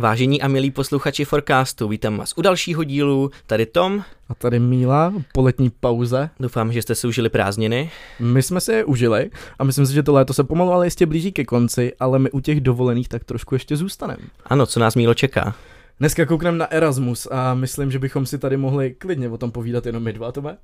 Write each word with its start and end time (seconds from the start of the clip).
Vážení 0.00 0.42
a 0.42 0.48
milí 0.48 0.70
posluchači 0.70 1.24
Forecastu, 1.24 1.88
vítám 1.88 2.16
vás 2.16 2.34
u 2.36 2.42
dalšího 2.42 2.84
dílu. 2.84 3.30
Tady 3.46 3.66
Tom. 3.66 4.04
A 4.28 4.34
tady 4.34 4.58
Míla 4.60 5.12
po 5.32 5.42
letní 5.42 5.70
pauze. 5.70 6.30
Doufám, 6.40 6.72
že 6.72 6.82
jste 6.82 6.94
si 6.94 7.06
užili 7.06 7.28
prázdniny. 7.28 7.90
My 8.20 8.42
jsme 8.42 8.60
si 8.60 8.72
je 8.72 8.84
užili 8.84 9.30
a 9.58 9.64
myslím 9.64 9.86
si, 9.86 9.94
že 9.94 10.02
to 10.02 10.12
léto 10.12 10.34
se 10.34 10.44
pomalu 10.44 10.72
ale 10.72 10.86
jistě 10.86 11.06
blíží 11.06 11.32
ke 11.32 11.44
konci, 11.44 11.92
ale 12.00 12.18
my 12.18 12.30
u 12.30 12.40
těch 12.40 12.60
dovolených 12.60 13.08
tak 13.08 13.24
trošku 13.24 13.54
ještě 13.54 13.76
zůstaneme. 13.76 14.22
Ano, 14.46 14.66
co 14.66 14.80
nás 14.80 14.94
Mílo 14.94 15.14
čeká? 15.14 15.54
Dneska 16.00 16.26
koukneme 16.26 16.58
na 16.58 16.72
Erasmus 16.72 17.28
a 17.30 17.54
myslím, 17.54 17.90
že 17.90 17.98
bychom 17.98 18.26
si 18.26 18.38
tady 18.38 18.56
mohli 18.56 18.94
klidně 18.94 19.28
o 19.28 19.38
tom 19.38 19.50
povídat 19.50 19.86
jenom 19.86 20.02
my 20.02 20.12
dva, 20.12 20.32
Tome. 20.32 20.56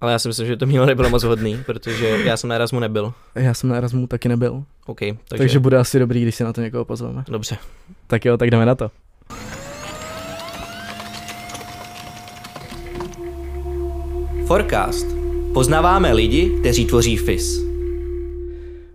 Ale 0.00 0.12
já 0.12 0.18
si 0.18 0.28
myslím, 0.28 0.46
že 0.46 0.56
to 0.56 0.66
Mílo 0.66 0.86
nebylo 0.86 1.10
moc 1.10 1.22
hodný, 1.22 1.62
protože 1.66 2.08
já 2.24 2.36
jsem 2.36 2.48
na 2.48 2.54
Erasmu 2.54 2.80
nebyl. 2.80 3.12
Já 3.34 3.54
jsem 3.54 3.70
na 3.70 3.76
Erasmu 3.76 4.06
taky 4.06 4.28
nebyl. 4.28 4.64
OK, 4.86 4.98
takže... 4.98 5.16
Takže 5.38 5.58
bude 5.58 5.78
asi 5.78 5.98
dobrý, 5.98 6.22
když 6.22 6.34
si 6.34 6.44
na 6.44 6.52
to 6.52 6.60
někoho 6.60 6.84
pozveme. 6.84 7.24
Dobře. 7.28 7.56
Tak 8.06 8.24
jo, 8.24 8.36
tak 8.36 8.50
jdeme 8.50 8.66
na 8.66 8.74
to. 8.74 8.90
Forecast. 14.46 15.06
Poznáváme 15.52 16.12
lidi, 16.12 16.52
kteří 16.60 16.86
tvoří 16.86 17.16
FIS. 17.16 17.62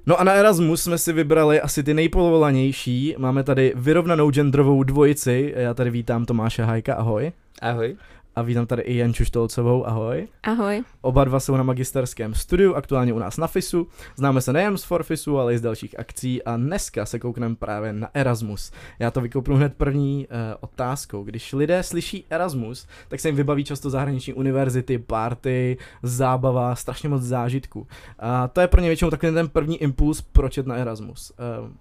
No 0.05 0.19
a 0.19 0.23
na 0.23 0.33
Erasmus 0.33 0.83
jsme 0.83 0.97
si 0.97 1.13
vybrali 1.13 1.61
asi 1.61 1.83
ty 1.83 1.93
nejpolovolanější. 1.93 3.15
Máme 3.17 3.43
tady 3.43 3.73
vyrovnanou 3.75 4.31
genderovou 4.31 4.83
dvojici. 4.83 5.53
Já 5.57 5.73
tady 5.73 5.89
vítám 5.89 6.25
Tomáše 6.25 6.63
Hajka, 6.63 6.93
ahoj. 6.93 7.31
Ahoj. 7.61 7.95
A 8.35 8.41
vítám 8.41 8.65
tady 8.65 8.81
i 8.81 8.97
Janču 8.97 9.25
Štolcovou, 9.25 9.87
ahoj. 9.87 10.27
Ahoj. 10.43 10.83
Oba 11.01 11.23
dva 11.23 11.39
jsou 11.39 11.57
na 11.57 11.63
magisterském 11.63 12.33
studiu, 12.33 12.73
aktuálně 12.73 13.13
u 13.13 13.19
nás 13.19 13.37
na 13.37 13.47
FISu. 13.47 13.87
Známe 14.15 14.41
se 14.41 14.53
nejen 14.53 14.77
z 14.77 14.83
Forfisu, 14.83 15.39
ale 15.39 15.53
i 15.53 15.57
z 15.57 15.61
dalších 15.61 15.99
akcí 15.99 16.43
a 16.43 16.57
dneska 16.57 17.05
se 17.05 17.19
koukneme 17.19 17.55
právě 17.55 17.93
na 17.93 18.09
Erasmus. 18.13 18.71
Já 18.99 19.11
to 19.11 19.21
vykoupnu 19.21 19.55
hned 19.55 19.73
první 19.77 20.27
uh, 20.27 20.35
otázkou. 20.59 21.23
Když 21.23 21.53
lidé 21.53 21.83
slyší 21.83 22.25
Erasmus, 22.29 22.87
tak 23.07 23.19
se 23.19 23.27
jim 23.27 23.35
vybaví 23.35 23.63
často 23.63 23.89
zahraniční 23.89 24.33
univerzity, 24.33 24.97
party, 24.97 25.77
zábava, 26.03 26.75
strašně 26.75 27.09
moc 27.09 27.21
zážitků. 27.21 27.87
A 28.19 28.47
to 28.47 28.61
je 28.61 28.67
pro 28.67 28.81
ně 28.81 28.87
většinou 28.87 29.11
takový 29.11 29.33
ten 29.33 29.49
první 29.49 29.77
impuls, 29.77 30.21
proč 30.21 30.57
jet 30.57 30.67
na 30.67 30.75
Erasmus. 30.75 31.31
Uh, 31.61 31.71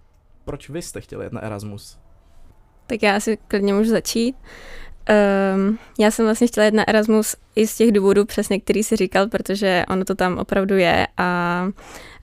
proč 0.45 0.71
vy 0.71 0.83
jste 0.83 1.01
chtěli 1.01 1.25
jet 1.25 1.33
na 1.33 1.41
Erasmus? 1.41 1.99
Tak 2.87 3.03
já 3.03 3.21
si 3.21 3.37
klidně 3.37 3.75
můžu 3.75 3.91
začít. 3.91 4.37
Um, 5.11 5.79
já 5.99 6.11
jsem 6.11 6.25
vlastně 6.25 6.47
chtěla 6.47 6.67
jít 6.67 6.75
na 6.75 6.89
Erasmus 6.89 7.37
i 7.57 7.67
z 7.67 7.77
těch 7.77 7.93
důvodů 7.93 8.25
přesně, 8.25 8.61
který 8.61 8.83
si 8.83 8.97
říkal, 8.97 9.29
protože 9.29 9.85
ono 9.89 10.05
to 10.05 10.15
tam 10.15 10.39
opravdu 10.39 10.77
je 10.77 11.07
a 11.17 11.69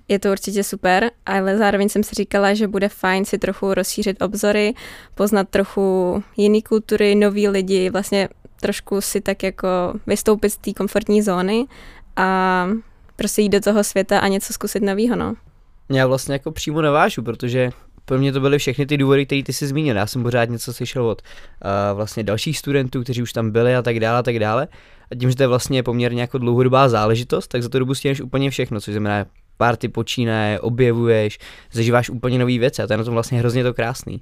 je 0.08 0.20
to 0.20 0.32
určitě 0.32 0.64
super, 0.64 1.12
ale 1.26 1.58
zároveň 1.58 1.90
jsem 1.90 2.04
si 2.04 2.16
říkala, 2.16 2.54
že 2.54 2.68
bude 2.68 2.90
fajn 2.90 3.26
si 3.26 3.38
trochu 3.38 3.74
rozšířit 3.74 4.22
obzory, 4.22 4.74
poznat 5.16 5.50
trochu 5.50 6.24
jiný 6.38 6.62
kultury, 6.62 7.16
nový 7.16 7.48
lidi, 7.48 7.90
vlastně 7.90 8.30
trošku 8.62 9.02
si 9.02 9.22
tak 9.22 9.44
jako 9.44 9.68
vystoupit 10.08 10.50
z 10.50 10.58
té 10.58 10.74
komfortní 10.74 11.22
zóny 11.22 11.66
a 12.16 12.68
prostě 13.16 13.42
jít 13.42 13.50
do 13.50 13.60
toho 13.60 13.84
světa 13.84 14.20
a 14.20 14.28
něco 14.28 14.54
zkusit 14.54 14.84
novýho, 14.84 15.16
no. 15.16 15.36
Já 15.90 16.08
vlastně 16.08 16.34
jako 16.34 16.52
přímo 16.52 16.82
navážu, 16.82 17.24
protože 17.24 17.72
pro 18.08 18.18
mě 18.18 18.32
to 18.32 18.40
byly 18.40 18.58
všechny 18.58 18.86
ty 18.86 18.98
důvody, 18.98 19.26
které 19.26 19.44
ty 19.44 19.54
si 19.54 19.68
zmínil. 19.68 19.96
Já 19.96 20.08
jsem 20.08 20.24
pořád 20.24 20.50
něco 20.50 20.74
slyšel 20.74 21.08
od 21.08 21.22
uh, 21.22 21.98
vlastně 21.98 22.24
dalších 22.24 22.58
studentů, 22.58 23.04
kteří 23.04 23.22
už 23.22 23.34
tam 23.34 23.52
byli 23.52 23.76
a 23.76 23.82
tak 23.82 24.00
dále 24.00 24.20
a 24.20 24.24
tak 24.24 24.40
dále. 24.40 24.68
A 25.12 25.16
tím, 25.16 25.30
že 25.30 25.36
to 25.36 25.44
je 25.44 25.48
vlastně 25.48 25.84
poměrně 25.84 26.22
jako 26.22 26.38
dlouhodobá 26.38 26.90
záležitost, 26.90 27.48
tak 27.48 27.64
za 27.64 27.70
to 27.70 27.80
dobu 27.80 27.96
stěneš 27.96 28.22
úplně 28.22 28.50
všechno, 28.50 28.82
což 28.82 28.94
znamená 28.94 29.26
party 29.58 29.88
počínaje, 29.88 30.60
objevuješ, 30.60 31.40
zažíváš 31.72 32.10
úplně 32.10 32.40
nové 32.40 32.58
věci 32.58 32.82
a 32.82 32.88
to 32.88 32.94
je 32.94 32.98
na 32.98 33.04
tom 33.04 33.14
vlastně 33.14 33.40
hrozně 33.40 33.64
to 33.64 33.74
krásný. 33.74 34.22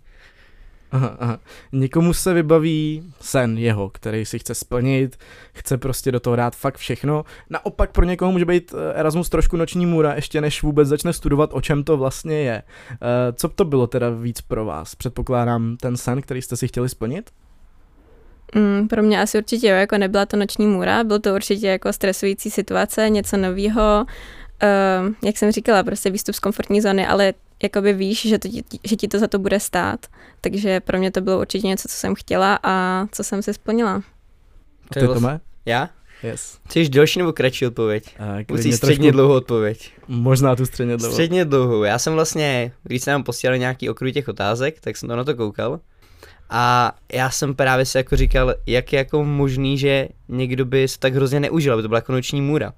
Aha, 0.92 1.16
aha. 1.20 1.40
Někomu 1.72 2.14
se 2.14 2.34
vybaví 2.34 3.14
sen 3.22 3.58
jeho, 3.58 3.90
který 3.90 4.26
si 4.26 4.40
chce 4.40 4.56
splnit, 4.56 5.18
chce 5.54 5.78
prostě 5.78 6.12
do 6.12 6.20
toho 6.20 6.36
dát 6.36 6.56
fakt 6.56 6.78
všechno. 6.78 7.26
Naopak 7.50 7.92
pro 7.92 8.06
někoho 8.06 8.32
může 8.32 8.46
být 8.46 8.74
eh, 8.74 9.00
Erasmus 9.00 9.30
trošku 9.30 9.58
noční 9.58 9.86
můra, 9.86 10.16
ještě 10.16 10.42
než 10.42 10.64
vůbec 10.64 10.88
začne 10.88 11.14
studovat, 11.14 11.50
o 11.54 11.62
čem 11.62 11.84
to 11.84 11.98
vlastně 11.98 12.36
je. 12.36 12.64
Eh, 12.92 13.34
co 13.34 13.50
to 13.50 13.66
bylo 13.66 13.88
teda 13.88 14.10
víc 14.10 14.42
pro 14.42 14.66
vás? 14.66 14.96
Předpokládám 14.96 15.78
ten 15.78 15.98
sen, 15.98 16.22
který 16.22 16.42
jste 16.42 16.58
si 16.58 16.68
chtěli 16.68 16.90
splnit? 16.90 17.30
Mm, 18.56 18.88
pro 18.88 19.04
mě 19.04 19.22
asi 19.22 19.38
určitě 19.38 19.68
jo, 19.68 19.76
jako 19.76 19.98
nebyla 19.98 20.26
to 20.26 20.38
noční 20.38 20.68
můra, 20.68 21.04
byl 21.04 21.20
to 21.20 21.36
určitě 21.36 21.68
jako 21.68 21.94
stresující 21.94 22.52
situace, 22.52 23.10
něco 23.10 23.38
nového, 23.38 24.06
uh, 24.64 25.14
jak 25.24 25.38
jsem 25.38 25.52
říkala, 25.52 25.84
prostě 25.84 26.10
výstup 26.10 26.36
z 26.36 26.40
komfortní 26.40 26.82
zóny, 26.82 27.08
ale 27.08 27.34
jakoby 27.66 27.94
víš, 27.94 28.22
že, 28.22 28.40
to, 28.40 28.50
že 28.84 28.96
ti 28.96 29.08
to 29.08 29.20
za 29.20 29.28
to 29.28 29.40
bude 29.40 29.60
stát. 29.60 30.06
Takže 30.42 30.80
pro 30.80 30.98
mě 30.98 31.12
to 31.12 31.22
bylo 31.22 31.40
určitě 31.40 31.68
něco, 31.68 31.88
co 31.88 31.96
jsem 31.96 32.16
chtěla 32.16 32.60
a 32.64 33.06
co 33.12 33.24
jsem 33.24 33.42
si 33.42 33.54
splnila. 33.54 34.02
To 34.94 35.00
je 35.00 35.08
vlastně... 35.08 35.40
Já? 35.66 35.90
Yes. 36.24 36.60
Chceš 36.66 36.90
delší 36.90 37.20
nebo 37.20 37.34
kratší 37.34 37.66
odpověď? 37.66 38.18
Musíš 38.52 38.76
středně 38.76 38.96
trošku... 38.96 39.12
dlouhou 39.12 39.34
odpověď. 39.34 39.92
Možná 40.08 40.56
tu 40.56 40.66
středně 40.66 40.98
dlouhou. 40.98 41.14
Středně 41.14 41.46
dlouhou. 41.46 41.84
Já 41.84 42.00
jsem 42.00 42.14
vlastně, 42.14 42.72
když 42.84 43.04
jsem 43.04 43.12
nám 43.12 43.24
posílal 43.24 43.58
nějaký 43.58 43.90
okruh 43.90 44.12
těch 44.12 44.28
otázek, 44.28 44.80
tak 44.80 44.98
jsem 44.98 45.10
to 45.10 45.16
na 45.16 45.24
to 45.24 45.36
koukal. 45.36 45.80
A 46.50 46.96
já 47.14 47.30
jsem 47.30 47.56
právě 47.56 47.86
si 47.86 47.98
jako 47.98 48.16
říkal, 48.16 48.54
jak 48.66 48.94
je 48.94 48.98
jako 48.98 49.24
možný, 49.24 49.78
že 49.78 50.08
někdo 50.28 50.66
by 50.66 50.88
se 50.88 51.00
tak 51.00 51.14
hrozně 51.14 51.40
neužil, 51.40 51.74
aby 51.74 51.82
to 51.82 51.88
byla 51.88 51.98
jako 51.98 52.12
noční 52.12 52.42
můra. 52.42 52.74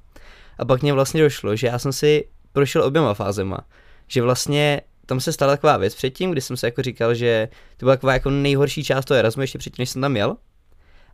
A 0.58 0.66
pak 0.66 0.82
mě 0.82 0.94
vlastně 0.94 1.22
došlo, 1.22 1.56
že 1.56 1.68
já 1.68 1.80
jsem 1.80 1.94
si 1.94 2.28
prošel 2.54 2.84
oběma 2.84 3.14
fázema 3.14 3.58
že 4.08 4.22
vlastně 4.22 4.82
tam 5.06 5.20
se 5.20 5.34
stala 5.34 5.54
taková 5.54 5.78
věc 5.78 5.96
předtím, 5.96 6.32
kdy 6.32 6.42
jsem 6.42 6.58
se 6.58 6.68
jako 6.68 6.82
říkal, 6.82 7.16
že 7.16 7.50
to 7.78 7.86
byla 7.86 7.96
taková 7.96 8.14
jako 8.14 8.30
nejhorší 8.30 8.84
část 8.84 9.06
toho 9.06 9.18
Erasmu 9.18 9.42
ještě 9.42 9.58
předtím, 9.58 9.82
než 9.82 9.90
jsem 9.90 10.02
tam 10.02 10.16
jel. 10.16 10.38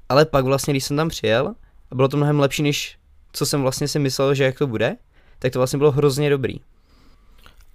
Ale 0.10 0.26
pak 0.26 0.46
vlastně, 0.46 0.74
když 0.74 0.84
jsem 0.84 0.98
tam 0.98 1.10
přijel, 1.10 1.56
a 1.92 1.96
bylo 1.96 2.08
to 2.08 2.18
mnohem 2.18 2.40
lepší, 2.40 2.64
než 2.64 2.98
co 3.34 3.46
jsem 3.46 3.62
vlastně 3.62 3.88
si 3.88 4.00
myslel, 4.00 4.34
že 4.34 4.44
jak 4.44 4.58
to 4.58 4.68
bude, 4.68 4.96
tak 5.40 5.54
to 5.54 5.60
vlastně 5.60 5.78
bylo 5.78 5.92
hrozně 5.92 6.30
dobrý. 6.30 6.56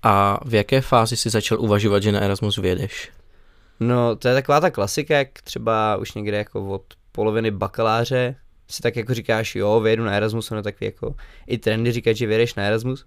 A 0.03 0.41
v 0.45 0.55
jaké 0.55 0.81
fázi 0.81 1.17
si 1.17 1.31
začal 1.31 1.61
uvažovat, 1.61 2.03
že 2.03 2.13
na 2.13 2.21
Erasmus 2.21 2.57
vyjedeš? 2.57 3.11
No, 3.81 4.17
to 4.17 4.29
je 4.29 4.35
taková 4.35 4.61
ta 4.61 4.71
klasika, 4.71 5.19
jak 5.19 5.43
třeba 5.43 5.97
už 5.97 6.13
někde 6.15 6.37
jako 6.37 6.69
od 6.69 6.83
poloviny 7.13 7.51
bakaláře 7.51 8.37
si 8.71 8.83
tak 8.83 8.97
jako 8.97 9.15
říkáš, 9.15 9.55
jo, 9.55 9.81
vyjedu 9.81 10.05
na 10.05 10.13
Erasmus, 10.13 10.51
no 10.51 10.63
takový 10.63 10.87
jako 10.87 11.15
i 11.47 11.59
trendy 11.59 11.93
říkat, 11.93 12.17
že 12.17 12.27
vyjedeš 12.27 12.55
na 12.55 12.63
Erasmus. 12.63 13.07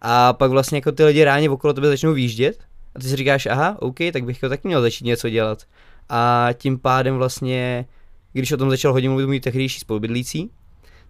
A 0.00 0.32
pak 0.32 0.50
vlastně 0.50 0.78
jako 0.78 0.92
ty 0.92 1.04
lidi 1.04 1.24
ráně 1.24 1.50
okolo 1.50 1.72
tebe 1.72 1.88
začnou 1.88 2.12
výjíždět 2.12 2.58
a 2.94 2.98
ty 2.98 3.08
si 3.08 3.16
říkáš, 3.16 3.46
aha, 3.46 3.76
OK, 3.80 3.96
tak 4.12 4.24
bych 4.24 4.40
to 4.40 4.48
taky 4.48 4.68
měl 4.68 4.82
začít 4.82 5.04
něco 5.04 5.30
dělat. 5.30 5.64
A 6.08 6.48
tím 6.54 6.78
pádem 6.78 7.16
vlastně, 7.16 7.86
když 8.32 8.52
o 8.52 8.56
tom 8.56 8.70
začal 8.70 8.92
hodně 8.92 9.08
mluvit 9.08 9.26
můj 9.26 9.40
tehdejší 9.40 9.80
spolubydlící, 9.80 10.50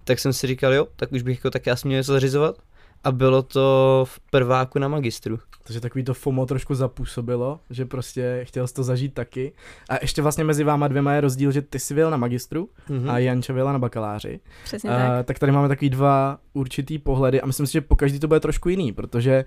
tak 0.05 0.19
jsem 0.19 0.33
si 0.33 0.47
říkal, 0.47 0.73
jo, 0.73 0.87
tak 0.97 1.13
už 1.13 1.23
bych 1.23 1.39
jako 1.39 1.51
taky 1.51 1.71
asi 1.71 1.89
měl 1.89 1.99
něco 1.99 2.13
zařizovat 2.13 2.57
a 3.05 3.13
bylo 3.13 3.43
to 3.43 4.05
v 4.09 4.21
prváku 4.21 4.79
na 4.79 4.89
magistru. 4.89 5.39
Takže 5.65 5.81
takový 5.81 6.05
to 6.05 6.15
FOMO 6.15 6.47
trošku 6.47 6.75
zapůsobilo, 6.75 7.61
že 7.71 7.85
prostě 7.85 8.41
chtěl 8.43 8.67
jsi 8.67 8.75
to 8.75 8.83
zažít 8.83 9.15
taky. 9.15 9.53
A 9.89 9.95
ještě 10.03 10.23
vlastně 10.23 10.45
mezi 10.45 10.65
váma 10.65 10.89
dvěma 10.89 11.13
je 11.13 11.21
rozdíl, 11.21 11.53
že 11.53 11.63
ty 11.63 11.79
jsi 11.79 11.95
byl 11.95 12.11
na 12.11 12.17
magistru 12.17 12.69
mm-hmm. 12.91 13.11
a 13.11 13.19
Janča 13.19 13.53
byla 13.53 13.73
na 13.73 13.79
bakaláři. 13.79 14.41
Přesně 14.65 14.91
tak. 14.91 15.27
tak 15.27 15.39
tady 15.39 15.53
máme 15.53 15.69
takový 15.69 15.91
dva 15.91 16.39
určitý 16.53 16.99
pohledy 16.99 17.41
a 17.41 17.47
myslím 17.47 17.67
si, 17.67 17.73
že 17.73 17.81
po 17.81 17.97
každý 17.97 18.19
to 18.19 18.29
bude 18.29 18.41
trošku 18.41 18.69
jiný, 18.69 18.93
protože 18.93 19.45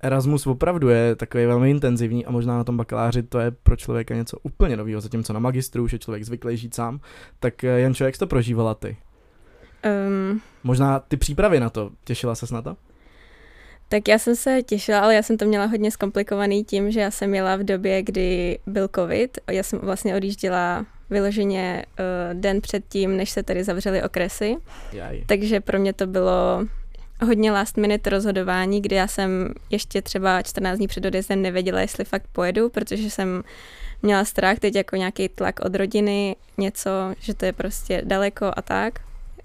Erasmus 0.00 0.46
opravdu 0.46 0.88
je 0.88 1.16
takový 1.16 1.46
velmi 1.46 1.70
intenzivní 1.70 2.26
a 2.26 2.30
možná 2.30 2.56
na 2.56 2.64
tom 2.64 2.76
bakaláři 2.76 3.22
to 3.22 3.38
je 3.38 3.50
pro 3.50 3.76
člověka 3.76 4.14
něco 4.14 4.38
úplně 4.42 4.76
nového, 4.76 5.00
zatímco 5.00 5.32
na 5.32 5.40
magistru 5.40 5.84
už 5.84 5.92
je 5.92 5.98
člověk 5.98 6.24
zvyklý 6.24 6.56
žít 6.56 6.74
sám. 6.74 7.00
Tak 7.40 7.64
eh, 7.64 7.80
Jančo, 7.80 8.04
jak 8.04 8.14
jsi 8.14 8.18
to 8.18 8.26
prožívala 8.26 8.74
ty? 8.74 8.96
Um, 10.08 10.40
Možná 10.64 11.00
ty 11.00 11.16
přípravy 11.16 11.60
na 11.60 11.70
to, 11.70 11.90
těšila 12.04 12.34
ses 12.34 12.50
na 12.50 12.62
to? 12.62 12.76
Tak 13.92 14.08
já 14.08 14.18
jsem 14.18 14.36
se 14.36 14.62
těšila, 14.62 15.00
ale 15.00 15.14
já 15.14 15.22
jsem 15.22 15.36
to 15.36 15.44
měla 15.44 15.66
hodně 15.66 15.90
zkomplikovaný 15.90 16.64
tím, 16.64 16.90
že 16.90 17.00
já 17.00 17.10
jsem 17.10 17.34
jela 17.34 17.56
v 17.56 17.62
době, 17.62 18.02
kdy 18.02 18.58
byl 18.66 18.88
covid. 18.94 19.38
Já 19.50 19.62
jsem 19.62 19.78
vlastně 19.78 20.16
odjížděla 20.16 20.86
vyloženě 21.10 21.86
uh, 21.98 22.40
den 22.40 22.60
předtím, 22.60 23.16
než 23.16 23.30
se 23.30 23.42
tady 23.42 23.64
zavřely 23.64 24.02
okresy. 24.02 24.56
Jaj. 24.92 25.24
Takže 25.26 25.60
pro 25.60 25.78
mě 25.78 25.92
to 25.92 26.06
bylo 26.06 26.66
hodně 27.24 27.52
last 27.52 27.76
minute 27.76 28.10
rozhodování, 28.10 28.82
kdy 28.82 28.96
já 28.96 29.06
jsem 29.06 29.54
ještě 29.70 30.02
třeba 30.02 30.42
14 30.42 30.78
dní 30.78 30.88
před 30.88 31.04
odjezdem 31.04 31.42
nevěděla, 31.42 31.80
jestli 31.80 32.04
fakt 32.04 32.26
pojedu, 32.32 32.68
protože 32.68 33.10
jsem 33.10 33.42
měla 34.02 34.24
strach 34.24 34.58
teď 34.58 34.74
jako 34.74 34.96
nějaký 34.96 35.28
tlak 35.28 35.60
od 35.60 35.74
rodiny, 35.74 36.36
něco, 36.58 36.90
že 37.20 37.34
to 37.34 37.44
je 37.44 37.52
prostě 37.52 38.02
daleko 38.04 38.50
a 38.56 38.62
tak 38.62 39.00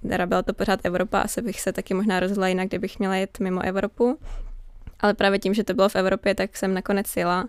teda 0.08 0.26
byla 0.26 0.44
to 0.44 0.54
pořád 0.54 0.80
Evropa, 0.84 1.22
asi 1.22 1.42
bych 1.42 1.62
se 1.62 1.74
taky 1.74 1.94
možná 1.94 2.20
rozhodla 2.20 2.48
jinak, 2.48 2.68
kdybych 2.68 3.00
měla 3.00 3.16
jet 3.16 3.40
mimo 3.40 3.62
Evropu. 3.62 4.20
Ale 5.00 5.14
právě 5.14 5.40
tím, 5.40 5.54
že 5.54 5.64
to 5.64 5.74
bylo 5.74 5.90
v 5.90 5.96
Evropě, 5.96 6.36
tak 6.36 6.58
jsem 6.58 6.74
nakonec 6.74 7.18
jela. 7.18 7.46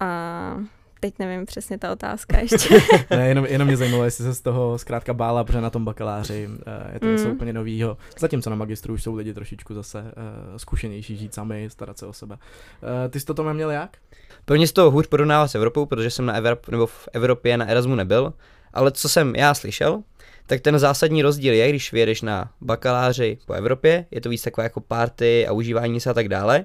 A 0.00 0.56
teď 1.00 1.14
nevím 1.18 1.46
přesně 1.46 1.78
ta 1.78 1.92
otázka 1.92 2.38
ještě. 2.38 2.80
ne, 3.10 3.28
jenom, 3.28 3.46
jenom 3.46 3.68
mě 3.68 3.76
zajímalo, 3.76 4.04
jestli 4.04 4.24
se 4.24 4.34
z 4.34 4.40
toho 4.40 4.78
zkrátka 4.78 5.14
bála, 5.14 5.44
protože 5.44 5.60
na 5.60 5.70
tom 5.70 5.84
bakaláři 5.84 6.48
uh, 6.48 6.94
je 6.94 7.00
to 7.00 7.06
něco 7.06 7.24
Mm. 7.24 7.30
úplně 7.30 7.52
novýho. 7.52 7.96
Zatímco 8.18 8.50
na 8.50 8.56
magistru 8.56 8.94
už 8.94 9.02
jsou 9.02 9.14
lidi 9.14 9.34
trošičku 9.34 9.74
zase 9.74 10.00
uh, 10.00 10.56
zkušenější, 10.56 11.16
žít 11.16 11.34
sami, 11.34 11.68
starat 11.70 11.98
se 11.98 12.06
o 12.06 12.12
sebe. 12.12 12.34
Uh, 12.34 13.10
ty 13.10 13.20
jsi 13.20 13.26
to 13.26 13.34
Tome 13.34 13.54
měl 13.54 13.70
jak? 13.70 13.96
Pro 14.44 14.56
mě 14.56 14.66
z 14.66 14.72
toho 14.72 14.90
hůř 14.90 15.06
porovnává 15.06 15.48
s 15.48 15.54
Evropou, 15.54 15.86
protože 15.86 16.10
jsem 16.10 16.26
na 16.26 16.34
Evrop, 16.34 16.68
nebo 16.68 16.86
v 16.86 17.08
Evropě 17.12 17.56
na 17.56 17.66
Erasmu 17.66 17.94
nebyl, 17.94 18.32
ale 18.74 18.90
co 18.92 19.08
jsem 19.08 19.36
já 19.36 19.54
slyšel, 19.54 20.02
tak 20.48 20.60
ten 20.60 20.78
zásadní 20.78 21.22
rozdíl 21.22 21.54
je, 21.54 21.68
když 21.68 21.92
vyjedeš 21.92 22.22
na 22.22 22.50
bakaláři 22.60 23.38
po 23.46 23.52
Evropě, 23.52 24.06
je 24.10 24.20
to 24.20 24.28
víc 24.28 24.42
takové 24.42 24.64
jako 24.64 24.80
party 24.80 25.46
a 25.46 25.52
užívání 25.52 26.00
se 26.00 26.10
a 26.10 26.14
tak 26.14 26.28
dále. 26.28 26.64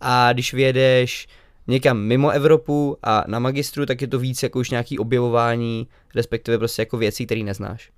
A 0.00 0.32
když 0.32 0.54
vyjedeš 0.54 1.28
někam 1.66 1.98
mimo 1.98 2.30
Evropu 2.30 2.96
a 3.02 3.24
na 3.26 3.38
magistru, 3.38 3.86
tak 3.86 4.00
je 4.00 4.08
to 4.08 4.18
víc 4.18 4.42
jako 4.42 4.58
už 4.58 4.70
nějaký 4.70 4.98
objevování, 4.98 5.88
respektive 6.14 6.58
prostě 6.58 6.82
jako 6.82 6.96
věcí, 6.96 7.26
které 7.26 7.42
neznáš. 7.42 7.90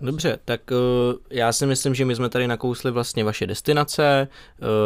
Dobře, 0.00 0.38
tak 0.44 0.60
uh, 0.70 0.78
já 1.30 1.52
si 1.52 1.66
myslím, 1.66 1.94
že 1.94 2.04
my 2.04 2.14
jsme 2.14 2.28
tady 2.28 2.46
nakousli 2.46 2.90
vlastně 2.90 3.24
vaše 3.24 3.46
destinace, 3.46 4.28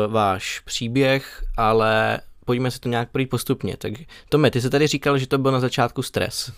uh, 0.06 0.12
váš 0.12 0.60
příběh, 0.60 1.44
ale 1.56 2.20
pojďme 2.44 2.70
si 2.70 2.80
to 2.80 2.88
nějak 2.88 3.10
projít 3.10 3.30
postupně. 3.30 3.76
Tak 3.78 3.92
Tome, 4.28 4.50
ty 4.50 4.60
jsi 4.60 4.70
tady 4.70 4.86
říkal, 4.86 5.18
že 5.18 5.26
to 5.26 5.38
byl 5.38 5.52
na 5.52 5.60
začátku 5.60 6.02
stres. 6.02 6.52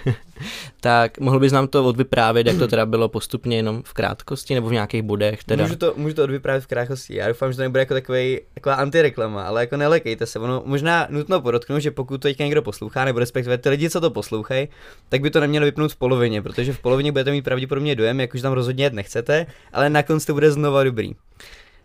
tak 0.80 1.20
mohl 1.20 1.40
bys 1.40 1.52
nám 1.52 1.68
to 1.68 1.84
odvyprávět, 1.84 2.46
jak 2.46 2.58
to 2.58 2.68
teda 2.68 2.86
bylo 2.86 3.08
postupně 3.08 3.56
jenom 3.56 3.82
v 3.82 3.92
krátkosti 3.92 4.54
nebo 4.54 4.68
v 4.68 4.72
nějakých 4.72 5.02
bodech? 5.02 5.44
Teda? 5.44 5.64
Můžu 5.64 5.76
to, 5.76 5.94
můžu 5.96 6.14
to 6.14 6.24
odvyprávět 6.24 6.64
v 6.64 6.66
krátkosti. 6.66 7.16
Já 7.16 7.28
doufám, 7.28 7.52
že 7.52 7.56
to 7.56 7.62
nebude 7.62 7.80
jako 7.80 7.94
takový, 7.94 8.40
taková 8.54 8.74
antireklama, 8.74 9.42
ale 9.42 9.60
jako 9.60 9.76
nelekejte 9.76 10.26
se. 10.26 10.38
Ono 10.38 10.62
možná 10.66 11.06
nutno 11.10 11.40
podotknout, 11.40 11.80
že 11.80 11.90
pokud 11.90 12.18
to 12.18 12.28
teďka 12.28 12.44
někdo 12.44 12.62
poslouchá, 12.62 13.04
nebo 13.04 13.18
respektive 13.18 13.58
ty 13.58 13.68
lidi, 13.68 13.90
co 13.90 14.00
to 14.00 14.10
poslouchají, 14.10 14.68
tak 15.08 15.20
by 15.20 15.30
to 15.30 15.40
nemělo 15.40 15.64
vypnout 15.64 15.92
v 15.92 15.96
polovině, 15.96 16.42
protože 16.42 16.72
v 16.72 16.78
polovině 16.78 17.12
budete 17.12 17.30
mít 17.30 17.42
pravděpodobně 17.42 17.96
dojem, 17.96 18.20
jak 18.20 18.34
už 18.34 18.40
tam 18.40 18.52
rozhodně 18.52 18.84
jet 18.84 18.92
nechcete, 18.92 19.46
ale 19.72 19.90
na 19.90 20.02
konci 20.02 20.26
to 20.26 20.34
bude 20.34 20.50
znova 20.50 20.84
dobrý. 20.84 21.14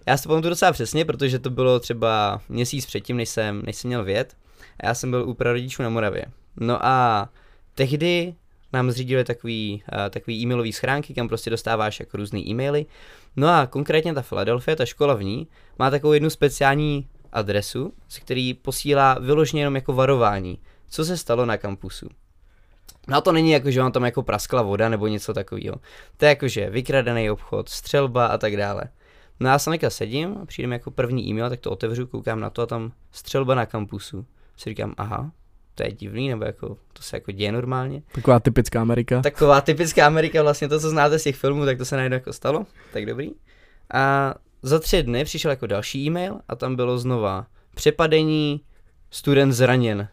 Já 0.05 0.17
si 0.17 0.23
to 0.23 0.29
pamatuju 0.29 0.49
docela 0.49 0.71
přesně, 0.71 1.05
protože 1.05 1.39
to 1.39 1.49
bylo 1.49 1.79
třeba 1.79 2.41
měsíc 2.49 2.85
předtím, 2.85 3.17
než 3.17 3.29
jsem, 3.29 3.61
než 3.65 3.75
jsem 3.75 3.87
měl 3.87 4.03
vět. 4.03 4.35
A 4.79 4.87
já 4.87 4.93
jsem 4.93 5.11
byl 5.11 5.29
u 5.29 5.33
prarodičů 5.33 5.83
na 5.83 5.89
Moravě. 5.89 6.25
No 6.57 6.85
a 6.85 7.29
tehdy 7.75 8.35
nám 8.73 8.91
zřídili 8.91 9.23
takový, 9.23 9.83
uh, 9.93 10.09
takový 10.09 10.41
e-mailový 10.41 10.73
schránky, 10.73 11.13
kam 11.13 11.27
prostě 11.27 11.49
dostáváš 11.49 11.99
jako 11.99 12.17
různý 12.17 12.49
e-maily. 12.49 12.85
No 13.35 13.47
a 13.47 13.67
konkrétně 13.67 14.13
ta 14.13 14.21
Philadelphia, 14.21 14.75
ta 14.75 14.85
škola 14.85 15.13
v 15.13 15.23
ní, 15.23 15.47
má 15.79 15.89
takovou 15.89 16.13
jednu 16.13 16.29
speciální 16.29 17.07
adresu, 17.31 17.93
z 18.07 18.19
který 18.19 18.53
posílá 18.53 19.17
vyloženě 19.19 19.61
jenom 19.61 19.75
jako 19.75 19.93
varování, 19.93 20.59
co 20.89 21.05
se 21.05 21.17
stalo 21.17 21.45
na 21.45 21.57
kampusu. 21.57 22.09
No 23.07 23.17
a 23.17 23.21
to 23.21 23.31
není 23.31 23.51
jako, 23.51 23.71
že 23.71 23.81
vám 23.81 23.91
tam 23.91 24.05
jako 24.05 24.23
praskla 24.23 24.61
voda 24.61 24.89
nebo 24.89 25.07
něco 25.07 25.33
takového. 25.33 25.75
To 26.17 26.25
je 26.25 26.29
jako, 26.29 26.47
že 26.47 26.69
vykradený 26.69 27.31
obchod, 27.31 27.69
střelba 27.69 28.25
a 28.25 28.37
tak 28.37 28.57
dále. 28.57 28.83
No 29.39 29.49
já 29.49 29.59
jsem 29.59 29.73
sedím 29.87 30.37
a 30.41 30.45
přijde 30.45 30.67
mi 30.67 30.75
jako 30.75 30.91
první 30.91 31.29
e-mail, 31.29 31.49
tak 31.49 31.59
to 31.59 31.71
otevřu, 31.71 32.07
koukám 32.07 32.39
na 32.39 32.49
to 32.49 32.61
a 32.61 32.65
tam 32.65 32.91
střelba 33.11 33.55
na 33.55 33.65
kampusu. 33.65 34.25
Si 34.57 34.69
říkám, 34.69 34.93
aha, 34.97 35.31
to 35.75 35.83
je 35.83 35.91
divný, 35.91 36.29
nebo 36.29 36.45
jako, 36.45 36.77
to 36.93 37.01
se 37.01 37.15
jako 37.15 37.31
děje 37.31 37.51
normálně. 37.51 38.01
Taková 38.11 38.39
typická 38.39 38.81
Amerika. 38.81 39.21
Taková 39.21 39.61
typická 39.61 40.07
Amerika, 40.07 40.43
vlastně 40.43 40.67
to, 40.67 40.79
co 40.79 40.89
znáte 40.89 41.19
z 41.19 41.23
těch 41.23 41.35
filmů, 41.35 41.65
tak 41.65 41.77
to 41.77 41.85
se 41.85 41.95
najednou 41.95 42.15
jako 42.15 42.33
stalo, 42.33 42.65
tak 42.93 43.05
dobrý. 43.05 43.31
A 43.93 44.33
za 44.61 44.79
tři 44.79 45.03
dny 45.03 45.25
přišel 45.25 45.51
jako 45.51 45.67
další 45.67 46.05
e-mail 46.05 46.39
a 46.47 46.55
tam 46.55 46.75
bylo 46.75 46.97
znova 46.97 47.47
přepadení, 47.75 48.61
student 49.11 49.53
zraněn. 49.53 50.07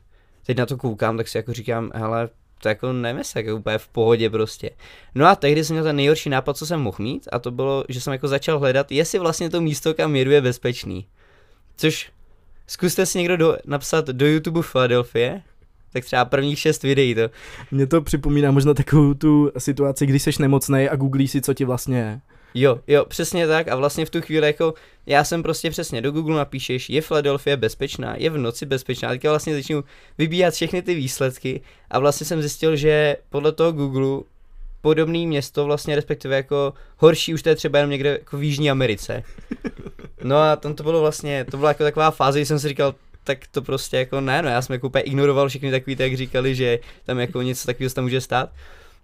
Teď 0.46 0.58
na 0.58 0.66
to 0.66 0.76
koukám, 0.76 1.16
tak 1.16 1.28
si 1.28 1.38
jako 1.38 1.52
říkám, 1.52 1.90
hele, 1.94 2.28
to 2.62 2.68
jako 2.68 2.92
nemysl, 2.92 3.38
jako 3.38 3.56
úplně 3.56 3.78
v 3.78 3.88
pohodě 3.88 4.30
prostě. 4.30 4.70
No 5.14 5.26
a 5.26 5.36
tehdy 5.36 5.64
jsem 5.64 5.74
měl 5.74 5.84
ten 5.84 5.96
nejhorší 5.96 6.30
nápad, 6.30 6.56
co 6.56 6.66
jsem 6.66 6.80
mohl 6.80 6.96
mít 7.00 7.28
a 7.32 7.38
to 7.38 7.50
bylo, 7.50 7.84
že 7.88 8.00
jsem 8.00 8.12
jako 8.12 8.28
začal 8.28 8.58
hledat, 8.58 8.92
jestli 8.92 9.18
vlastně 9.18 9.50
to 9.50 9.60
místo, 9.60 9.94
kam 9.94 10.16
jedu, 10.16 10.30
je 10.30 10.40
bezpečný. 10.40 11.06
Což 11.76 12.10
zkuste 12.66 13.06
si 13.06 13.18
někdo 13.18 13.36
do, 13.36 13.56
napsat 13.64 14.06
do 14.06 14.26
YouTube 14.26 14.60
Philadelphia, 14.72 15.34
tak 15.92 16.04
třeba 16.04 16.24
prvních 16.24 16.58
šest 16.58 16.82
videí 16.82 17.14
to. 17.14 17.30
Mně 17.70 17.86
to 17.86 18.02
připomíná 18.02 18.50
možná 18.50 18.74
takovou 18.74 19.14
tu 19.14 19.52
situaci, 19.58 20.06
když 20.06 20.22
jsi 20.22 20.30
nemocnej 20.38 20.88
a 20.92 20.96
googlíš 20.96 21.30
si, 21.30 21.40
co 21.40 21.54
ti 21.54 21.64
vlastně 21.64 21.98
je. 21.98 22.20
Jo, 22.54 22.80
jo, 22.86 23.04
přesně 23.04 23.46
tak 23.46 23.68
a 23.68 23.76
vlastně 23.76 24.06
v 24.06 24.10
tu 24.10 24.20
chvíli 24.20 24.46
jako 24.46 24.74
já 25.06 25.24
jsem 25.24 25.42
prostě 25.42 25.70
přesně 25.70 26.02
do 26.02 26.10
Google 26.10 26.36
napíšeš, 26.36 26.90
je 26.90 27.02
Philadelphia 27.02 27.56
bezpečná, 27.56 28.14
je 28.18 28.30
v 28.30 28.38
noci 28.38 28.66
bezpečná, 28.66 29.08
teďka 29.08 29.30
vlastně 29.30 29.54
začnu 29.54 29.84
vybíhat 30.18 30.54
všechny 30.54 30.82
ty 30.82 30.94
výsledky 30.94 31.60
a 31.90 31.98
vlastně 31.98 32.26
jsem 32.26 32.40
zjistil, 32.40 32.76
že 32.76 33.16
podle 33.30 33.52
toho 33.52 33.72
Google 33.72 34.22
podobný 34.80 35.26
město 35.26 35.64
vlastně 35.64 35.96
respektive 35.96 36.36
jako 36.36 36.74
horší 36.96 37.34
už 37.34 37.42
to 37.42 37.48
je 37.48 37.56
třeba 37.56 37.78
jenom 37.78 37.90
někde 37.90 38.10
jako 38.10 38.36
v 38.36 38.42
Jižní 38.42 38.70
Americe. 38.70 39.22
No 40.24 40.36
a 40.36 40.56
tam 40.56 40.74
to 40.74 40.82
bylo 40.82 41.00
vlastně, 41.00 41.44
to 41.50 41.56
byla 41.56 41.70
jako 41.70 41.84
taková 41.84 42.10
fáze, 42.10 42.38
kdy 42.38 42.46
jsem 42.46 42.58
si 42.58 42.68
říkal, 42.68 42.94
tak 43.24 43.46
to 43.46 43.62
prostě 43.62 43.96
jako 43.96 44.20
ne, 44.20 44.42
no 44.42 44.48
já 44.48 44.62
jsem 44.62 44.74
jako 44.74 44.86
úplně 44.86 45.02
ignoroval 45.02 45.48
všechny 45.48 45.70
takový, 45.70 45.96
tak 45.96 46.06
jak 46.10 46.16
říkali, 46.16 46.54
že 46.54 46.78
tam 47.04 47.18
jako 47.18 47.42
něco 47.42 47.66
takového 47.66 47.94
tam 47.94 48.04
může 48.04 48.20
stát. 48.20 48.50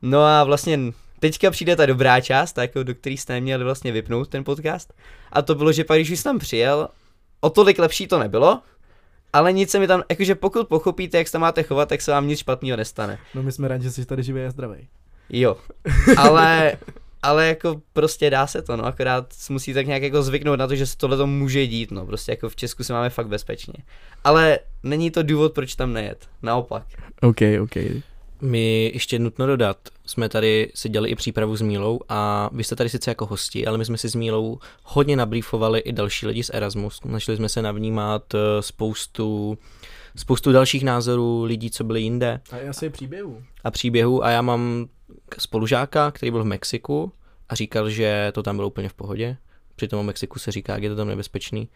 No 0.03 0.25
a 0.25 0.45
vlastně 0.45 0.79
teďka 1.19 1.51
přijde 1.51 1.77
ta 1.77 1.87
dobrá 1.87 2.21
část, 2.21 2.53
ta 2.53 2.63
jako 2.63 2.83
do 2.83 2.95
který 2.95 3.17
jste 3.17 3.33
neměli 3.33 3.65
vlastně 3.65 3.93
vypnout 3.93 4.29
ten 4.29 4.45
podcast. 4.45 4.95
A 5.33 5.43
to 5.43 5.55
bylo, 5.55 5.73
že 5.73 5.85
pak 5.85 5.99
když 5.99 6.11
už 6.11 6.21
jsem 6.21 6.31
tam 6.31 6.39
přijel, 6.39 6.89
o 7.41 7.51
tolik 7.51 7.79
lepší 7.79 8.07
to 8.07 8.19
nebylo, 8.19 8.63
ale 9.33 9.53
nic 9.53 9.71
se 9.71 9.79
mi 9.79 9.87
tam, 9.87 10.03
jakože 10.11 10.35
pokud 10.35 10.69
pochopíte, 10.69 11.19
jak 11.19 11.29
se 11.29 11.33
tam 11.33 11.41
máte 11.41 11.63
chovat, 11.63 11.89
tak 11.89 12.01
se 12.01 12.11
vám 12.11 12.29
nic 12.29 12.39
špatného 12.39 12.77
nestane. 12.77 13.19
No 13.35 13.43
my 13.43 13.53
jsme 13.53 13.69
rádi, 13.69 13.85
že 13.85 13.91
jsi 13.91 14.07
tady 14.07 14.23
živý 14.23 14.43
a 14.43 14.51
zdravý. 14.51 14.89
Jo, 15.31 15.57
ale, 16.17 16.73
ale 17.23 17.47
jako 17.47 17.81
prostě 17.93 18.31
dá 18.31 18.47
se 18.47 18.63
to, 18.63 18.77
no, 18.77 18.85
akorát 18.85 19.35
musí 19.51 19.75
tak 19.75 19.87
nějak 19.87 20.03
jako 20.03 20.23
zvyknout 20.23 20.59
na 20.59 20.67
to, 20.67 20.77
že 20.77 20.87
se 20.87 20.97
tohle 20.97 21.17
to 21.17 21.27
může 21.27 21.67
dít, 21.67 21.91
no, 21.91 22.07
prostě 22.07 22.33
jako 22.33 22.49
v 22.49 22.57
Česku 22.57 22.85
se 22.85 22.93
máme 22.93 23.11
fakt 23.11 23.29
bezpečně. 23.29 23.75
Ale 24.25 24.59
není 24.83 25.11
to 25.11 25.23
důvod, 25.23 25.55
proč 25.55 25.75
tam 25.75 25.93
nejet, 25.93 26.29
naopak. 26.43 26.87
OK, 27.23 27.41
OK. 27.63 27.77
My 28.43 28.91
ještě 28.95 29.19
nutno 29.19 29.47
dodat, 29.47 29.77
jsme 30.07 30.29
tady 30.29 30.71
si 30.75 30.89
dělali 30.89 31.11
i 31.11 31.15
přípravu 31.15 31.57
s 31.57 31.63
Mílou 31.63 32.01
a 32.09 32.51
vy 32.53 32.65
jste 32.65 32.77
tady 32.77 32.89
sice 32.89 33.11
jako 33.11 33.27
hosti, 33.27 33.67
ale 33.67 33.79
my 33.79 33.85
jsme 33.85 33.99
si 33.99 34.09
s 34.09 34.15
Mílou 34.15 34.59
hodně 34.85 35.17
nabrýfovali 35.17 35.81
i 35.81 35.93
další 35.93 36.27
lidi 36.27 36.43
z 36.45 36.51
Erasmus. 36.55 37.01
Našli 37.05 37.37
jsme 37.37 37.49
se 37.49 37.63
navnímat 37.63 38.35
eh, 38.35 38.39
spoustu, 38.63 39.59
spoustu 40.17 40.53
dalších 40.53 40.85
názorů 40.85 41.43
lidí, 41.45 41.71
co 41.71 41.85
byli 41.85 42.01
jinde 42.01 42.41
A 42.51 42.57
já 42.57 42.73
si 42.73 42.91
příběhu. 42.91 43.43
a 43.65 43.71
příběhů 43.71 44.25
a 44.25 44.31
já 44.31 44.43
mám 44.43 44.89
spolužáka, 45.39 46.11
který 46.11 46.31
byl 46.31 46.43
v 46.43 46.47
Mexiku 46.47 47.13
a 47.49 47.55
říkal, 47.55 47.91
že 47.91 48.33
to 48.35 48.43
tam 48.43 48.57
bylo 48.57 48.69
úplně 48.69 48.89
v 48.89 48.95
pohodě. 48.95 49.37
Přitom 49.77 50.01
o 50.01 50.03
Mexiku 50.03 50.39
se 50.39 50.53
říká, 50.53 50.75
jak 50.75 50.83
je 50.83 50.91
to 50.91 50.97
tam 50.97 51.09
nebezpečný. 51.09 51.69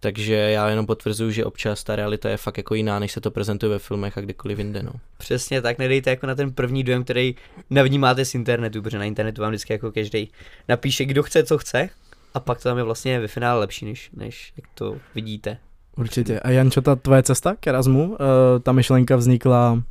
Takže 0.00 0.34
já 0.34 0.68
jenom 0.68 0.86
potvrzuju, 0.86 1.30
že 1.30 1.44
občas 1.44 1.84
ta 1.84 1.96
realita 1.96 2.30
je 2.30 2.36
fakt 2.36 2.56
jako 2.56 2.74
jiná, 2.74 2.98
než 2.98 3.12
se 3.12 3.20
to 3.20 3.30
prezentuje 3.30 3.70
ve 3.70 3.78
filmech 3.78 4.18
a 4.18 4.20
kdekoliv 4.20 4.58
jinde. 4.58 4.82
No. 4.82 4.92
Přesně 5.18 5.62
tak, 5.62 5.78
nedejte 5.78 6.10
jako 6.10 6.26
na 6.26 6.34
ten 6.34 6.52
první 6.52 6.84
dojem, 6.84 7.04
který 7.04 7.34
navnímáte 7.70 8.24
z 8.24 8.34
internetu, 8.34 8.82
protože 8.82 8.98
na 8.98 9.04
internetu 9.04 9.42
vám 9.42 9.50
vždycky 9.50 9.72
jako 9.72 9.92
každý 9.92 10.30
napíše, 10.68 11.04
kdo 11.04 11.22
chce, 11.22 11.44
co 11.44 11.58
chce, 11.58 11.88
a 12.34 12.40
pak 12.40 12.58
to 12.58 12.68
tam 12.68 12.78
je 12.78 12.84
vlastně 12.84 13.20
ve 13.20 13.28
finále 13.28 13.60
lepší, 13.60 13.84
než, 13.84 14.10
než 14.16 14.52
jak 14.56 14.66
to 14.74 14.96
vidíte. 15.14 15.58
Určitě. 15.96 16.40
A 16.40 16.50
Jančo, 16.50 16.80
ta 16.80 16.96
tvoje 16.96 17.22
cesta 17.22 17.56
k 17.60 17.66
Erasmu, 17.66 18.08
uh, 18.08 18.16
ta 18.62 18.72
myšlenka 18.72 19.16
vznikla, 19.16 19.82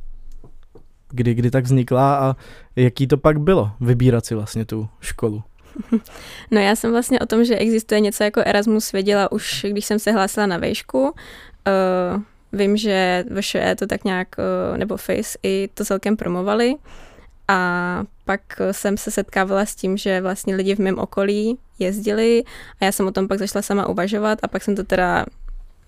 kdy, 1.10 1.34
kdy 1.34 1.50
tak 1.50 1.64
vznikla 1.64 2.16
a 2.18 2.36
jaký 2.76 3.06
to 3.06 3.16
pak 3.16 3.40
bylo, 3.40 3.70
vybírat 3.80 4.26
si 4.26 4.34
vlastně 4.34 4.64
tu 4.64 4.88
školu? 5.00 5.42
No 6.50 6.60
já 6.60 6.76
jsem 6.76 6.90
vlastně 6.90 7.20
o 7.20 7.26
tom, 7.26 7.44
že 7.44 7.56
existuje 7.56 8.00
něco 8.00 8.24
jako 8.24 8.40
Erasmus 8.46 8.92
věděla 8.92 9.32
už, 9.32 9.66
když 9.68 9.84
jsem 9.84 9.98
se 9.98 10.12
hlásila 10.12 10.46
na 10.46 10.58
vejšku. 10.58 11.02
Uh, 11.02 12.22
vím, 12.52 12.76
že 12.76 13.24
VŠE 13.40 13.76
to 13.76 13.86
tak 13.86 14.04
nějak, 14.04 14.28
uh, 14.38 14.78
nebo 14.78 14.96
FACE 14.96 15.38
i 15.42 15.68
to 15.74 15.84
celkem 15.84 16.16
promovali. 16.16 16.74
A 17.48 18.02
pak 18.24 18.40
jsem 18.72 18.96
se 18.96 19.10
setkávala 19.10 19.66
s 19.66 19.74
tím, 19.74 19.96
že 19.96 20.20
vlastně 20.20 20.56
lidi 20.56 20.74
v 20.74 20.78
mém 20.78 20.98
okolí 20.98 21.58
jezdili 21.78 22.44
a 22.80 22.84
já 22.84 22.92
jsem 22.92 23.06
o 23.06 23.12
tom 23.12 23.28
pak 23.28 23.38
zašla 23.38 23.62
sama 23.62 23.86
uvažovat 23.86 24.38
a 24.42 24.48
pak 24.48 24.62
jsem 24.62 24.76
to 24.76 24.84
teda, 24.84 25.24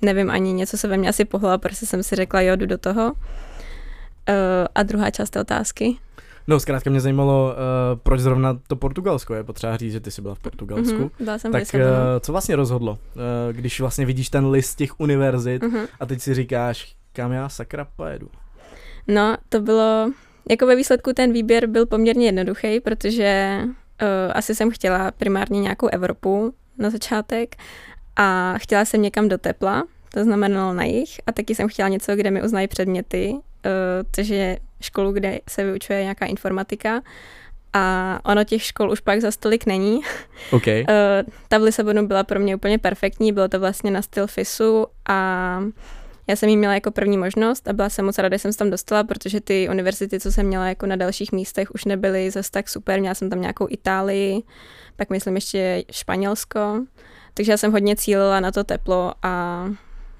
nevím 0.02 0.30
ani, 0.30 0.52
něco 0.52 0.76
se 0.76 0.88
ve 0.88 0.96
mně 0.96 1.08
asi 1.08 1.24
pohlo, 1.24 1.58
protože 1.58 1.86
jsem 1.86 2.02
si 2.02 2.16
řekla, 2.16 2.40
jo, 2.40 2.56
jdu 2.56 2.66
do 2.66 2.78
toho. 2.78 3.12
Uh, 3.12 3.14
a 4.74 4.82
druhá 4.82 5.10
část 5.10 5.30
té 5.30 5.40
otázky. 5.40 5.96
No, 6.46 6.60
zkrátka 6.60 6.90
mě 6.90 7.00
zajímalo, 7.00 7.52
uh, 7.52 7.98
proč 8.02 8.20
zrovna 8.20 8.58
to 8.66 8.76
Portugalsko 8.76 9.34
je 9.34 9.44
potřeba 9.44 9.76
říct, 9.76 9.92
že 9.92 10.00
ty 10.00 10.10
jsi 10.10 10.22
byla 10.22 10.34
v 10.34 10.38
Portugalsku. 10.38 10.98
Mhm, 10.98 11.10
byla 11.20 11.38
jsem 11.38 11.52
Tak 11.52 11.62
uh, 11.74 11.80
co 12.20 12.32
vlastně 12.32 12.56
rozhodlo, 12.56 12.92
uh, 12.92 12.98
když 13.52 13.80
vlastně 13.80 14.06
vidíš 14.06 14.28
ten 14.28 14.46
list 14.46 14.74
těch 14.74 15.00
univerzit 15.00 15.62
Mhm. 15.62 15.86
a 16.00 16.06
teď 16.06 16.20
si 16.20 16.34
říkáš, 16.34 16.94
kam 17.12 17.32
já 17.32 17.48
sakra 17.48 17.86
pojedu? 17.96 18.28
No, 19.08 19.36
to 19.48 19.60
bylo, 19.60 20.10
jako 20.50 20.66
ve 20.66 20.76
výsledku 20.76 21.12
ten 21.12 21.32
výběr 21.32 21.66
byl 21.66 21.86
poměrně 21.86 22.26
jednoduchý, 22.26 22.80
protože 22.80 23.58
uh, 23.62 23.68
asi 24.32 24.54
jsem 24.54 24.70
chtěla 24.70 25.10
primárně 25.10 25.60
nějakou 25.60 25.86
Evropu 25.88 26.54
na 26.78 26.90
začátek 26.90 27.56
a 28.16 28.54
chtěla 28.58 28.84
jsem 28.84 29.02
někam 29.02 29.28
do 29.28 29.38
tepla, 29.38 29.84
to 30.14 30.24
znamenalo 30.24 30.74
na 30.74 30.84
jich, 30.84 31.20
a 31.26 31.32
taky 31.32 31.54
jsem 31.54 31.68
chtěla 31.68 31.88
něco, 31.88 32.16
kde 32.16 32.30
mi 32.30 32.42
uznají 32.42 32.68
předměty 32.68 33.34
což 34.14 34.28
je 34.28 34.58
školu, 34.80 35.12
kde 35.12 35.40
se 35.48 35.64
vyučuje 35.64 36.02
nějaká 36.02 36.26
informatika. 36.26 37.02
A 37.72 38.18
ono 38.24 38.44
těch 38.44 38.62
škol 38.62 38.90
už 38.90 39.00
pak 39.00 39.20
za 39.20 39.30
stolik 39.30 39.66
není. 39.66 40.00
Okay. 40.52 40.84
Ta 41.48 41.58
v 41.58 41.62
Lisabonu 41.62 42.06
byla 42.06 42.24
pro 42.24 42.40
mě 42.40 42.56
úplně 42.56 42.78
perfektní, 42.78 43.32
bylo 43.32 43.48
to 43.48 43.60
vlastně 43.60 43.90
na 43.90 44.02
styl 44.02 44.26
FISu 44.26 44.86
a 45.08 45.60
já 46.26 46.36
jsem 46.36 46.48
ji 46.48 46.56
měla 46.56 46.74
jako 46.74 46.90
první 46.90 47.18
možnost 47.18 47.68
a 47.68 47.72
byla 47.72 47.88
jsem 47.88 48.04
moc 48.04 48.18
ráda, 48.18 48.34
že 48.34 48.38
jsem 48.38 48.52
se 48.52 48.58
tam 48.58 48.70
dostala, 48.70 49.04
protože 49.04 49.40
ty 49.40 49.68
univerzity, 49.70 50.20
co 50.20 50.32
jsem 50.32 50.46
měla 50.46 50.68
jako 50.68 50.86
na 50.86 50.96
dalších 50.96 51.32
místech, 51.32 51.70
už 51.70 51.84
nebyly 51.84 52.30
zase 52.30 52.50
tak 52.50 52.68
super. 52.68 53.00
Měla 53.00 53.14
jsem 53.14 53.30
tam 53.30 53.40
nějakou 53.40 53.66
Itálii, 53.70 54.42
pak 54.96 55.10
myslím 55.10 55.34
ještě 55.34 55.84
Španělsko. 55.90 56.84
Takže 57.34 57.52
já 57.52 57.56
jsem 57.56 57.72
hodně 57.72 57.96
cílila 57.96 58.40
na 58.40 58.52
to 58.52 58.64
teplo 58.64 59.14
a 59.22 59.64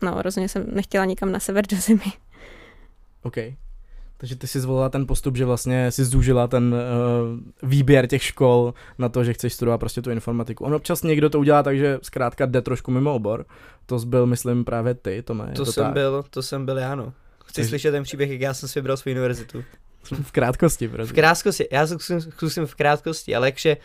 no, 0.03 0.23
rozhodně 0.23 0.49
jsem 0.49 0.67
nechtěla 0.73 1.05
nikam 1.05 1.33
na 1.33 1.41
sever 1.41 1.67
do 1.67 1.77
zimy. 1.77 2.13
OK. 3.23 3.37
Takže 4.21 4.37
ty 4.37 4.47
si 4.47 4.61
zvolila 4.61 4.89
ten 4.89 5.07
postup, 5.07 5.37
že 5.37 5.45
vlastně 5.45 5.91
si 5.91 6.05
zúžila 6.05 6.47
ten 6.47 6.75
uh, 6.75 7.69
výběr 7.71 8.07
těch 8.07 8.23
škol 8.23 8.75
na 8.99 9.09
to, 9.09 9.25
že 9.25 9.33
chceš 9.33 9.55
studovat 9.55 9.79
prostě 9.79 10.03
tu 10.03 10.11
informatiku. 10.11 10.65
On 10.65 10.75
občas 10.75 11.03
někdo 11.03 11.31
to 11.31 11.41
udělá 11.41 11.63
tak, 11.63 11.79
že 11.79 11.99
zkrátka 12.03 12.47
jde 12.47 12.63
trošku 12.63 12.91
mimo 12.91 13.15
obor. 13.15 13.47
To 13.87 13.99
byl, 13.99 14.27
myslím, 14.27 14.65
právě 14.65 14.95
ty, 14.95 15.23
Tome. 15.23 15.53
To, 15.57 15.65
to 15.65 15.73
jsem 15.73 15.85
tak? 15.85 15.93
byl, 15.93 16.25
to 16.31 16.43
jsem 16.43 16.67
byl 16.67 16.79
já, 16.79 16.95
no. 16.95 17.13
Chci 17.45 17.55
Takže... 17.55 17.69
slyšet 17.69 17.91
ten 17.91 18.03
příběh, 18.03 18.31
jak 18.31 18.41
já 18.41 18.55
jsem 18.55 18.69
si 18.69 18.81
vybral 18.81 18.97
svou 18.97 19.13
univerzitu. 19.13 19.65
V 20.23 20.33
krátkosti, 20.33 20.89
prostě. 20.89 21.13
V 21.13 21.15
krátkosti, 21.15 21.69
já 21.73 21.87
zkusím, 21.87 22.21
zkusím 22.21 22.67
v 22.67 22.75
krátkosti, 22.75 23.35
ale 23.35 23.49
jakže 23.49 23.77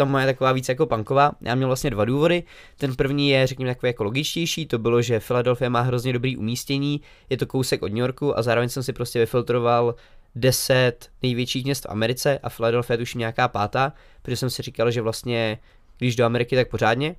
ta 0.00 0.04
moje 0.04 0.26
taková 0.26 0.52
víc 0.52 0.68
jako 0.68 0.86
punková. 0.86 1.32
Já 1.40 1.54
měl 1.54 1.68
vlastně 1.68 1.90
dva 1.90 2.04
důvody. 2.04 2.42
Ten 2.76 2.96
první 2.96 3.30
je, 3.30 3.46
řekněme, 3.46 3.74
takový 3.74 3.88
jako 3.88 4.04
logičtější, 4.04 4.66
to 4.66 4.78
bylo, 4.78 5.02
že 5.02 5.20
Philadelphia 5.20 5.70
má 5.70 5.80
hrozně 5.80 6.12
dobrý 6.12 6.36
umístění, 6.36 7.00
je 7.30 7.36
to 7.36 7.46
kousek 7.46 7.82
od 7.82 7.88
New 7.88 7.98
Yorku 7.98 8.38
a 8.38 8.42
zároveň 8.42 8.68
jsem 8.68 8.82
si 8.82 8.92
prostě 8.92 9.18
vyfiltroval 9.18 9.94
10 10.34 11.10
největších 11.22 11.64
měst 11.64 11.84
v 11.84 11.90
Americe 11.90 12.38
a 12.38 12.50
Philadelphia 12.50 12.94
je 12.94 12.98
tuším 12.98 13.18
nějaká 13.18 13.48
pátá, 13.48 13.92
protože 14.22 14.36
jsem 14.36 14.50
si 14.50 14.62
říkal, 14.62 14.90
že 14.90 15.02
vlastně 15.02 15.58
když 15.98 16.16
do 16.16 16.24
Ameriky, 16.24 16.56
tak 16.56 16.70
pořádně. 16.70 17.16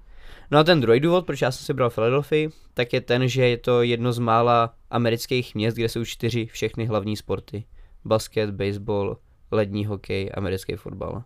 No 0.52 0.60
a 0.60 0.64
ten 0.64 0.82
druhý 0.82 1.00
důvod, 1.00 1.26
proč 1.26 1.42
já 1.42 1.52
jsem 1.52 1.66
si 1.66 1.74
bral 1.74 1.90
Philadelphia, 1.90 2.50
tak 2.74 2.94
je 2.94 3.02
ten, 3.02 3.28
že 3.28 3.48
je 3.48 3.58
to 3.58 3.82
jedno 3.82 4.14
z 4.14 4.20
mála 4.20 4.74
amerických 4.90 5.56
měst, 5.56 5.76
kde 5.76 5.90
jsou 5.90 6.06
čtyři 6.06 6.46
všechny 6.46 6.86
hlavní 6.86 7.18
sporty. 7.18 7.64
Basket, 8.06 8.50
baseball, 8.52 9.18
lední 9.52 9.86
hokej, 9.86 10.32
americký 10.34 10.76
fotbal. 10.76 11.24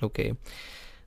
OK. 0.00 0.18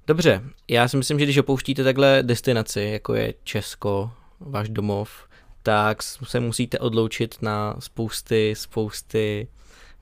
Dobře, 0.07 0.41
já 0.67 0.87
si 0.87 0.97
myslím, 0.97 1.19
že 1.19 1.25
když 1.25 1.37
opouštíte 1.37 1.83
takhle 1.83 2.23
destinaci, 2.23 2.81
jako 2.81 3.13
je 3.13 3.33
Česko, 3.43 4.11
váš 4.39 4.69
domov, 4.69 5.27
tak 5.63 6.03
se 6.03 6.39
musíte 6.39 6.79
odloučit 6.79 7.35
na 7.41 7.75
spousty, 7.79 8.53
spousty 8.57 9.47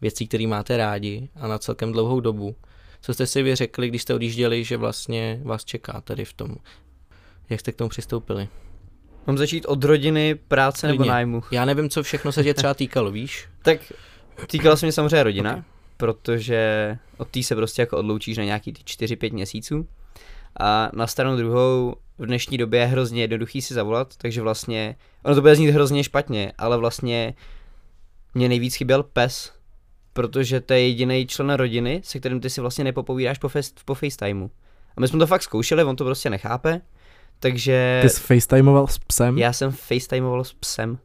věcí, 0.02 0.28
které 0.28 0.48
máte 0.48 0.78
rádi 0.78 1.30
a 1.36 1.48
na 1.48 1.58
celkem 1.58 1.92
dlouhou 1.92 2.20
dobu. 2.20 2.56
Co 3.02 3.14
jste 3.14 3.28
si 3.28 3.44
vy 3.44 3.56
řekli, 3.56 3.88
když 3.88 4.02
jste 4.02 4.14
odjížděli, 4.14 4.64
že 4.64 4.78
vlastně 4.78 5.42
vás 5.44 5.66
čeká 5.66 6.02
tady 6.02 6.26
v 6.26 6.34
tom? 6.34 6.56
Jak 7.50 7.60
jste 7.60 7.72
k 7.72 7.76
tomu 7.76 7.90
přistoupili? 7.90 8.48
Mám 9.28 9.38
začít 9.38 9.66
od 9.66 9.84
rodiny, 9.84 10.36
práce 10.36 10.88
Klidně. 10.88 11.00
nebo 11.00 11.10
nájmu? 11.10 11.44
Já 11.52 11.66
nevím, 11.66 11.90
co 11.90 12.04
všechno 12.04 12.32
se 12.32 12.44
tě 12.44 12.54
třeba 12.54 12.74
týkalo, 12.74 13.12
víš? 13.12 13.48
tak 13.62 13.94
týkala 14.48 14.76
se 14.76 14.86
mě 14.86 14.92
samozřejmě 14.92 15.24
rodina. 15.24 15.52
Okay 15.52 15.71
protože 16.02 16.98
od 17.18 17.28
té 17.28 17.44
se 17.44 17.56
prostě 17.56 17.82
jako 17.82 17.98
odloučíš 17.98 18.38
na 18.38 18.44
nějaký 18.44 18.74
ty 18.74 18.82
4-5 18.82 19.34
měsíců. 19.34 19.88
A 20.60 20.90
na 20.94 21.08
stranu 21.08 21.38
druhou 21.38 21.96
v 22.18 22.26
dnešní 22.26 22.58
době 22.58 22.80
je 22.80 22.86
hrozně 22.86 23.22
jednoduchý 23.22 23.62
si 23.62 23.74
zavolat, 23.74 24.18
takže 24.18 24.42
vlastně, 24.42 24.96
ono 25.24 25.36
to 25.36 25.42
bude 25.42 25.56
znít 25.56 25.70
hrozně 25.70 26.04
špatně, 26.04 26.52
ale 26.58 26.78
vlastně 26.78 27.34
mě 28.34 28.50
nejvíc 28.50 28.76
chyběl 28.76 29.04
pes, 29.04 29.54
protože 30.14 30.62
to 30.62 30.74
je 30.74 30.88
jediný 30.88 31.28
člen 31.28 31.54
rodiny, 31.54 32.02
se 32.04 32.20
kterým 32.20 32.40
ty 32.40 32.50
si 32.50 32.62
vlastně 32.62 32.84
nepopovídáš 32.84 33.38
po, 33.38 33.50
fest, 33.50 33.82
po 33.86 33.96
FaceTimeu. 33.96 34.50
A 34.98 35.02
my 35.02 35.08
jsme 35.08 35.20
to 35.20 35.28
fakt 35.28 35.44
zkoušeli, 35.44 35.84
on 35.84 35.96
to 35.96 36.06
prostě 36.06 36.30
nechápe, 36.30 36.82
takže... 37.40 38.00
Ty 38.02 38.10
jsi 38.10 38.22
FaceTimeoval 38.22 38.88
s 38.88 38.98
psem? 38.98 39.38
Já 39.38 39.54
jsem 39.54 39.72
FaceTimeoval 39.72 40.44
s 40.44 40.54
psem 40.54 40.98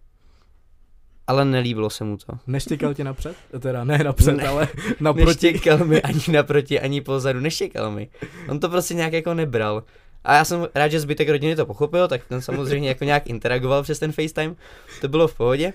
ale 1.26 1.44
nelíbilo 1.44 1.90
se 1.90 2.04
mu 2.04 2.16
to. 2.16 2.32
Neštěkal 2.46 2.94
tě 2.94 3.04
napřed? 3.04 3.36
Teda 3.60 3.84
ne 3.84 3.98
napřed, 3.98 4.32
ne, 4.32 4.48
ale 4.48 4.68
naproti. 5.00 5.52
Neštěkal 5.52 5.84
mi 5.84 6.02
ani 6.02 6.22
naproti, 6.32 6.80
ani 6.80 7.00
pozadu, 7.00 7.40
neštěkal 7.40 7.90
mi. 7.90 8.08
On 8.48 8.60
to 8.60 8.68
prostě 8.68 8.94
nějak 8.94 9.12
jako 9.12 9.34
nebral. 9.34 9.84
A 10.24 10.34
já 10.34 10.44
jsem 10.44 10.68
rád, 10.74 10.88
že 10.88 11.00
zbytek 11.00 11.28
rodiny 11.28 11.56
to 11.56 11.66
pochopil, 11.66 12.08
tak 12.08 12.24
ten 12.28 12.40
samozřejmě 12.40 12.88
jako 12.88 13.04
nějak 13.04 13.26
interagoval 13.26 13.82
přes 13.82 13.98
ten 13.98 14.12
FaceTime. 14.12 14.54
To 15.00 15.08
bylo 15.08 15.28
v 15.28 15.34
pohodě. 15.34 15.72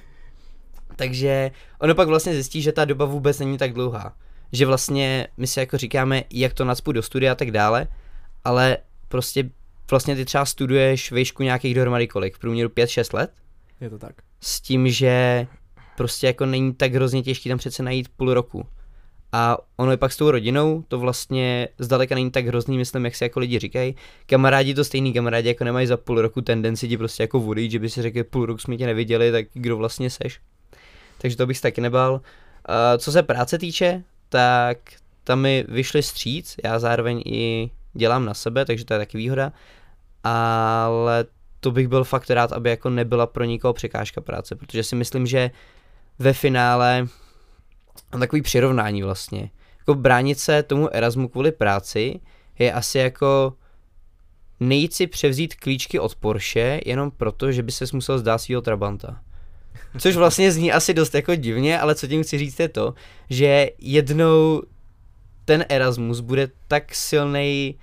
Takže 0.96 1.52
ono 1.80 1.96
pak 1.96 2.08
vlastně 2.08 2.34
zjistí, 2.34 2.62
že 2.62 2.72
ta 2.72 2.86
doba 2.86 3.06
vůbec 3.06 3.40
není 3.40 3.58
tak 3.58 3.74
dlouhá. 3.74 4.14
Že 4.52 4.66
vlastně 4.66 5.28
my 5.38 5.48
si 5.48 5.60
jako 5.60 5.78
říkáme, 5.78 6.24
jak 6.34 6.54
to 6.54 6.66
nacpu 6.66 6.92
do 6.92 7.02
studia 7.02 7.32
a 7.32 7.36
tak 7.36 7.52
dále, 7.52 7.88
ale 8.44 8.78
prostě 9.08 9.50
vlastně 9.90 10.16
ty 10.16 10.26
třeba 10.26 10.46
studuješ 10.46 11.12
výšku 11.12 11.44
nějakých 11.44 11.76
dohromady 11.76 12.08
kolik, 12.08 12.36
v 12.36 12.40
průměru 12.40 12.70
5-6 12.70 13.18
let. 13.18 13.32
Je 13.82 13.90
to 13.90 13.98
tak 13.98 14.14
s 14.42 14.62
tím, 14.62 14.90
že 14.90 15.48
prostě 15.98 16.28
jako 16.28 16.46
není 16.46 16.74
tak 16.74 16.94
hrozně 16.94 17.24
těžký 17.24 17.50
tam 17.50 17.58
přece 17.58 17.84
najít 17.84 18.10
půl 18.18 18.34
roku. 18.34 18.66
A 19.34 19.58
ono 19.78 19.92
je 19.92 19.98
pak 19.98 20.12
s 20.12 20.18
tou 20.18 20.32
rodinou, 20.32 20.84
to 20.88 21.00
vlastně 21.00 21.68
zdaleka 21.78 22.16
není 22.16 22.32
tak 22.32 22.48
hrozný, 22.48 22.78
myslím, 22.78 23.06
jak 23.06 23.16
si 23.16 23.24
jako 23.24 23.40
lidi 23.40 23.60
říkají. 23.60 23.96
Kamarádi 24.26 24.74
to 24.74 24.84
stejný 24.84 25.14
kamarádi 25.14 25.48
jako 25.48 25.64
nemají 25.64 25.88
za 25.88 25.98
půl 25.98 26.22
roku 26.22 26.42
tendenci 26.42 26.88
ti 26.88 26.98
prostě 26.98 27.24
jako 27.24 27.40
vodit, 27.40 27.72
že 27.72 27.80
by 27.80 27.90
si 27.90 28.02
řekl, 28.02 28.24
půl 28.24 28.46
roku 28.46 28.58
jsme 28.58 28.78
tě 28.78 28.86
neviděli, 28.86 29.32
tak 29.32 29.46
kdo 29.54 29.78
vlastně 29.78 30.10
seš. 30.10 30.40
Takže 31.18 31.38
to 31.38 31.48
bych 31.48 31.58
si 31.58 31.64
taky 31.64 31.82
nebal. 31.82 32.14
Uh, 32.14 32.20
co 32.98 33.12
se 33.12 33.24
práce 33.24 33.58
týče, 33.58 34.04
tak 34.30 34.78
tam 35.24 35.42
mi 35.42 35.66
vyšly 35.68 36.04
stříc, 36.04 36.56
já 36.64 36.80
zároveň 36.80 37.22
i 37.26 37.72
dělám 37.94 38.26
na 38.26 38.34
sebe, 38.34 38.66
takže 38.66 38.86
to 38.86 38.94
je 38.94 39.00
taky 39.00 39.18
výhoda. 39.18 39.52
Ale 40.24 41.26
to 41.62 41.72
bych 41.72 41.88
byl 41.88 42.04
fakt 42.04 42.30
rád, 42.30 42.52
aby 42.52 42.70
jako 42.70 42.90
nebyla 42.90 43.28
pro 43.28 43.44
nikoho 43.44 43.74
překážka 43.74 44.22
práce, 44.22 44.56
protože 44.56 44.84
si 44.84 44.96
myslím, 44.96 45.28
že 45.28 45.52
ve 46.20 46.34
finále 46.34 47.08
takový 48.20 48.42
přirovnání 48.42 49.04
vlastně. 49.04 49.50
Jako 49.80 49.96
bránit 49.96 50.40
se 50.40 50.64
tomu 50.64 50.96
Erasmu 50.96 51.28
kvůli 51.28 51.52
práci 51.52 52.20
je 52.60 52.74
asi 52.74 52.98
jako 52.98 53.54
nejít 54.60 54.94
si 54.94 55.08
převzít 55.08 55.56
klíčky 55.56 56.00
od 56.00 56.16
Porsche 56.16 56.82
jenom 56.86 57.12
proto, 57.12 57.52
že 57.52 57.64
by 57.64 57.72
se 57.72 57.86
musel 57.94 58.20
zdát 58.20 58.38
svého 58.38 58.62
Trabanta. 58.62 59.22
Což 60.00 60.16
vlastně 60.16 60.52
zní 60.52 60.72
asi 60.72 60.94
dost 60.94 61.16
jako 61.16 61.36
divně, 61.36 61.80
ale 61.80 61.96
co 61.96 62.08
tím 62.08 62.24
chci 62.24 62.38
říct 62.38 62.60
je 62.60 62.70
to, 62.70 62.94
že 63.30 63.70
jednou 63.80 64.62
ten 65.46 65.66
Erasmus 65.70 66.20
bude 66.20 66.48
tak 66.68 66.96
silný, 66.96 67.76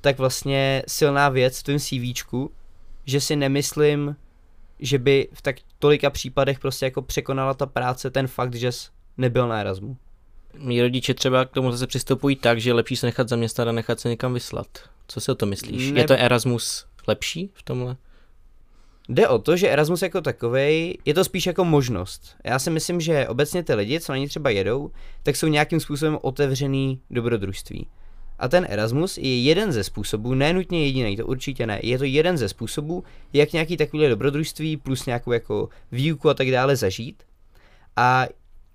tak 0.00 0.18
vlastně 0.18 0.82
silná 0.88 1.28
věc 1.28 1.58
v 1.58 1.62
tom 1.62 1.78
CVčku, 1.78 2.50
že 3.06 3.20
si 3.20 3.36
nemyslím, 3.36 4.16
že 4.78 4.98
by 4.98 5.28
v 5.32 5.42
tak 5.42 5.56
tolika 5.78 6.10
případech 6.10 6.58
prostě 6.58 6.86
jako 6.86 7.02
překonala 7.02 7.54
ta 7.54 7.66
práce 7.66 8.10
ten 8.10 8.26
fakt, 8.26 8.54
že 8.54 8.72
jsi 8.72 8.88
nebyl 9.16 9.48
na 9.48 9.60
Erasmu. 9.60 9.96
Mí 10.58 10.82
rodiče 10.82 11.14
třeba 11.14 11.44
k 11.44 11.50
tomu 11.50 11.72
zase 11.72 11.86
přistupují 11.86 12.36
tak, 12.36 12.60
že 12.60 12.70
je 12.70 12.74
lepší 12.74 12.96
se 12.96 13.06
nechat 13.06 13.28
zaměstnat 13.28 13.68
a 13.68 13.72
nechat 13.72 14.00
se 14.00 14.08
někam 14.08 14.34
vyslat. 14.34 14.66
Co 15.08 15.20
si 15.20 15.32
o 15.32 15.34
to 15.34 15.46
myslíš? 15.46 15.90
Ne... 15.90 16.00
Je 16.00 16.06
to 16.06 16.14
Erasmus 16.14 16.86
lepší 17.06 17.50
v 17.54 17.62
tomhle? 17.62 17.96
Jde 19.08 19.28
o 19.28 19.38
to, 19.38 19.56
že 19.56 19.68
Erasmus 19.68 20.02
jako 20.02 20.20
takový 20.20 20.98
je 21.04 21.14
to 21.14 21.24
spíš 21.24 21.46
jako 21.46 21.64
možnost. 21.64 22.36
Já 22.44 22.58
si 22.58 22.70
myslím, 22.70 23.00
že 23.00 23.28
obecně 23.28 23.62
ty 23.62 23.74
lidi, 23.74 24.00
co 24.00 24.12
na 24.12 24.18
ně 24.18 24.28
třeba 24.28 24.50
jedou, 24.50 24.90
tak 25.22 25.36
jsou 25.36 25.46
nějakým 25.46 25.80
způsobem 25.80 26.18
otevřený 26.22 27.00
dobrodružství. 27.10 27.86
A 28.38 28.48
ten 28.48 28.66
Erasmus 28.68 29.18
je 29.18 29.42
jeden 29.42 29.72
ze 29.72 29.84
způsobů, 29.84 30.34
ne 30.34 30.52
nutně 30.52 30.84
jediný, 30.84 31.16
to 31.16 31.26
určitě 31.26 31.66
ne, 31.66 31.80
je 31.82 31.98
to 31.98 32.04
jeden 32.04 32.36
ze 32.36 32.48
způsobů, 32.48 33.04
jak 33.32 33.52
nějaký 33.52 33.76
takový 33.76 34.08
dobrodružství 34.08 34.76
plus 34.76 35.06
nějakou 35.06 35.32
jako 35.32 35.68
výuku 35.92 36.28
a 36.28 36.34
tak 36.34 36.50
dále 36.50 36.76
zažít. 36.76 37.22
A 37.96 38.26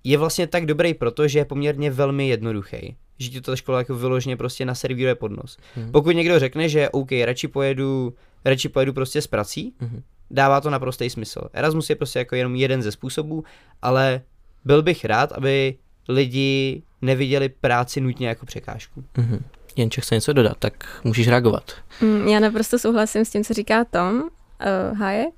je 0.04 0.18
vlastně 0.18 0.46
tak 0.46 0.66
dobrý, 0.66 0.94
protože 0.94 1.38
je 1.38 1.44
poměrně 1.44 1.90
velmi 1.90 2.28
jednoduchý. 2.28 2.96
Že 3.18 3.28
ti 3.28 3.40
to 3.40 3.50
ta 3.50 3.56
škola 3.56 3.78
jako 3.78 3.94
vyloženě 3.94 4.36
prostě 4.36 4.64
naservíruje 4.64 5.14
pod 5.14 5.32
nos. 5.32 5.58
Hmm. 5.74 5.92
Pokud 5.92 6.10
někdo 6.10 6.38
řekne, 6.38 6.68
že 6.68 6.88
OK, 6.88 7.12
radši 7.24 7.48
pojedu, 7.48 8.14
radši 8.44 8.68
pojedu 8.68 8.92
prostě 8.92 9.22
s 9.22 9.26
prací, 9.26 9.74
hmm. 9.78 10.02
dává 10.30 10.60
to 10.60 10.70
naprostý 10.70 11.10
smysl. 11.10 11.40
Erasmus 11.52 11.90
je 11.90 11.96
prostě 11.96 12.18
jako 12.18 12.34
jenom 12.34 12.56
jeden 12.56 12.82
ze 12.82 12.92
způsobů, 12.92 13.44
ale 13.82 14.22
byl 14.64 14.82
bych 14.82 15.04
rád, 15.04 15.32
aby 15.32 15.74
lidi 16.08 16.82
neviděli 17.02 17.48
práci 17.48 18.00
nutně 18.00 18.28
jako 18.28 18.46
překážku. 18.46 19.04
Mm-hmm. 19.14 19.40
Jenče 19.76 20.00
chce 20.00 20.14
něco 20.14 20.32
dodat, 20.32 20.56
tak 20.58 21.00
můžeš 21.04 21.28
reagovat. 21.28 21.72
Mm, 22.00 22.28
já 22.28 22.40
naprosto 22.40 22.78
souhlasím 22.78 23.24
s 23.24 23.30
tím, 23.30 23.44
co 23.44 23.54
říká 23.54 23.84
Tom 23.84 24.22
uh, 24.22 24.98
Hayek. 24.98 25.34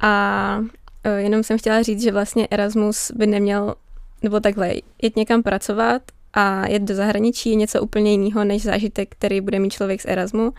A 0.00 0.56
uh, 0.58 1.12
jenom 1.16 1.42
jsem 1.42 1.58
chtěla 1.58 1.82
říct, 1.82 2.02
že 2.02 2.12
vlastně 2.12 2.48
Erasmus 2.50 3.10
by 3.14 3.26
neměl, 3.26 3.74
nebo 4.22 4.40
takhle, 4.40 4.72
jet 5.02 5.16
někam 5.16 5.42
pracovat 5.42 6.02
a 6.32 6.68
jet 6.68 6.82
do 6.82 6.94
zahraničí 6.94 7.50
je 7.50 7.54
něco 7.54 7.82
úplně 7.82 8.10
jiného 8.10 8.44
než 8.44 8.62
zážitek, 8.62 9.08
který 9.08 9.40
bude 9.40 9.58
mít 9.58 9.72
člověk 9.72 10.00
z 10.00 10.04
Erasmu. 10.08 10.52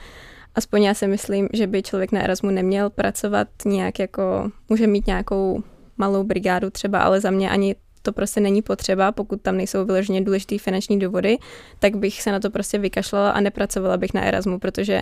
Aspoň 0.56 0.84
já 0.84 0.94
si 0.94 1.08
myslím, 1.08 1.50
že 1.54 1.68
by 1.68 1.84
člověk 1.84 2.12
na 2.12 2.22
Erasmu 2.22 2.50
neměl 2.50 2.90
pracovat 2.90 3.48
nějak 3.66 4.00
jako, 4.00 4.52
může 4.70 4.88
mít 4.88 5.08
nějakou 5.08 5.64
malou 5.98 6.24
brigádu 6.24 6.70
třeba, 6.70 7.00
ale 7.00 7.22
za 7.22 7.32
mě 7.32 7.50
ani 7.50 7.76
to 8.02 8.14
prostě 8.14 8.40
není 8.40 8.62
potřeba, 8.62 9.12
pokud 9.12 9.42
tam 9.42 9.58
nejsou 9.58 9.86
vyloženě 9.86 10.22
důležité 10.22 10.58
finanční 10.58 11.00
důvody, 11.00 11.38
tak 11.80 11.96
bych 11.96 12.22
se 12.22 12.32
na 12.32 12.40
to 12.40 12.50
prostě 12.50 12.78
vykašlala 12.78 13.32
a 13.32 13.40
nepracovala 13.40 13.98
bych 13.98 14.14
na 14.14 14.22
Erasmu, 14.22 14.60
protože 14.60 15.02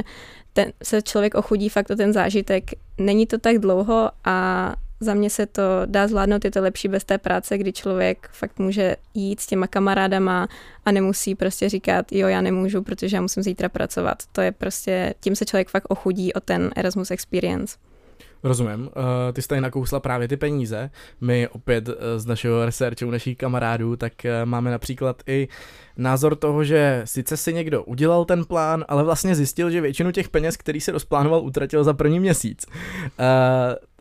ten, 0.53 0.71
se 0.83 1.01
člověk 1.01 1.35
ochudí 1.35 1.69
fakt 1.69 1.89
o 1.89 1.95
ten 1.95 2.13
zážitek. 2.13 2.63
Není 2.97 3.25
to 3.25 3.37
tak 3.37 3.57
dlouho 3.57 4.09
a 4.25 4.75
za 4.99 5.13
mě 5.13 5.29
se 5.29 5.45
to 5.45 5.61
dá 5.85 6.07
zvládnout, 6.07 6.45
je 6.45 6.51
to 6.51 6.61
lepší 6.61 6.87
bez 6.87 7.03
té 7.03 7.17
práce, 7.17 7.57
kdy 7.57 7.73
člověk 7.73 8.29
fakt 8.31 8.59
může 8.59 8.95
jít 9.13 9.39
s 9.39 9.47
těma 9.47 9.67
kamarádama 9.67 10.47
a 10.85 10.91
nemusí 10.91 11.35
prostě 11.35 11.69
říkat, 11.69 12.11
jo, 12.11 12.27
já 12.27 12.41
nemůžu, 12.41 12.83
protože 12.83 13.17
já 13.17 13.21
musím 13.21 13.43
zítra 13.43 13.69
pracovat. 13.69 14.23
To 14.31 14.41
je 14.41 14.51
prostě, 14.51 15.13
tím 15.19 15.35
se 15.35 15.45
člověk 15.45 15.69
fakt 15.69 15.85
ochudí 15.89 16.33
o 16.33 16.39
ten 16.39 16.71
Erasmus 16.75 17.11
Experience. 17.11 17.77
Rozumím. 18.43 18.81
Uh, 18.81 18.93
ty 19.33 19.41
jsi 19.41 19.47
tady 19.47 19.61
nakousla 19.61 19.99
právě 19.99 20.27
ty 20.27 20.37
peníze. 20.37 20.89
My 21.21 21.47
opět 21.47 21.87
uh, 21.87 21.95
z 22.17 22.25
našeho 22.25 22.65
researchu, 22.65 23.11
našich 23.11 23.37
kamarádů, 23.37 23.95
tak 23.95 24.13
uh, 24.25 24.49
máme 24.49 24.71
například 24.71 25.23
i 25.27 25.47
názor 25.97 26.35
toho, 26.35 26.63
že 26.63 27.01
sice 27.05 27.37
si 27.37 27.53
někdo 27.53 27.83
udělal 27.83 28.25
ten 28.25 28.45
plán, 28.45 28.85
ale 28.87 29.03
vlastně 29.03 29.35
zjistil, 29.35 29.69
že 29.69 29.81
většinu 29.81 30.11
těch 30.11 30.29
peněz, 30.29 30.57
který 30.57 30.81
se 30.81 30.91
rozplánoval, 30.91 31.41
utratil 31.41 31.83
za 31.83 31.93
první 31.93 32.19
měsíc. 32.19 32.65
Uh, 32.69 32.75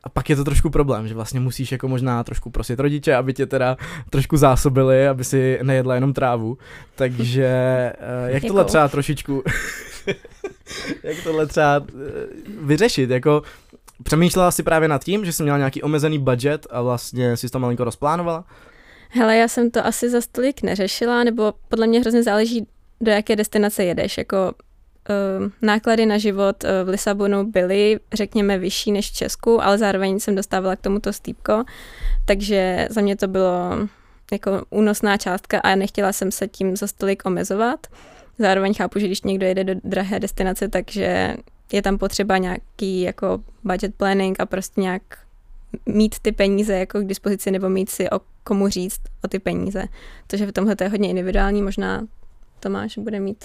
a 0.05 0.09
pak 0.09 0.31
je 0.31 0.37
to 0.37 0.45
trošku 0.45 0.71
problém, 0.71 1.09
že 1.09 1.15
vlastně 1.15 1.41
musíš 1.41 1.73
jako 1.73 1.89
možná 1.89 2.25
trošku 2.25 2.51
prosit 2.51 2.81
rodiče, 2.81 3.15
aby 3.15 3.35
tě 3.35 3.47
teda 3.47 3.77
trošku 4.11 4.37
zásobili, 4.37 5.09
aby 5.09 5.25
si 5.25 5.59
nejedla 5.63 5.95
jenom 5.95 6.13
trávu. 6.13 6.59
Takže 6.95 7.93
uh, 8.25 8.31
jak 8.35 8.45
tohle 8.45 8.65
třeba 8.65 8.89
trošičku, 8.89 9.43
jak 11.03 11.17
tohle 11.25 11.47
třeba 11.47 11.87
vyřešit, 12.61 13.11
jako 13.11 13.43
Přemýšlela 14.03 14.51
jsi 14.51 14.63
právě 14.63 14.89
nad 14.89 15.05
tím, 15.05 15.25
že 15.25 15.33
jsi 15.33 15.43
měla 15.43 15.59
nějaký 15.59 15.83
omezený 15.83 16.19
budget 16.19 16.67
a 16.71 16.83
vlastně 16.83 17.37
si 17.37 17.49
to 17.49 17.59
malinko 17.59 17.85
rozplánovala? 17.85 18.45
Hele, 19.11 19.37
já 19.37 19.49
jsem 19.49 19.71
to 19.71 19.87
asi 19.87 20.11
za 20.11 20.21
stolik 20.21 20.63
neřešila, 20.63 21.25
nebo 21.25 21.55
podle 21.69 21.87
mě 21.87 22.01
hrozně 22.01 22.23
záleží, 22.23 22.67
do 23.01 23.11
jaké 23.11 23.37
destinace 23.37 23.85
jedeš. 23.85 24.19
Jako 24.19 24.37
uh, 24.37 25.51
náklady 25.63 26.07
na 26.07 26.19
život 26.19 26.65
uh, 26.65 26.71
v 26.85 26.89
Lisabonu 26.89 27.45
byly, 27.45 28.01
řekněme, 28.13 28.59
vyšší 28.59 28.93
než 28.93 29.11
v 29.11 29.15
Česku, 29.15 29.63
ale 29.63 29.79
zároveň 29.79 30.21
jsem 30.21 30.35
dostávala 30.35 30.77
k 30.77 30.81
tomuto 30.81 31.13
stýpko, 31.13 31.65
takže 32.25 32.89
za 32.91 33.01
mě 33.01 33.17
to 33.17 33.29
bylo 33.29 33.89
jako 34.33 34.63
únosná 34.71 35.17
částka 35.17 35.61
a 35.61 35.75
nechtěla 35.75 36.13
jsem 36.13 36.33
se 36.33 36.49
tím 36.49 36.77
za 36.77 36.87
stolik 36.87 37.27
omezovat. 37.27 37.87
Zároveň 38.39 38.75
chápu, 38.75 38.99
že 38.99 39.07
když 39.07 39.23
někdo 39.23 39.47
jede 39.47 39.65
do 39.65 39.75
drahé 39.85 40.21
destinace, 40.21 40.69
takže 40.69 41.37
je 41.73 41.83
tam 41.83 41.99
potřeba 41.99 42.39
nějaký 42.39 43.01
jako 43.01 43.43
budget 43.65 43.95
planning 43.95 44.41
a 44.41 44.47
prostě 44.47 44.81
nějak 44.81 45.03
mít 45.87 46.19
ty 46.23 46.33
peníze 46.33 46.79
jako 46.79 47.01
k 47.01 47.07
dispozici 47.07 47.51
nebo 47.51 47.69
mít 47.69 47.91
si 47.91 48.11
o 48.11 48.21
komu 48.45 48.69
říct 48.69 49.01
o 49.25 49.29
ty 49.29 49.39
peníze. 49.39 49.85
Takže 50.27 50.47
v 50.47 50.53
tomhle 50.53 50.77
to 50.77 50.85
je 50.85 50.91
hodně 50.91 51.09
individuální, 51.09 51.63
možná 51.63 52.07
Tomáš 52.61 52.99
bude 52.99 53.21
mít. 53.21 53.45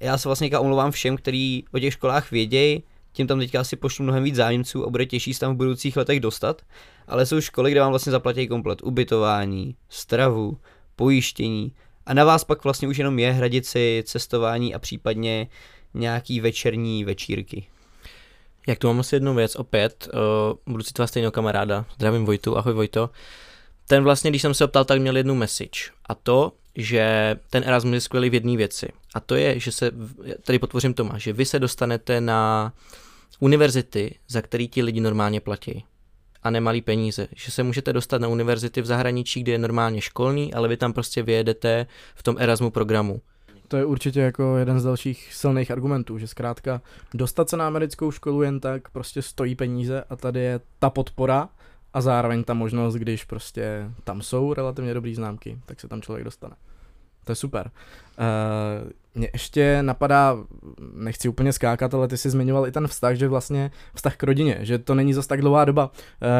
Já 0.00 0.18
se 0.18 0.28
vlastně 0.28 0.58
omlouvám 0.58 0.90
všem, 0.90 1.16
kteří 1.16 1.64
o 1.72 1.78
těch 1.78 1.92
školách 1.92 2.30
vědějí, 2.30 2.82
tím 3.12 3.26
tam 3.26 3.38
teďka 3.38 3.60
asi 3.60 3.76
pošlu 3.76 4.02
mnohem 4.02 4.24
víc 4.24 4.34
zájemců 4.34 4.86
a 4.86 4.90
bude 4.90 5.06
těžší 5.06 5.34
se 5.34 5.40
tam 5.40 5.54
v 5.54 5.56
budoucích 5.56 5.96
letech 5.96 6.20
dostat, 6.20 6.62
ale 7.06 7.26
jsou 7.26 7.40
školy, 7.40 7.70
kde 7.70 7.80
vám 7.80 7.90
vlastně 7.90 8.12
zaplatí 8.12 8.48
komplet 8.48 8.82
ubytování, 8.82 9.76
stravu, 9.88 10.58
pojištění 10.96 11.72
a 12.06 12.14
na 12.14 12.24
vás 12.24 12.44
pak 12.44 12.64
vlastně 12.64 12.88
už 12.88 12.98
jenom 12.98 13.18
je 13.18 13.32
hradit 13.32 13.66
si 13.66 14.02
cestování 14.06 14.74
a 14.74 14.78
případně 14.78 15.48
nějaký 15.94 16.40
večerní 16.40 17.04
večírky. 17.04 17.66
Jak 18.66 18.78
tu 18.78 18.86
mám 18.86 19.00
asi 19.00 19.16
jednu 19.16 19.34
věc, 19.34 19.56
opět, 19.56 20.08
uh, 20.14 20.72
budu 20.72 20.82
citovat 20.82 21.08
stejného 21.08 21.32
kamaráda, 21.32 21.86
zdravím 21.94 22.24
Vojtu, 22.24 22.58
ahoj 22.58 22.72
Vojto. 22.72 23.10
Ten 23.86 24.04
vlastně, 24.04 24.30
když 24.30 24.42
jsem 24.42 24.54
se 24.54 24.64
optal, 24.64 24.84
tak 24.84 25.00
měl 25.00 25.16
jednu 25.16 25.34
message 25.34 25.80
a 26.06 26.14
to, 26.14 26.52
že 26.76 27.36
ten 27.50 27.64
Erasmus 27.66 27.94
je 27.94 28.00
skvělý 28.00 28.30
v 28.30 28.34
jedné 28.34 28.56
věci 28.56 28.88
a 29.14 29.20
to 29.20 29.34
je, 29.34 29.60
že 29.60 29.72
se, 29.72 29.90
tady 30.44 30.58
potvořím 30.58 30.94
Toma, 30.94 31.18
že 31.18 31.32
vy 31.32 31.44
se 31.44 31.58
dostanete 31.58 32.20
na 32.20 32.72
univerzity, 33.40 34.18
za 34.28 34.42
který 34.42 34.68
ti 34.68 34.82
lidi 34.82 35.00
normálně 35.00 35.40
platí 35.40 35.84
a 36.42 36.50
nemalý 36.50 36.80
peníze. 36.80 37.28
Že 37.36 37.50
se 37.50 37.62
můžete 37.62 37.92
dostat 37.92 38.20
na 38.20 38.28
univerzity 38.28 38.82
v 38.82 38.86
zahraničí, 38.86 39.42
kde 39.42 39.52
je 39.52 39.58
normálně 39.58 40.00
školní, 40.00 40.54
ale 40.54 40.68
vy 40.68 40.76
tam 40.76 40.92
prostě 40.92 41.22
vyjedete 41.22 41.86
v 42.14 42.22
tom 42.22 42.36
Erasmu 42.38 42.70
programu 42.70 43.20
to 43.74 43.78
je 43.78 43.84
určitě 43.84 44.20
jako 44.20 44.56
jeden 44.56 44.80
z 44.80 44.84
dalších 44.84 45.34
silných 45.34 45.70
argumentů, 45.70 46.18
že 46.18 46.26
zkrátka 46.26 46.80
dostat 47.14 47.48
se 47.48 47.56
na 47.56 47.66
americkou 47.66 48.10
školu 48.10 48.42
jen 48.42 48.60
tak 48.60 48.88
prostě 48.88 49.22
stojí 49.22 49.54
peníze 49.54 50.04
a 50.10 50.16
tady 50.16 50.40
je 50.40 50.60
ta 50.78 50.90
podpora 50.90 51.48
a 51.94 52.00
zároveň 52.00 52.44
ta 52.44 52.54
možnost, 52.54 52.94
když 52.94 53.24
prostě 53.24 53.90
tam 54.04 54.22
jsou 54.22 54.54
relativně 54.54 54.94
dobrý 54.94 55.14
známky, 55.14 55.58
tak 55.66 55.80
se 55.80 55.88
tam 55.88 56.02
člověk 56.02 56.24
dostane. 56.24 56.56
To 57.24 57.32
je 57.32 57.36
super. 57.36 57.70
Uh, 58.18 58.90
mě 59.14 59.28
ještě 59.32 59.78
napadá, 59.82 60.36
nechci 60.94 61.28
úplně 61.28 61.52
skákat, 61.52 61.94
ale 61.94 62.08
ty 62.08 62.16
jsi 62.16 62.30
zmiňoval 62.30 62.66
i 62.66 62.72
ten 62.72 62.88
vztah, 62.88 63.16
že 63.16 63.28
vlastně 63.28 63.70
vztah 63.94 64.16
k 64.16 64.22
rodině, 64.22 64.58
že 64.60 64.78
to 64.78 64.94
není 64.94 65.14
zas 65.14 65.26
tak 65.26 65.40
dlouhá 65.40 65.64
doba. 65.64 65.90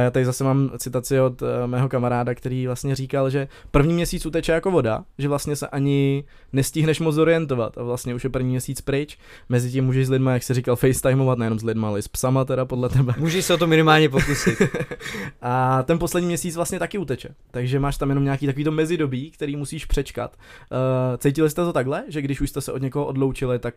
Já 0.04 0.10
tady 0.10 0.24
zase 0.24 0.44
mám 0.44 0.70
citaci 0.78 1.20
od 1.20 1.42
eh, 1.42 1.66
mého 1.66 1.88
kamaráda, 1.88 2.34
který 2.34 2.66
vlastně 2.66 2.94
říkal, 2.94 3.30
že 3.30 3.48
první 3.70 3.94
měsíc 3.94 4.26
uteče 4.26 4.52
jako 4.52 4.70
voda, 4.70 5.04
že 5.18 5.28
vlastně 5.28 5.56
se 5.56 5.68
ani 5.68 6.24
nestihneš 6.52 7.00
moc 7.00 7.18
orientovat 7.18 7.78
a 7.78 7.82
vlastně 7.82 8.14
už 8.14 8.24
je 8.24 8.30
první 8.30 8.50
měsíc 8.50 8.80
pryč. 8.80 9.18
Mezi 9.48 9.70
tím 9.70 9.84
můžeš 9.84 10.06
s 10.06 10.10
lidma, 10.10 10.32
jak 10.32 10.42
se 10.42 10.54
říkal, 10.54 10.76
facetimeovat, 10.76 11.38
nejenom 11.38 11.58
s 11.58 11.64
lidma, 11.64 11.88
ale 11.88 11.98
i 11.98 12.02
s 12.02 12.08
psama 12.08 12.44
teda 12.44 12.64
podle 12.64 12.88
tebe. 12.88 13.14
Můžeš 13.18 13.44
se 13.44 13.54
o 13.54 13.56
to 13.56 13.66
minimálně 13.66 14.08
pokusit. 14.08 14.62
a 15.42 15.82
ten 15.82 15.98
poslední 15.98 16.26
měsíc 16.26 16.56
vlastně 16.56 16.78
taky 16.78 16.98
uteče, 16.98 17.28
takže 17.50 17.80
máš 17.80 17.96
tam 17.96 18.08
jenom 18.08 18.24
nějaký 18.24 18.46
takovýto 18.46 18.70
mezidobí, 18.70 19.30
který 19.30 19.56
musíš 19.56 19.84
přečkat. 19.84 20.36
Uh, 20.36 21.16
cítili 21.16 21.50
jste 21.50 21.64
to 21.64 21.72
takhle, 21.72 22.04
že 22.08 22.22
když 22.22 22.40
už 22.40 22.50
jste 22.50 22.60
se 22.64 22.72
od 22.72 22.82
někoho 22.82 23.06
odloučili, 23.06 23.58
tak 23.58 23.74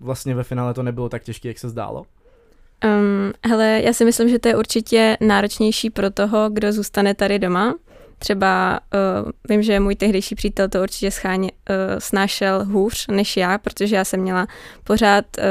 vlastně 0.00 0.34
ve 0.34 0.44
finále 0.44 0.74
to 0.74 0.82
nebylo 0.82 1.08
tak 1.08 1.22
těžké, 1.22 1.48
jak 1.48 1.58
se 1.58 1.68
zdálo? 1.68 2.06
Um, 2.84 3.32
hele, 3.46 3.80
já 3.84 3.92
si 3.92 4.04
myslím, 4.04 4.28
že 4.28 4.38
to 4.38 4.48
je 4.48 4.56
určitě 4.56 5.16
náročnější 5.20 5.90
pro 5.90 6.10
toho, 6.10 6.50
kdo 6.50 6.72
zůstane 6.72 7.14
tady 7.14 7.38
doma. 7.38 7.74
Třeba 8.18 8.80
uh, 9.24 9.30
vím, 9.48 9.62
že 9.62 9.80
můj 9.80 9.94
tehdejší 9.94 10.34
přítel 10.34 10.68
to 10.68 10.82
určitě 10.82 11.10
scháně, 11.10 11.50
uh, 11.52 11.76
snášel 11.98 12.64
hůř 12.64 13.06
než 13.06 13.36
já, 13.36 13.58
protože 13.58 13.96
já 13.96 14.04
jsem 14.04 14.20
měla 14.20 14.46
pořád 14.84 15.24
uh, 15.38 15.44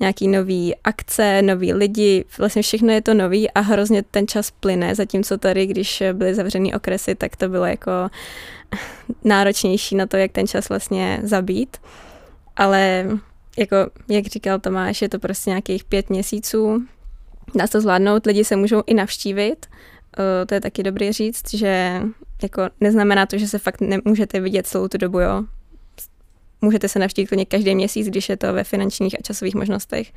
nějaký 0.00 0.28
nový 0.28 0.76
akce, 0.84 1.42
nový 1.42 1.72
lidi, 1.72 2.24
vlastně 2.38 2.62
všechno 2.62 2.92
je 2.92 3.02
to 3.02 3.14
nový 3.14 3.50
a 3.50 3.60
hrozně 3.60 4.02
ten 4.02 4.28
čas 4.28 4.50
plyne, 4.50 4.94
zatímco 4.94 5.38
tady, 5.38 5.66
když 5.66 6.02
byly 6.12 6.34
zavřený 6.34 6.74
okresy, 6.74 7.14
tak 7.14 7.36
to 7.36 7.48
bylo 7.48 7.64
jako 7.64 7.90
náročnější 9.24 9.96
na 9.96 10.06
to, 10.06 10.16
jak 10.16 10.32
ten 10.32 10.46
čas 10.46 10.68
vlastně 10.68 11.20
zabít. 11.22 11.76
Ale 12.56 13.06
jako, 13.58 13.76
jak 14.08 14.26
říkal 14.26 14.58
Tomáš, 14.58 15.02
je 15.02 15.08
to 15.08 15.18
prostě 15.18 15.50
nějakých 15.50 15.84
pět 15.84 16.10
měsíců, 16.10 16.82
dá 17.54 17.66
se 17.66 17.72
to 17.72 17.80
zvládnout, 17.80 18.26
lidi 18.26 18.44
se 18.44 18.56
můžou 18.56 18.82
i 18.86 18.94
navštívit, 18.94 19.66
to 20.46 20.54
je 20.54 20.60
taky 20.60 20.82
dobrý 20.82 21.12
říct, 21.12 21.54
že 21.54 22.02
jako 22.42 22.62
neznamená 22.80 23.26
to, 23.26 23.38
že 23.38 23.48
se 23.48 23.58
fakt 23.58 23.80
nemůžete 23.80 24.40
vidět 24.40 24.66
celou 24.66 24.88
tu 24.88 24.98
dobu, 24.98 25.20
jo. 25.20 25.44
Můžete 26.60 26.88
se 26.88 26.98
navštívit 26.98 27.26
klidně 27.26 27.44
každý 27.44 27.74
měsíc, 27.74 28.06
když 28.06 28.28
je 28.28 28.36
to 28.36 28.52
ve 28.52 28.64
finančních 28.64 29.14
a 29.18 29.22
časových 29.22 29.54
možnostech. 29.54 30.12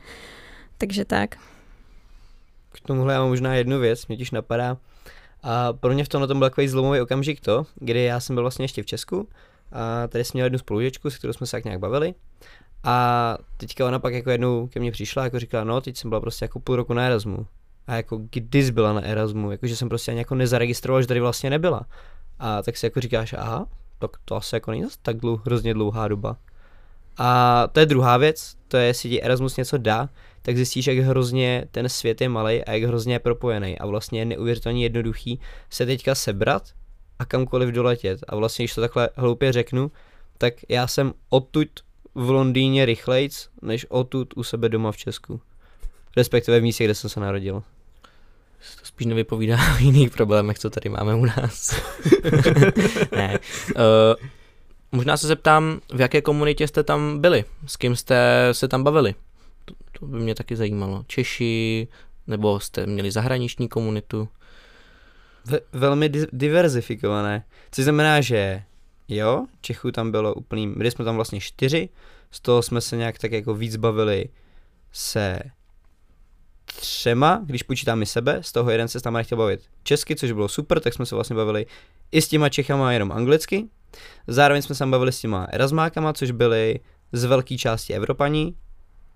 Takže 0.78 1.06
tak. 1.06 1.36
K 2.72 2.80
tomuhle 2.86 3.14
já 3.14 3.20
mám 3.20 3.30
možná 3.30 3.56
jednu 3.56 3.80
věc, 3.80 4.08
mě 4.08 4.18
tiž 4.18 4.32
napadá. 4.32 4.78
A 5.44 5.74
pro 5.74 5.94
mě 5.94 6.04
v 6.04 6.10
tomhle 6.10 6.28
tom 6.28 6.40
byl 6.40 6.50
takový 6.50 6.68
zlomový 6.68 7.02
okamžik 7.02 7.40
to, 7.40 7.66
kdy 7.76 8.04
já 8.04 8.20
jsem 8.20 8.36
byl 8.36 8.44
vlastně 8.44 8.64
ještě 8.64 8.84
v 8.84 8.86
Česku 8.86 9.30
a 9.72 10.08
tady 10.08 10.24
jsem 10.24 10.32
měl 10.34 10.46
jednu 10.46 10.60
spolužečku, 10.60 11.10
s 11.10 11.18
kterou 11.18 11.34
jsme 11.34 11.48
se 11.48 11.52
tak 11.52 11.64
nějak 11.66 11.80
bavili. 11.80 12.14
A 12.84 13.38
teďka 13.58 13.88
ona 13.88 14.00
pak 14.00 14.14
jako 14.14 14.30
jednou 14.30 14.68
ke 14.68 14.80
mně 14.80 14.92
přišla, 14.92 15.24
jako 15.24 15.40
říkala, 15.40 15.64
no 15.64 15.82
teď 15.82 15.98
jsem 15.98 16.10
byla 16.10 16.22
prostě 16.22 16.46
jako 16.46 16.60
půl 16.60 16.76
roku 16.76 16.94
na 16.94 17.04
Erasmu. 17.04 17.48
A 17.90 17.96
jako 17.96 18.22
kdy 18.32 18.64
jsi 18.64 18.72
byla 18.72 18.94
na 18.94 19.02
Erasmu, 19.02 19.52
jakože 19.52 19.76
jsem 19.76 19.90
prostě 19.90 20.12
ani 20.12 20.20
jako 20.20 20.36
nezaregistroval, 20.36 21.02
že 21.02 21.08
tady 21.08 21.20
vlastně 21.20 21.50
nebyla. 21.50 21.86
A 22.40 22.62
tak 22.62 22.78
si 22.78 22.86
jako 22.86 23.02
říkáš, 23.02 23.34
aha, 23.34 23.68
tak 24.00 24.12
to 24.26 24.36
asi 24.36 24.56
jako 24.56 24.72
není 24.72 24.86
tak 25.02 25.18
dlouho, 25.18 25.42
hrozně 25.46 25.74
dlouhá 25.74 26.08
doba. 26.08 26.38
A 27.18 27.68
to 27.72 27.80
je 27.80 27.86
druhá 27.86 28.18
věc, 28.18 28.56
to 28.68 28.78
je, 28.78 28.86
jestli 28.86 29.10
ti 29.10 29.24
Erasmus 29.24 29.58
něco 29.58 29.78
dá, 29.78 30.10
tak 30.42 30.56
zjistíš, 30.56 30.88
jak 30.88 30.98
hrozně 30.98 31.66
ten 31.72 31.90
svět 31.90 32.22
je 32.22 32.30
malý 32.30 32.64
a 32.64 32.72
jak 32.72 32.84
hrozně 32.84 33.14
je 33.14 33.20
propojený. 33.20 33.80
A 33.80 33.86
vlastně 33.86 34.22
je 34.22 34.26
neuvěřitelně 34.26 34.84
jednoduchý 34.84 35.40
se 35.70 35.86
teďka 35.86 36.16
sebrat 36.16 36.64
a 37.20 37.26
kamkoliv 37.26 37.70
doletět. 37.70 38.20
A 38.28 38.36
vlastně, 38.36 38.64
když 38.64 38.76
to 38.76 38.82
takhle 38.82 39.10
hloupě 39.16 39.52
řeknu, 39.52 39.92
tak 40.38 40.54
já 40.70 40.88
jsem 40.88 41.14
odtud 41.30 41.68
v 42.16 42.30
Londýně 42.30 42.86
rychlejc, 42.86 43.50
než 43.62 43.86
odtud 43.90 44.34
u 44.36 44.44
sebe 44.44 44.70
doma 44.70 44.92
v 44.92 44.98
Česku. 44.98 45.42
Respektive 46.18 46.60
v 46.60 46.64
místě, 46.64 46.84
kde 46.84 46.96
jsem 46.96 47.10
se 47.10 47.20
narodil. 47.20 47.64
To 48.80 48.86
spíš 48.86 49.08
nevypovídá 49.08 49.58
o 49.76 49.78
jiných 49.78 50.10
problémech, 50.10 50.60
co 50.60 50.70
tady 50.70 50.90
máme 50.90 51.16
u 51.16 51.26
nás. 51.26 51.82
ne. 53.12 53.40
Uh, 53.76 53.82
možná 54.92 55.18
se 55.18 55.28
zeptám, 55.28 55.80
v 55.94 56.02
jaké 56.02 56.22
komunitě 56.22 56.68
jste 56.68 56.84
tam 56.84 57.20
byli? 57.20 57.46
S 57.66 57.76
kým 57.76 57.96
jste 57.96 58.50
se 58.52 58.68
tam 58.68 58.84
bavili? 58.84 59.16
To, 59.66 59.74
to 60.00 60.06
by 60.06 60.20
mě 60.20 60.36
taky 60.36 60.56
zajímalo. 60.56 61.04
Češi, 61.08 61.88
nebo 62.28 62.60
jste 62.60 62.86
měli 62.86 63.12
zahraniční 63.12 63.68
komunitu? 63.70 64.30
ve, 65.46 65.60
velmi 65.74 66.10
di- 66.10 66.28
diverzifikované. 66.34 67.44
Což 67.72 67.84
znamená, 67.84 68.22
že 68.22 68.64
jo, 69.08 69.46
Čechů 69.62 69.92
tam 69.92 70.12
bylo 70.12 70.34
úplný, 70.34 70.74
byli 70.74 70.92
jsme 70.92 71.06
tam 71.06 71.16
vlastně 71.16 71.40
čtyři, 71.40 71.90
z 72.32 72.40
toho 72.40 72.62
jsme 72.62 72.82
se 72.82 72.98
nějak 72.98 73.20
tak 73.20 73.32
jako 73.32 73.54
víc 73.54 73.76
bavili 73.76 74.30
se 74.92 75.40
třema, 76.74 77.42
když 77.46 77.64
počítám 77.64 78.02
i 78.02 78.06
sebe, 78.06 78.40
z 78.42 78.52
toho 78.52 78.72
jeden 78.72 78.88
se 78.88 79.00
s 79.00 79.04
náma 79.04 79.18
nechtěl 79.18 79.38
bavit 79.38 79.62
česky, 79.84 80.16
což 80.16 80.32
bylo 80.32 80.48
super, 80.48 80.80
tak 80.80 80.94
jsme 80.94 81.06
se 81.06 81.16
vlastně 81.16 81.36
bavili 81.36 81.66
i 82.12 82.22
s 82.22 82.28
těma 82.28 82.50
Čechama 82.50 82.94
jenom 82.94 83.12
anglicky. 83.12 83.66
Zároveň 84.28 84.62
jsme 84.62 84.76
se 84.76 84.80
tam 84.80 84.92
bavili 84.92 85.12
s 85.12 85.20
těma 85.20 85.48
Erasmákama, 85.52 86.14
což 86.14 86.32
byli 86.32 86.80
z 87.12 87.24
velké 87.24 87.58
části 87.58 87.94
Evropaní. 87.94 88.56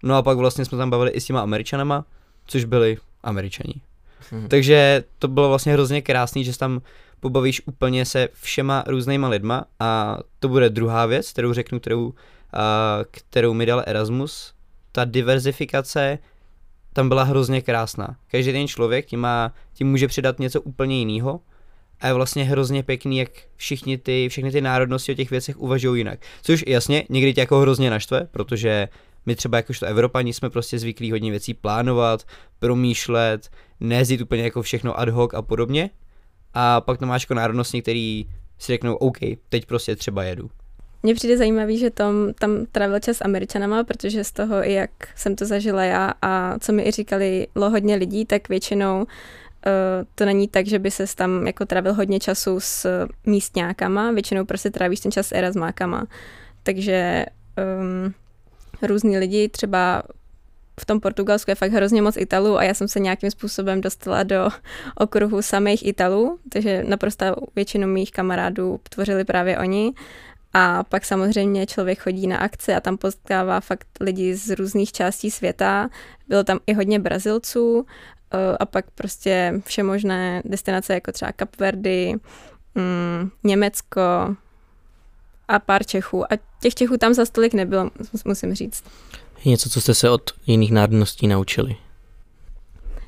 No 0.04 0.16
a 0.16 0.22
pak 0.22 0.38
vlastně 0.38 0.66
jsme 0.66 0.78
tam 0.78 0.90
bavili 0.90 1.12
i 1.12 1.22
s 1.22 1.26
těma 1.26 1.42
Američanama, 1.42 2.06
což 2.46 2.66
byli 2.66 2.98
Američani. 3.24 3.74
Mhm. 4.32 4.48
Takže 4.48 5.04
to 5.20 5.28
bylo 5.28 5.50
vlastně 5.50 5.74
hrozně 5.74 6.02
krásný, 6.02 6.44
že 6.44 6.54
se 6.54 6.60
tam 6.60 6.82
pobavíš 7.20 7.62
úplně 7.66 8.06
se 8.06 8.30
všema 8.34 8.84
různýma 8.88 9.30
lidma 9.30 9.66
a 9.80 10.18
to 10.40 10.48
bude 10.48 10.70
druhá 10.70 11.06
věc, 11.06 11.32
kterou 11.32 11.54
řeknu, 11.54 11.80
kterou, 11.80 12.14
a, 12.54 13.00
kterou 13.12 13.54
mi 13.54 13.66
dal 13.66 13.84
Erasmus. 13.86 14.54
Ta 14.92 15.06
diverzifikace 15.06 16.20
tam 16.94 17.10
byla 17.10 17.24
hrozně 17.24 17.62
krásná. 17.62 18.16
Každý 18.32 18.52
ten 18.52 18.68
člověk 18.68 19.06
tím, 19.06 19.20
má, 19.20 19.54
tím 19.74 19.90
může 19.90 20.08
přidat 20.08 20.40
něco 20.40 20.62
úplně 20.62 21.00
jiného 21.00 21.40
a 22.00 22.08
je 22.08 22.14
vlastně 22.14 22.44
hrozně 22.44 22.84
pěkný, 22.84 23.18
jak 23.18 23.30
všichni 23.56 23.98
ty, 23.98 24.30
všechny 24.30 24.52
ty 24.52 24.62
národnosti 24.62 25.12
o 25.12 25.16
těch 25.16 25.32
věcech 25.32 25.58
uvažují 25.58 26.00
jinak. 26.00 26.20
Což 26.42 26.64
jasně, 26.68 27.06
někdy 27.10 27.34
tě 27.34 27.42
jako 27.42 27.60
hrozně 27.60 27.90
naštve, 27.90 28.28
protože 28.32 28.88
my 29.26 29.36
třeba 29.36 29.58
jakožto 29.58 29.86
Evropani 29.86 30.34
jsme 30.34 30.50
prostě 30.50 30.80
zvyklí 30.80 31.12
hodně 31.12 31.32
věcí 31.32 31.54
plánovat, 31.54 32.24
promýšlet, 32.60 33.50
nejezdit 33.80 34.22
úplně 34.22 34.44
jako 34.44 34.62
všechno 34.62 35.00
ad 35.00 35.10
hoc 35.10 35.34
a 35.34 35.42
podobně. 35.42 35.90
A 36.54 36.82
pak 36.82 37.00
tam 37.00 37.10
máš 37.10 37.24
jako 37.24 37.34
národnosti, 37.34 37.82
který 37.82 38.26
si 38.60 38.74
řeknou, 38.74 38.96
OK, 38.96 39.18
teď 39.50 39.66
prostě 39.66 39.96
třeba 39.96 40.24
jedu. 40.24 40.50
Mně 41.04 41.16
přijde 41.16 41.38
zajímavý, 41.38 41.78
že 41.78 41.90
Tom 41.90 42.34
tam 42.40 42.66
trávil 42.72 43.00
čas 43.00 43.18
s 43.18 43.24
Američanama, 43.26 43.84
protože 43.84 44.24
z 44.24 44.32
toho, 44.32 44.56
jak 44.56 44.90
jsem 45.16 45.36
to 45.36 45.46
zažila 45.46 45.84
já 45.84 46.14
a 46.22 46.60
co 46.60 46.74
mi 46.74 46.88
i 46.88 46.92
říkali 46.92 47.48
hodně 47.56 47.96
lidí, 47.96 48.26
tak 48.26 48.50
většinou 48.50 48.98
uh, 49.02 49.06
to 50.16 50.26
není 50.26 50.48
tak, 50.48 50.68
že 50.68 50.80
by 50.80 50.92
se 50.92 51.06
tam 51.16 51.48
jako 51.48 51.66
trávil 51.66 51.94
hodně 51.94 52.20
času 52.20 52.60
s 52.60 53.08
místňákama, 53.26 54.12
většinou 54.12 54.46
prostě 54.46 54.70
trávíš 54.70 55.00
ten 55.00 55.12
čas 55.12 55.28
s 55.28 55.32
erasmákama. 55.32 56.08
Takže 56.64 57.26
um, 57.80 58.14
různí 58.82 59.18
lidi 59.18 59.50
třeba 59.50 60.04
v 60.80 60.86
tom 60.86 61.00
Portugalsku 61.00 61.52
je 61.52 61.56
fakt 61.56 61.72
hrozně 61.72 62.02
moc 62.02 62.18
Italů 62.18 62.58
a 62.58 62.64
já 62.64 62.74
jsem 62.74 62.88
se 62.88 63.00
nějakým 63.00 63.32
způsobem 63.32 63.82
dostala 63.82 64.24
do 64.24 64.50
okruhu 64.96 65.42
samých 65.42 65.88
Italů, 65.88 66.40
takže 66.50 66.84
naprosto 66.88 67.26
většinu 67.56 67.88
mých 67.88 68.12
kamarádů 68.12 68.80
tvořili 68.90 69.24
právě 69.26 69.58
oni. 69.58 69.94
A 70.54 70.84
pak 70.84 71.06
samozřejmě 71.06 71.66
člověk 71.66 72.00
chodí 72.00 72.28
na 72.28 72.38
akce 72.38 72.76
a 72.76 72.80
tam 72.80 72.98
potkává 72.98 73.60
fakt 73.60 73.88
lidi 74.00 74.36
z 74.36 74.56
různých 74.56 74.92
částí 74.92 75.32
světa. 75.32 75.90
Bylo 76.28 76.44
tam 76.44 76.60
i 76.68 76.74
hodně 76.74 77.00
Brazilců 77.00 77.86
eh, 78.34 78.58
a 78.60 78.66
pak 78.66 78.92
prostě 78.92 79.62
vše 79.66 79.84
možné 79.84 80.42
destinace 80.46 80.94
jako 80.94 81.12
třeba 81.12 81.32
Kapverdy, 81.32 82.16
mm, 82.76 83.32
Německo 83.44 84.02
a 85.48 85.60
pár 85.60 85.84
Čechů. 85.86 86.34
A 86.34 86.38
těch 86.60 86.76
Čechů 86.76 86.98
tam 86.98 87.14
za 87.14 87.26
stolik 87.26 87.54
nebylo, 87.54 87.90
musím 88.26 88.54
říct. 88.54 88.84
Něco, 89.46 89.70
co 89.70 89.82
jste 89.82 89.94
se 89.94 90.10
od 90.10 90.32
jiných 90.48 90.72
národností 90.72 91.28
naučili. 91.28 91.76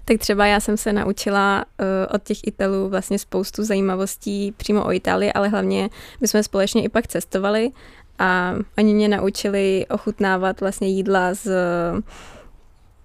Tak 0.05 0.17
třeba 0.19 0.45
já 0.45 0.59
jsem 0.59 0.77
se 0.77 0.93
naučila 0.93 1.65
uh, 1.79 1.85
od 2.15 2.23
těch 2.23 2.37
Italů 2.47 2.89
vlastně 2.89 3.19
spoustu 3.19 3.63
zajímavostí 3.63 4.51
přímo 4.57 4.85
o 4.85 4.91
Itálii, 4.91 5.33
ale 5.33 5.47
hlavně 5.47 5.89
my 6.21 6.27
jsme 6.27 6.43
společně 6.43 6.83
i 6.83 6.89
pak 6.89 7.07
cestovali 7.07 7.71
a 8.19 8.53
oni 8.77 8.93
mě 8.93 9.07
naučili 9.07 9.85
ochutnávat 9.89 10.61
vlastně 10.61 10.87
jídla 10.87 11.33
z 11.33 11.51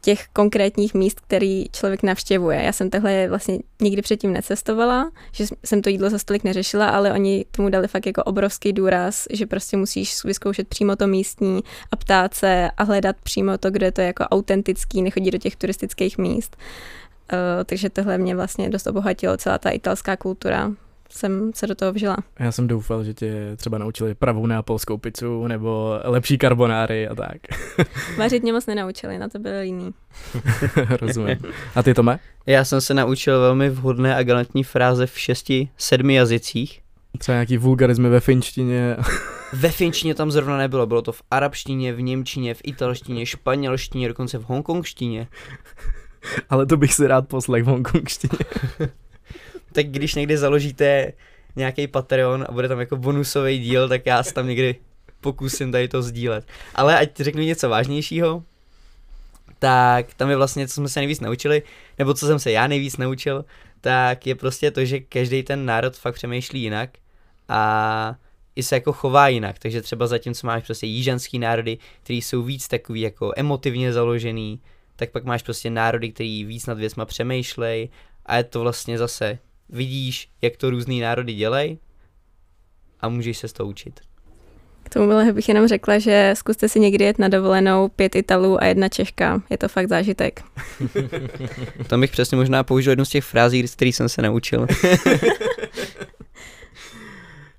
těch 0.01 0.29
konkrétních 0.33 0.95
míst, 0.95 1.21
který 1.21 1.69
člověk 1.73 2.03
navštěvuje. 2.03 2.63
Já 2.63 2.73
jsem 2.73 2.91
takhle 2.91 3.29
vlastně 3.29 3.59
nikdy 3.83 4.03
předtím 4.03 4.33
necestovala, 4.33 5.11
že 5.33 5.45
jsem 5.65 5.83
to 5.83 5.89
jídlo 5.89 6.11
za 6.11 6.19
stolik 6.19 6.45
neřešila, 6.45 6.89
ale 6.89 7.13
oni 7.13 7.45
tomu 7.51 7.69
dali 7.69 7.89
fakt 7.89 8.07
jako 8.07 8.23
obrovský 8.23 8.73
důraz, 8.73 9.27
že 9.31 9.47
prostě 9.47 9.77
musíš 9.77 10.25
vyzkoušet 10.25 10.69
přímo 10.69 10.97
to 10.97 11.07
místní 11.07 11.61
a 11.91 11.97
ptát 11.97 12.35
se 12.35 12.71
a 12.77 12.85
hledat 12.85 13.17
přímo 13.23 13.59
to, 13.59 13.71
kde 13.71 13.93
to 13.93 14.01
je 14.01 14.07
jako 14.07 14.25
autentický, 14.25 15.03
nechodí 15.03 15.31
do 15.31 15.39
těch 15.39 15.57
turistických 15.57 16.19
míst. 16.19 16.57
Uh, 17.33 17.39
takže 17.65 17.91
tohle 17.91 18.19
mě 18.19 18.37
vlastně 18.37 18.71
dost 18.71 18.87
obohatilo, 18.87 19.37
celá 19.37 19.59
ta 19.59 19.71
italská 19.71 20.17
kultura 20.17 20.73
jsem 21.11 21.51
se 21.55 21.67
do 21.67 21.75
toho 21.75 21.93
vžila. 21.93 22.17
Já 22.39 22.53
jsem 22.53 22.69
doufal, 22.69 23.05
že 23.05 23.15
tě 23.15 23.57
třeba 23.57 23.79
naučili 23.79 24.15
pravou 24.15 24.47
neapolskou 24.47 24.99
pizzu 24.99 25.47
nebo 25.47 26.01
lepší 26.05 26.39
karbonáry 26.39 27.09
a 27.09 27.15
tak. 27.15 27.37
Vařit 28.19 28.43
mě 28.43 28.53
moc 28.53 28.67
nenaučili, 28.67 29.19
na 29.19 29.29
to 29.29 29.39
byly 29.39 29.67
jiný. 29.67 29.91
Rozumím. 31.01 31.37
A 31.75 31.83
ty 31.83 31.95
Tome? 31.95 32.19
Já 32.47 32.65
jsem 32.65 32.81
se 32.81 32.95
naučil 32.95 33.41
velmi 33.41 33.71
vhodné 33.71 34.17
a 34.17 34.23
galantní 34.23 34.65
fráze 34.65 35.07
v 35.07 35.19
šesti, 35.19 35.69
sedmi 35.77 36.15
jazycích. 36.15 36.81
Třeba 37.19 37.35
nějaký 37.35 37.57
vulgarizmy 37.57 38.09
ve 38.09 38.21
finštině. 38.21 38.97
Ve 39.53 39.71
finštině 39.71 40.15
tam 40.15 40.31
zrovna 40.31 40.57
nebylo, 40.57 40.87
bylo 40.87 41.03
to 41.03 41.13
v 41.13 41.23
arabštině, 41.31 41.93
v 41.93 42.03
němčině, 42.03 42.55
v 42.55 42.61
italštině, 42.65 43.27
španělštině, 43.27 44.09
dokonce 44.09 44.39
v 44.39 44.43
hongkongštině. 44.43 45.29
Ale 46.51 46.67
to 46.67 46.77
bych 46.77 46.95
si 46.95 47.07
rád 47.07 47.29
poslech 47.29 47.65
v 47.65 47.67
hongkongštině. 47.67 48.39
tak 49.73 49.87
když 49.87 50.15
někdy 50.15 50.39
založíte 50.39 51.13
nějaký 51.57 51.87
Patreon 51.87 52.47
a 52.49 52.53
bude 52.53 52.69
tam 52.69 52.81
jako 52.81 52.97
bonusový 52.97 53.59
díl, 53.59 53.89
tak 53.89 54.07
já 54.07 54.23
se 54.23 54.35
tam 54.35 54.47
někdy 54.47 54.77
pokusím 55.21 55.73
tady 55.73 55.89
to 55.89 56.03
sdílet. 56.03 56.47
Ale 56.75 56.99
ať 56.99 57.17
řeknu 57.21 57.43
něco 57.43 57.69
vážnějšího, 57.69 58.43
tak 59.59 60.15
tam 60.15 60.31
je 60.31 60.37
vlastně, 60.37 60.69
co 60.69 60.75
jsme 60.75 60.89
se 60.89 61.01
nejvíc 61.01 61.21
naučili, 61.21 61.63
nebo 61.99 62.15
co 62.15 62.27
jsem 62.27 62.39
se 62.39 62.51
já 62.51 62.67
nejvíc 62.67 62.97
naučil, 62.97 63.45
tak 63.81 64.27
je 64.27 64.35
prostě 64.35 64.71
to, 64.71 64.85
že 64.85 65.01
každý 65.01 65.43
ten 65.43 65.67
národ 65.67 65.97
fakt 65.97 66.15
přemýšlí 66.15 66.63
jinak 66.63 66.91
a 67.49 68.15
i 68.57 68.63
se 68.63 68.75
jako 68.75 68.93
chová 68.93 69.29
jinak, 69.29 69.59
takže 69.59 69.83
třeba 69.83 70.07
zatímco 70.07 70.47
máš 70.47 70.65
prostě 70.65 70.87
jížanský 70.87 71.39
národy, 71.39 71.79
který 72.03 72.23
jsou 72.23 72.43
víc 72.43 72.69
takový 72.69 73.01
jako 73.01 73.33
emotivně 73.37 73.93
založený, 73.93 74.61
tak 74.97 75.11
pak 75.11 75.25
máš 75.25 75.43
prostě 75.43 75.71
národy, 75.71 76.13
který 76.13 76.45
víc 76.45 76.67
nad 76.67 76.79
věcma 76.79 77.05
přemýšlej 77.05 77.89
a 78.27 78.37
je 78.37 78.45
to 78.45 78.61
vlastně 78.61 78.99
zase 78.99 79.39
vidíš, 79.73 80.29
jak 80.43 80.57
to 80.57 80.71
různý 80.71 81.01
národy 81.01 81.35
dělají 81.35 81.79
a 83.01 83.09
můžeš 83.09 83.39
se 83.39 83.49
z 83.49 83.53
toho 83.53 83.69
učit. 83.69 84.01
K 84.83 84.89
tomu 84.89 85.33
bych 85.33 85.49
jenom 85.49 85.69
řekla, 85.69 85.99
že 85.99 86.33
zkuste 86.37 86.69
si 86.69 86.81
někdy 86.81 87.05
jet 87.05 87.19
na 87.19 87.29
dovolenou 87.29 87.89
pět 87.89 88.15
Italů 88.15 88.63
a 88.63 88.67
jedna 88.67 88.89
Češka. 88.89 89.43
Je 89.51 89.59
to 89.59 89.69
fakt 89.69 89.89
zážitek. 89.89 90.43
Tam 91.87 92.01
bych 92.01 92.11
přesně 92.11 92.37
možná 92.37 92.63
použil 92.63 92.91
jednu 92.91 93.05
z 93.05 93.09
těch 93.09 93.25
frází, 93.25 93.69
z 93.69 93.75
kterých 93.75 93.97
jsem 93.97 94.09
se 94.09 94.23
naučil. 94.23 94.67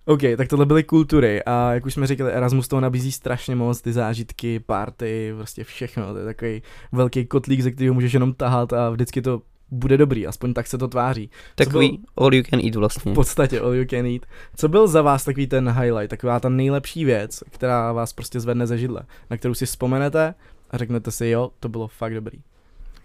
OK, 0.05 0.21
tak 0.37 0.47
tohle 0.47 0.65
byly 0.65 0.83
kultury 0.83 1.43
a 1.43 1.73
jak 1.73 1.85
už 1.85 1.93
jsme 1.93 2.07
říkali, 2.07 2.31
Erasmus 2.31 2.67
toho 2.67 2.79
nabízí 2.79 3.11
strašně 3.11 3.55
moc, 3.55 3.81
ty 3.81 3.93
zážitky, 3.93 4.59
party, 4.59 5.33
prostě 5.35 5.63
všechno. 5.63 6.13
To 6.13 6.19
je 6.19 6.25
takový 6.25 6.61
velký 6.91 7.25
kotlík, 7.25 7.61
ze 7.61 7.71
kterého 7.71 7.93
můžeš 7.93 8.13
jenom 8.13 8.33
tahat 8.33 8.73
a 8.73 8.89
vždycky 8.89 9.21
to 9.21 9.41
bude 9.71 9.97
dobrý, 9.97 10.27
aspoň 10.27 10.53
tak 10.53 10.67
se 10.67 10.77
to 10.77 10.87
tváří. 10.87 11.29
Takový 11.55 11.89
byl, 11.89 11.99
all 12.17 12.33
you 12.33 12.43
can 12.49 12.59
eat 12.65 12.75
vlastně. 12.75 13.11
V 13.11 13.15
podstatě 13.15 13.59
all 13.59 13.73
you 13.73 13.85
can 13.85 14.05
eat. 14.05 14.21
Co 14.55 14.67
byl 14.67 14.87
za 14.87 15.01
vás 15.01 15.25
takový 15.25 15.47
ten 15.47 15.69
highlight, 15.69 16.09
taková 16.09 16.39
ta 16.39 16.49
nejlepší 16.49 17.05
věc, 17.05 17.43
která 17.49 17.91
vás 17.91 18.13
prostě 18.13 18.39
zvedne 18.39 18.67
ze 18.67 18.77
židle, 18.77 19.01
na 19.29 19.37
kterou 19.37 19.53
si 19.53 19.65
vzpomenete 19.65 20.33
a 20.71 20.77
řeknete 20.77 21.11
si, 21.11 21.27
jo, 21.27 21.51
to 21.59 21.69
bylo 21.69 21.87
fakt 21.87 22.13
dobrý. 22.13 22.39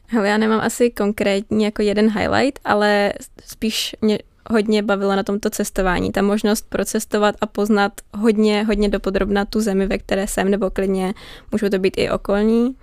Hele, 0.09 0.29
já 0.29 0.39
nemám 0.39 0.61
asi 0.61 0.91
konkrétní 0.91 1.65
jako 1.65 1.83
jeden 1.83 2.11
highlight, 2.11 2.61
ale 2.65 3.13
spíš 3.45 3.97
mě 4.01 4.19
hodně 4.51 4.83
bavilo 4.83 5.17
na 5.17 5.23
tomto 5.23 5.51
cestování. 5.51 6.13
Ta 6.13 6.23
možnost 6.23 6.67
procestovat 6.69 7.35
a 7.41 7.47
poznat 7.47 7.93
hodně, 8.15 8.65
hodně 8.65 8.89
dopodrobna 8.89 9.45
tu 9.45 9.61
zemi, 9.61 9.87
ve 9.87 9.99
které 9.99 10.27
jsem, 10.27 10.51
nebo 10.51 10.71
klidně 10.71 11.15
můžou 11.53 11.69
to 11.69 11.79
být 11.79 11.95
i 11.97 12.11
okolní. 12.11 12.77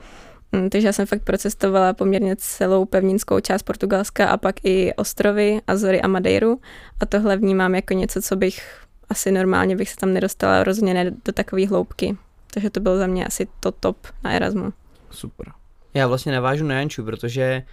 Mm, 0.54 0.70
takže 0.70 0.88
já 0.88 0.94
jsem 0.94 1.06
fakt 1.06 1.24
procestovala 1.24 1.94
poměrně 1.94 2.36
celou 2.36 2.86
pevninskou 2.86 3.39
část 3.39 3.63
Portugalska 3.63 4.28
a 4.28 4.38
pak 4.38 4.56
i 4.66 4.94
ostrovy, 4.94 5.62
Azory 5.68 6.02
a 6.02 6.08
Madeiru. 6.08 6.60
A 7.00 7.06
tohle 7.06 7.38
vnímám 7.38 7.76
jako 7.76 7.94
něco, 7.94 8.22
co 8.22 8.36
bych 8.36 8.84
asi 9.10 9.32
normálně 9.32 9.76
bych 9.76 9.89
se 9.89 9.96
tam 9.96 10.13
nedostala 10.13 10.63
rozhodně 10.63 10.94
ne 10.94 11.12
do 11.26 11.32
takové 11.34 11.68
hloubky. 11.68 12.18
Takže 12.54 12.70
to 12.70 12.80
bylo 12.80 12.98
za 12.98 13.08
mě 13.08 13.26
asi 13.26 13.48
to 13.60 13.72
top 13.72 13.98
na 14.24 14.32
Erasmu. 14.32 14.74
Super. 15.12 15.52
Já 15.94 16.08
vlastně 16.08 16.32
navážu 16.32 16.66
na 16.66 16.76
Janču, 16.76 17.04
protože 17.04 17.63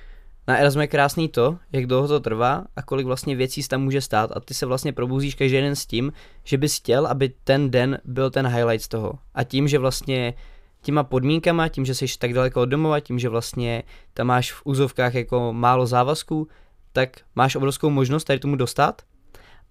na 0.49 0.57
Erasmu 0.57 0.81
je 0.81 0.87
krásný 0.87 1.29
to, 1.29 1.59
jak 1.73 1.87
dlouho 1.87 2.09
to 2.09 2.21
trvá 2.21 2.65
a 2.77 2.83
kolik 2.83 3.07
vlastně 3.07 3.37
věcí 3.37 3.69
tam 3.69 3.83
může 3.83 4.01
stát 4.01 4.31
a 4.35 4.41
ty 4.41 4.55
se 4.55 4.67
vlastně 4.67 4.93
probuzíš 4.93 5.35
každý 5.35 5.57
den 5.57 5.77
s 5.77 5.87
tím, 5.87 6.13
že 6.45 6.59
bys 6.59 6.77
chtěl, 6.77 7.07
aby 7.07 7.33
ten 7.45 7.71
den 7.71 7.99
byl 8.05 8.31
ten 8.31 8.47
highlight 8.47 8.85
z 8.85 8.89
toho. 8.89 9.13
A 9.35 9.45
tím, 9.45 9.69
že 9.69 9.79
vlastně 9.79 10.35
těma 10.83 11.05
podmínkama, 11.05 11.69
tím, 11.69 11.85
že 11.85 11.95
jsi 11.95 12.07
tak 12.19 12.35
daleko 12.35 12.63
od 12.63 12.67
domova, 12.67 13.01
tím, 13.01 13.19
že 13.19 13.29
vlastně 13.29 13.83
tam 14.15 14.27
máš 14.27 14.53
v 14.53 14.63
úzovkách 14.65 15.15
jako 15.15 15.53
málo 15.53 15.87
závazků, 15.87 16.49
tak 16.93 17.21
máš 17.35 17.57
obrovskou 17.57 17.91
možnost 17.91 18.25
tady 18.25 18.39
tomu 18.39 18.57
dostat 18.57 19.03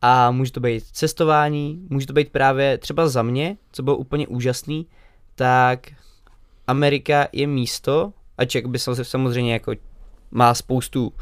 a 0.02 0.32
může 0.32 0.52
to 0.52 0.60
být 0.60 0.84
cestování, 0.92 1.88
může 1.90 2.08
to 2.08 2.14
být 2.14 2.32
právě 2.32 2.78
třeba 2.78 3.08
za 3.08 3.24
mě, 3.24 3.58
co 3.72 3.84
bylo 3.84 3.98
úplně 3.98 4.28
úžasný, 4.28 4.88
tak 5.36 5.88
Amerika 6.68 7.28
je 7.32 7.48
místo, 7.48 8.14
ač 8.38 8.56
jak 8.56 8.68
by 8.68 8.80
se 8.80 9.06
samozřejmě 9.06 9.54
jako 9.54 9.72
má 10.32 10.54
spoustu 10.54 11.08
uh, 11.08 11.14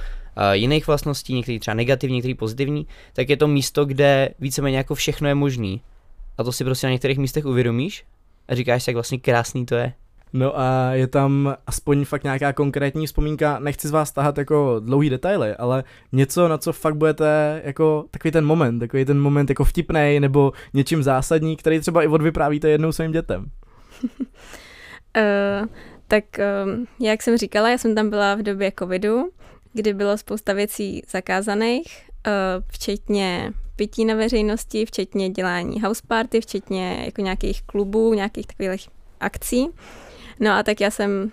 jiných 0.52 0.88
vlastností, 0.88 1.34
některý 1.34 1.60
třeba 1.60 1.76
negativní, 1.76 2.16
některý 2.16 2.34
pozitivní, 2.34 2.88
tak 3.14 3.30
je 3.30 3.38
to 3.38 3.48
místo, 3.48 3.86
kde 3.86 4.30
víceméně 4.40 4.78
jako 4.78 4.96
všechno 4.96 5.28
je 5.28 5.36
možný. 5.36 5.82
A 6.38 6.44
to 6.44 6.52
si 6.52 6.64
prostě 6.64 6.88
na 6.88 6.92
některých 6.92 7.18
místech 7.18 7.46
uvědomíš 7.46 8.06
a 8.48 8.56
říkáš 8.56 8.88
jak 8.88 8.96
vlastně 8.96 9.18
krásný 9.18 9.66
to 9.66 9.76
je. 9.76 9.94
No 10.34 10.60
a 10.60 10.94
je 10.94 11.08
tam 11.08 11.56
aspoň 11.68 12.06
fakt 12.06 12.24
nějaká 12.24 12.54
konkrétní 12.54 13.08
vzpomínka, 13.08 13.60
nechci 13.60 13.88
z 13.88 13.92
vás 13.92 14.12
tahat 14.12 14.38
jako 14.38 14.80
dlouhý 14.80 15.10
detaily, 15.10 15.56
ale 15.56 15.84
něco, 16.12 16.48
na 16.48 16.58
co 16.58 16.74
fakt 16.74 16.96
budete 16.96 17.62
jako 17.66 18.06
takový 18.12 18.32
ten 18.32 18.46
moment, 18.46 18.80
takový 18.80 19.06
ten 19.06 19.20
moment 19.20 19.50
jako 19.50 19.64
vtipný 19.64 20.20
nebo 20.20 20.52
něčím 20.74 21.04
zásadní, 21.04 21.56
který 21.56 21.80
třeba 21.80 22.04
i 22.04 22.08
odvyprávíte 22.08 22.70
jednou 22.70 22.92
svým 22.92 23.12
dětem. 23.12 23.46
uh, 24.04 24.10
tak 26.08 26.24
um, 26.66 26.88
jak 27.00 27.24
jsem 27.24 27.38
říkala, 27.38 27.70
já 27.70 27.78
jsem 27.78 27.96
tam 27.96 28.10
byla 28.10 28.36
v 28.36 28.42
době 28.42 28.72
covidu, 28.80 29.30
kdy 29.74 29.94
bylo 29.94 30.18
spousta 30.18 30.54
věcí 30.54 31.02
zakázaných, 31.10 31.88
uh, 31.88 32.17
včetně 32.68 33.54
pití 33.78 34.06
na 34.06 34.16
veřejnosti, 34.16 34.86
včetně 34.86 35.30
dělání 35.30 35.82
house 35.82 36.02
party, 36.08 36.42
včetně 36.42 37.02
jako 37.06 37.22
nějakých 37.22 37.62
klubů, 37.62 38.14
nějakých 38.14 38.48
takových 38.48 38.88
akcí. 39.20 39.70
No 40.40 40.52
a 40.52 40.64
tak 40.64 40.82
já 40.82 40.92
jsem, 40.92 41.24
uh, 41.24 41.30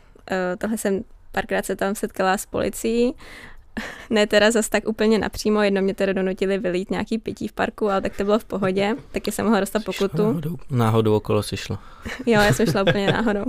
tohle 0.58 0.78
jsem 0.78 1.04
párkrát 1.32 1.66
se 1.66 1.76
tam 1.76 1.94
setkala 1.94 2.38
s 2.38 2.46
policií, 2.46 3.14
ne 4.10 4.26
teda 4.26 4.50
zas 4.50 4.68
tak 4.68 4.88
úplně 4.88 5.18
napřímo, 5.18 5.62
jedno 5.62 5.82
mě 5.82 5.94
teda 5.94 6.12
donutili 6.12 6.58
vylít 6.58 6.90
nějaký 6.90 7.18
pití 7.18 7.48
v 7.48 7.52
parku, 7.52 7.90
ale 7.90 8.00
tak 8.00 8.16
to 8.16 8.24
bylo 8.24 8.38
v 8.38 8.44
pohodě, 8.44 8.96
taky 9.12 9.32
jsem 9.32 9.44
mohla 9.44 9.60
dostat 9.60 9.84
pokutu. 9.84 10.22
Náhodou, 10.22 10.56
náhodou 10.70 11.16
okolo 11.16 11.42
si 11.42 11.56
šlo. 11.56 11.78
jo, 12.26 12.40
já 12.40 12.52
jsem 12.52 12.66
šla 12.66 12.82
úplně 12.82 13.12
náhodou. 13.12 13.44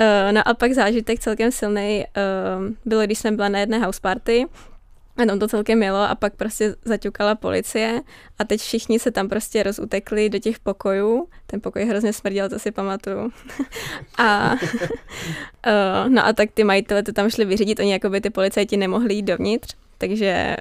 Uh, 0.00 0.32
no 0.32 0.48
a 0.48 0.54
pak 0.54 0.72
zážitek 0.72 1.20
celkem 1.20 1.52
silný 1.52 2.04
uh, 2.04 2.72
bylo, 2.84 3.02
když 3.02 3.18
jsem 3.18 3.36
byla 3.36 3.48
na 3.48 3.58
jedné 3.58 3.78
house 3.78 4.00
party 4.00 4.46
a 5.16 5.26
tam 5.26 5.38
to 5.38 5.48
celkem 5.48 5.78
mělo 5.78 5.98
a 5.98 6.14
pak 6.14 6.34
prostě 6.34 6.76
zaťukala 6.84 7.34
policie 7.34 8.00
a 8.38 8.44
teď 8.44 8.60
všichni 8.60 8.98
se 8.98 9.10
tam 9.10 9.28
prostě 9.28 9.62
rozutekli 9.62 10.28
do 10.28 10.38
těch 10.38 10.58
pokojů. 10.58 11.28
Ten 11.46 11.60
pokoj 11.60 11.84
hrozně 11.84 12.12
smrděl, 12.12 12.48
to 12.48 12.58
si 12.58 12.70
pamatuju. 12.70 13.32
a 14.18 14.52
uh, 14.52 16.08
no 16.08 16.26
a 16.26 16.32
tak 16.32 16.50
ty 16.54 16.64
majitele 16.64 17.02
to 17.02 17.12
tam 17.12 17.30
šli 17.30 17.44
vyřídit, 17.44 17.80
oni 17.80 17.92
jako 17.92 18.10
by 18.10 18.20
ty 18.20 18.30
policajti 18.30 18.76
nemohli 18.76 19.14
jít 19.14 19.22
dovnitř, 19.22 19.74
takže 19.98 20.56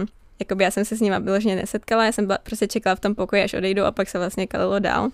um, 0.00 0.06
jakoby 0.40 0.64
já 0.64 0.70
jsem 0.70 0.84
se 0.84 0.96
s 0.96 1.00
nima 1.00 1.18
vyloženě 1.18 1.56
nesetkala, 1.56 2.04
já 2.04 2.12
jsem 2.12 2.26
byla, 2.26 2.38
prostě 2.42 2.68
čekala 2.68 2.96
v 2.96 3.00
tom 3.00 3.14
pokoji, 3.14 3.42
až 3.42 3.54
odejdou 3.54 3.84
a 3.84 3.92
pak 3.92 4.08
se 4.08 4.18
vlastně 4.18 4.46
kalilo 4.46 4.78
dál. 4.78 5.08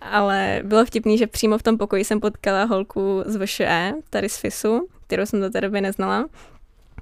Ale 0.00 0.60
bylo 0.64 0.84
vtipný, 0.84 1.18
že 1.18 1.26
přímo 1.26 1.58
v 1.58 1.62
tom 1.62 1.78
pokoji 1.78 2.04
jsem 2.04 2.20
potkala 2.20 2.64
holku 2.64 3.22
z 3.26 3.46
VŠE, 3.46 3.92
tady 4.10 4.28
z 4.28 4.36
FISu, 4.36 4.88
kterou 5.06 5.26
jsem 5.26 5.40
do 5.40 5.50
té 5.50 5.60
doby 5.60 5.80
neznala. 5.80 6.28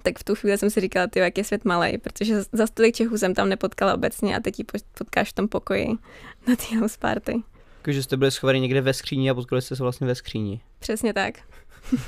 Tak 0.09 0.18
v 0.18 0.25
tu 0.25 0.35
chvíli 0.35 0.59
jsem 0.59 0.71
si 0.71 0.81
říkala, 0.81 1.07
ty, 1.07 1.18
jak 1.18 1.38
je 1.38 1.44
svět 1.44 1.64
malý, 1.64 1.99
protože 1.99 2.42
za 2.53 2.66
tolik 2.75 2.94
Čechů 2.94 3.18
jsem 3.18 3.35
tam 3.35 3.49
nepotkala 3.49 3.94
obecně 3.94 4.37
a 4.37 4.40
teď 4.40 4.59
ji 4.59 4.64
potkáš 4.99 5.31
v 5.31 5.33
tom 5.33 5.49
pokoji 5.49 5.88
na 6.49 6.57
té 6.57 6.79
house 6.81 6.99
party. 6.99 7.42
Jakože 7.79 8.03
jste 8.03 8.16
byli 8.16 8.31
schovaní 8.31 8.61
někde 8.61 8.81
ve 8.81 8.94
skříni 8.94 9.31
a 9.31 9.35
potkali 9.35 9.62
jste 9.62 9.77
se 9.77 9.83
vlastně 9.83 10.07
ve 10.07 10.14
skříni. 10.14 10.61
Přesně 10.79 11.14
tak. 11.14 11.35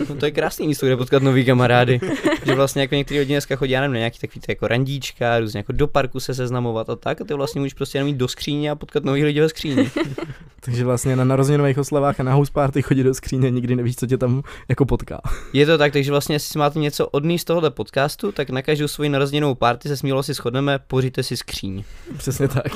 No 0.08 0.14
to 0.18 0.24
je 0.24 0.30
krásný 0.30 0.68
místo, 0.68 0.86
kde 0.86 0.96
potkat 0.96 1.22
nový 1.22 1.44
kamarády. 1.44 2.00
že 2.46 2.54
vlastně 2.54 2.82
jako 2.82 2.94
některý 2.94 3.20
lidi 3.20 3.32
dneska 3.32 3.56
chodí, 3.56 3.72
já 3.72 3.80
nevím, 3.80 3.92
na 3.92 3.98
nějaký 3.98 4.18
takový 4.18 4.40
jako 4.48 4.68
randíčka, 4.68 5.38
různě 5.38 5.58
jako 5.58 5.72
do 5.72 5.86
parku 5.88 6.20
se 6.20 6.34
seznamovat 6.34 6.90
a 6.90 6.96
tak. 6.96 7.20
A 7.20 7.24
ty 7.24 7.34
vlastně 7.34 7.60
můžeš 7.60 7.74
prostě 7.74 7.98
jenom 7.98 8.08
jít 8.08 8.16
do 8.16 8.28
skříně 8.28 8.70
a 8.70 8.74
potkat 8.74 9.04
nový 9.04 9.24
lidi 9.24 9.40
ve 9.40 9.48
skříni. 9.48 9.90
Takže 10.60 10.84
vlastně 10.84 11.16
na 11.16 11.24
narozeninových 11.24 11.78
oslavách 11.78 12.20
a 12.20 12.22
na 12.22 12.34
house 12.34 12.52
party 12.52 12.82
chodit 12.82 13.02
do 13.02 13.14
skříně, 13.14 13.50
nikdy 13.50 13.76
nevíš, 13.76 13.96
co 13.96 14.06
tě 14.06 14.18
tam 14.18 14.42
jako 14.68 14.86
potká. 14.86 15.20
Je 15.52 15.66
to 15.66 15.78
tak, 15.78 15.92
takže 15.92 16.10
vlastně, 16.10 16.34
jestli 16.34 16.58
máte 16.58 16.78
něco 16.78 17.08
odný 17.08 17.38
z 17.38 17.44
tohohle 17.44 17.70
podcastu, 17.70 18.32
tak 18.32 18.50
na 18.50 18.62
každou 18.62 18.88
svoji 18.88 19.10
narozeninovou 19.10 19.54
party 19.54 19.88
se 19.88 19.96
smílo 19.96 20.22
si 20.22 20.34
shodneme, 20.34 20.78
pořiďte 20.78 21.22
si 21.22 21.36
skříň. 21.36 21.84
Přesně 22.16 22.48
tak. 22.48 22.72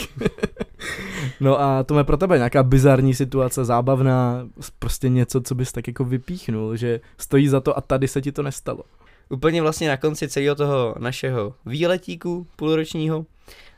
No 1.40 1.60
a 1.60 1.82
to 1.82 1.98
je 1.98 2.04
pro 2.04 2.16
tebe 2.16 2.36
nějaká 2.36 2.62
bizarní 2.62 3.14
situace, 3.14 3.64
zábavná, 3.64 4.48
prostě 4.78 5.08
něco, 5.08 5.40
co 5.40 5.54
bys 5.54 5.72
tak 5.72 5.86
jako 5.86 6.04
vypíchnul, 6.04 6.76
že 6.76 7.00
stojí 7.18 7.48
za 7.48 7.60
to 7.60 7.78
a 7.78 7.80
tady 7.80 8.08
se 8.08 8.22
ti 8.22 8.32
to 8.32 8.42
nestalo. 8.42 8.82
Úplně 9.28 9.62
vlastně 9.62 9.88
na 9.88 9.96
konci 9.96 10.28
celého 10.28 10.54
toho 10.54 10.94
našeho 10.98 11.54
výletíku 11.66 12.46
půlročního, 12.56 13.26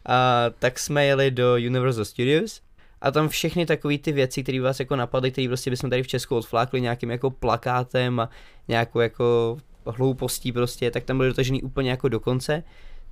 a 0.09 0.45
tak 0.59 0.79
jsme 0.79 1.07
jeli 1.07 1.31
do 1.31 1.55
Universal 1.55 2.05
Studios 2.05 2.61
a 3.01 3.11
tam 3.11 3.29
všechny 3.29 3.67
takové 3.67 3.99
ty 3.99 4.13
věci, 4.13 4.43
které 4.43 4.61
vás 4.61 4.81
jako 4.81 4.97
napadly, 4.97 5.31
které 5.31 5.49
prostě 5.49 5.71
bychom 5.71 5.91
tady 5.91 6.03
v 6.03 6.07
Česku 6.07 6.37
odflákli 6.37 6.81
nějakým 6.81 7.11
jako 7.11 7.31
plakátem 7.31 8.21
a 8.21 8.31
nějakou 8.69 9.01
jako 9.01 9.57
hloupostí 9.87 10.53
prostě, 10.53 10.91
tak 10.91 11.05
tam 11.05 11.17
byly 11.17 11.29
dotažený 11.29 11.63
úplně 11.63 11.91
jako 11.91 12.09
do 12.09 12.21
konce. 12.21 12.63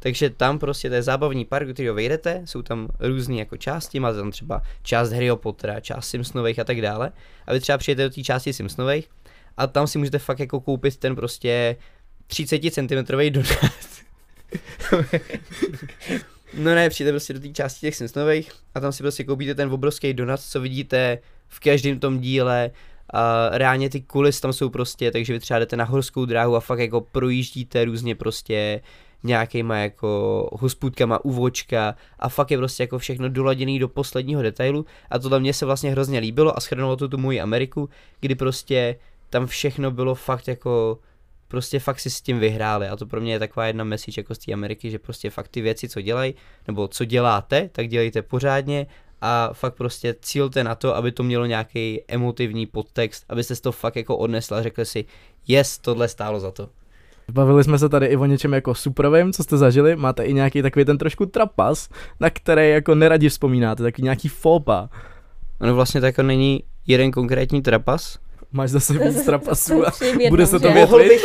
Takže 0.04 0.30
tam 0.30 0.58
prostě 0.58 0.88
to 0.88 0.94
je 0.94 1.02
zábavní 1.02 1.44
park, 1.44 1.66
do 1.66 1.74
kterého 1.74 1.94
vejdete, 1.94 2.42
jsou 2.44 2.62
tam 2.62 2.88
různé 3.00 3.36
jako 3.36 3.56
části, 3.56 4.00
máte 4.00 4.18
tam 4.18 4.30
třeba 4.30 4.62
část 4.82 5.10
Harryho 5.10 5.36
Pottera, 5.36 5.80
část 5.80 6.08
Simpsonových 6.08 6.58
a 6.58 6.64
tak 6.64 6.80
dále. 6.80 7.12
A 7.46 7.52
vy 7.52 7.60
třeba 7.60 7.78
přijete 7.78 8.02
do 8.02 8.10
té 8.10 8.22
části 8.22 8.52
Simpsonových 8.52 9.08
a 9.56 9.66
tam 9.66 9.86
si 9.86 9.98
můžete 9.98 10.18
fakt 10.18 10.40
jako 10.40 10.60
koupit 10.60 10.96
ten 10.96 11.16
prostě 11.16 11.76
30 12.26 12.60
cm 12.70 13.06
donut. 13.30 13.46
no 16.54 16.74
ne, 16.74 16.90
přijďte 16.90 17.12
prostě 17.12 17.32
do 17.32 17.40
té 17.40 17.48
části 17.48 17.80
těch 17.80 17.96
Simpsonových 17.96 18.52
a 18.74 18.80
tam 18.80 18.92
si 18.92 19.02
prostě 19.02 19.24
koupíte 19.24 19.54
ten 19.54 19.72
obrovský 19.72 20.14
donut, 20.14 20.40
co 20.40 20.60
vidíte 20.60 21.18
v 21.48 21.60
každém 21.60 22.00
tom 22.00 22.20
díle, 22.20 22.70
a 23.10 23.50
reálně 23.52 23.90
ty 23.90 24.00
kulis 24.00 24.40
tam 24.40 24.52
jsou 24.52 24.70
prostě, 24.70 25.10
takže 25.10 25.32
vy 25.32 25.40
třeba 25.40 25.58
jdete 25.58 25.76
na 25.76 25.84
horskou 25.84 26.24
dráhu 26.24 26.56
a 26.56 26.60
fakt 26.60 26.78
jako 26.78 27.00
projíždíte 27.00 27.84
různě 27.84 28.14
prostě 28.14 28.80
nějakýma 29.24 29.78
jako 29.78 30.48
hospůdkama, 30.52 31.24
uvočka 31.24 31.94
a 32.18 32.28
fakt 32.28 32.50
je 32.50 32.58
prostě 32.58 32.82
jako 32.82 32.98
všechno 32.98 33.28
doladěný 33.28 33.78
do 33.78 33.88
posledního 33.88 34.42
detailu 34.42 34.86
a 35.10 35.18
to 35.18 35.30
tam 35.30 35.40
mě 35.40 35.52
se 35.52 35.66
vlastně 35.66 35.90
hrozně 35.90 36.18
líbilo 36.18 36.56
a 36.56 36.60
schrnulo 36.60 36.96
to 36.96 37.08
tu 37.08 37.18
moji 37.18 37.40
Ameriku, 37.40 37.88
kdy 38.20 38.34
prostě 38.34 38.96
tam 39.30 39.46
všechno 39.46 39.90
bylo 39.90 40.14
fakt 40.14 40.48
jako 40.48 40.98
prostě 41.48 41.78
fakt 41.78 42.00
si 42.00 42.10
s 42.10 42.20
tím 42.20 42.38
vyhráli 42.38 42.88
a 42.88 42.96
to 42.96 43.06
pro 43.06 43.20
mě 43.20 43.32
je 43.32 43.38
taková 43.38 43.66
jedna 43.66 43.84
message 43.84 44.20
jako 44.20 44.34
z 44.34 44.38
té 44.38 44.52
Ameriky, 44.52 44.90
že 44.90 44.98
prostě 44.98 45.30
fakt 45.30 45.48
ty 45.48 45.60
věci, 45.60 45.88
co 45.88 46.00
dělají, 46.00 46.34
nebo 46.66 46.88
co 46.88 47.04
děláte, 47.04 47.68
tak 47.72 47.88
dělejte 47.88 48.22
pořádně 48.22 48.86
a 49.20 49.50
fakt 49.52 49.74
prostě 49.74 50.14
cílte 50.20 50.64
na 50.64 50.74
to, 50.74 50.96
aby 50.96 51.12
to 51.12 51.22
mělo 51.22 51.46
nějaký 51.46 52.00
emotivní 52.08 52.66
podtext, 52.66 53.24
abyste 53.28 53.56
to 53.56 53.72
fakt 53.72 53.96
jako 53.96 54.16
odnesla 54.16 54.58
a 54.58 54.62
řekli 54.62 54.86
si, 54.86 55.04
yes, 55.48 55.78
tohle 55.78 56.08
stálo 56.08 56.40
za 56.40 56.50
to. 56.50 56.68
Bavili 57.32 57.64
jsme 57.64 57.78
se 57.78 57.88
tady 57.88 58.06
i 58.06 58.16
o 58.16 58.24
něčem 58.24 58.52
jako 58.52 58.74
superovém, 58.74 59.32
co 59.32 59.44
jste 59.44 59.56
zažili. 59.56 59.96
Máte 59.96 60.24
i 60.24 60.34
nějaký 60.34 60.62
takový 60.62 60.84
ten 60.84 60.98
trošku 60.98 61.26
trapas, 61.26 61.88
na 62.20 62.30
který 62.30 62.70
jako 62.70 62.94
neradi 62.94 63.28
vzpomínáte, 63.28 63.82
takový 63.82 64.04
nějaký 64.04 64.28
fópa. 64.28 64.88
Ano, 65.60 65.74
vlastně 65.74 66.00
to 66.00 66.06
jako 66.06 66.22
není 66.22 66.62
jeden 66.86 67.10
konkrétní 67.10 67.62
trapas. 67.62 68.18
Máš 68.52 68.70
zase 68.70 68.98
víc 68.98 69.22
trapasů 69.26 69.86
a 69.88 69.92
bude 70.28 70.46
se 70.46 70.60
to 70.60 70.72
větlit. 70.72 71.22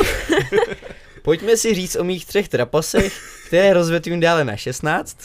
Pojďme 1.21 1.57
si 1.57 1.73
říct 1.73 1.95
o 1.95 2.03
mých 2.03 2.25
třech 2.25 2.49
trapasech, 2.49 3.13
které 3.47 3.73
rozvětvím 3.73 4.19
dále 4.19 4.45
na 4.45 4.55
16. 4.55 5.17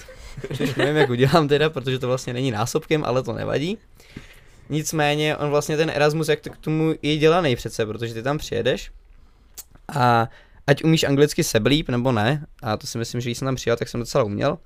Což 0.57 0.75
nevím, 0.75 0.97
jak 0.97 1.11
udělám 1.11 1.49
teda, 1.49 1.71
protože 1.71 1.99
to 1.99 2.07
vlastně 2.07 2.33
není 2.33 2.51
násobkem, 2.51 3.05
ale 3.05 3.23
to 3.23 3.33
nevadí. 3.33 3.79
Nicméně 4.71 5.37
on 5.37 5.51
vlastně 5.51 5.77
ten 5.77 5.91
Erasmus, 5.91 6.29
jak 6.29 6.41
to 6.41 6.51
k 6.51 6.57
tomu 6.57 6.95
je 7.03 7.17
dělaný 7.17 7.57
přece, 7.57 7.87
protože 7.87 8.15
ty 8.15 8.23
tam 8.23 8.39
přijedeš 8.39 8.91
a 9.95 10.29
ať 10.66 10.85
umíš 10.85 11.05
anglicky 11.05 11.44
seblíp 11.44 11.88
nebo 11.88 12.12
ne, 12.12 12.46
a 12.62 12.77
to 12.77 12.87
si 12.87 12.98
myslím, 12.98 13.20
že 13.20 13.31
jsem 13.31 13.46
tam 13.46 13.55
přijel, 13.55 13.77
tak 13.77 13.88
jsem 13.88 14.00
docela 14.00 14.24
uměl, 14.24 14.59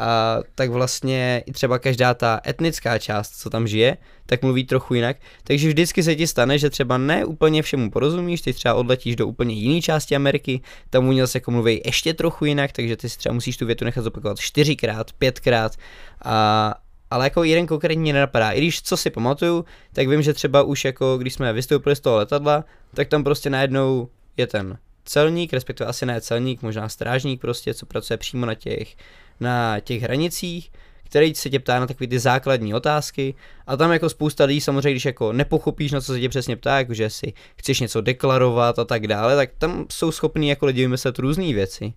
a 0.00 0.38
tak 0.54 0.70
vlastně 0.70 1.42
i 1.46 1.52
třeba 1.52 1.78
každá 1.78 2.14
ta 2.14 2.40
etnická 2.46 2.98
část, 2.98 3.30
co 3.30 3.50
tam 3.50 3.66
žije, 3.66 3.96
tak 4.26 4.42
mluví 4.42 4.64
trochu 4.64 4.94
jinak. 4.94 5.16
Takže 5.44 5.68
vždycky 5.68 6.02
se 6.02 6.16
ti 6.16 6.26
stane, 6.26 6.58
že 6.58 6.70
třeba 6.70 6.98
ne 6.98 7.24
úplně 7.24 7.62
všemu 7.62 7.90
porozumíš, 7.90 8.40
ty 8.40 8.52
třeba 8.52 8.74
odletíš 8.74 9.16
do 9.16 9.26
úplně 9.26 9.54
jiné 9.54 9.82
části 9.82 10.16
Ameriky, 10.16 10.60
tam 10.90 11.08
uměl 11.08 11.26
se 11.26 11.38
jako 11.38 11.50
mluví 11.50 11.80
ještě 11.84 12.14
trochu 12.14 12.44
jinak, 12.44 12.72
takže 12.72 12.96
ty 12.96 13.08
si 13.08 13.18
třeba 13.18 13.32
musíš 13.32 13.56
tu 13.56 13.66
větu 13.66 13.84
nechat 13.84 14.02
zopakovat 14.02 14.38
čtyřikrát, 14.38 15.12
pětkrát 15.12 15.76
a, 16.24 16.74
ale 17.10 17.26
jako 17.26 17.44
jeden 17.44 17.66
konkrétně 17.66 18.12
nenapadá. 18.12 18.50
I 18.50 18.58
když 18.58 18.82
co 18.82 18.96
si 18.96 19.10
pamatuju, 19.10 19.64
tak 19.92 20.08
vím, 20.08 20.22
že 20.22 20.32
třeba 20.32 20.62
už 20.62 20.84
jako 20.84 21.18
když 21.18 21.34
jsme 21.34 21.52
vystoupili 21.52 21.96
z 21.96 22.00
toho 22.00 22.16
letadla, 22.16 22.64
tak 22.94 23.08
tam 23.08 23.24
prostě 23.24 23.50
najednou 23.50 24.08
je 24.36 24.46
ten 24.46 24.78
celník, 25.04 25.52
respektive 25.52 25.90
asi 25.90 26.06
ne 26.06 26.20
celník, 26.20 26.62
možná 26.62 26.88
strážník 26.88 27.40
prostě, 27.40 27.74
co 27.74 27.86
pracuje 27.86 28.16
přímo 28.16 28.46
na 28.46 28.54
těch, 28.54 28.96
na 29.40 29.80
těch 29.80 30.02
hranicích, 30.02 30.70
který 31.04 31.34
se 31.34 31.50
tě 31.50 31.60
ptá 31.60 31.80
na 31.80 31.86
takové 31.86 32.08
ty 32.08 32.18
základní 32.18 32.74
otázky 32.74 33.34
a 33.66 33.76
tam 33.76 33.92
jako 33.92 34.08
spousta 34.08 34.44
lidí 34.44 34.60
samozřejmě, 34.60 34.90
když 34.90 35.04
jako 35.04 35.32
nepochopíš, 35.32 35.92
na 35.92 36.00
co 36.00 36.12
se 36.12 36.20
tě 36.20 36.28
přesně 36.28 36.56
ptá, 36.56 36.78
jako 36.78 36.94
že 36.94 37.10
si 37.10 37.32
chceš 37.56 37.80
něco 37.80 38.00
deklarovat 38.00 38.78
a 38.78 38.84
tak 38.84 39.06
dále, 39.06 39.36
tak 39.36 39.50
tam 39.58 39.86
jsou 39.90 40.12
schopní 40.12 40.48
jako 40.48 40.66
lidi 40.66 40.82
vymyslet 40.82 41.18
různé 41.18 41.52
věci. 41.52 41.92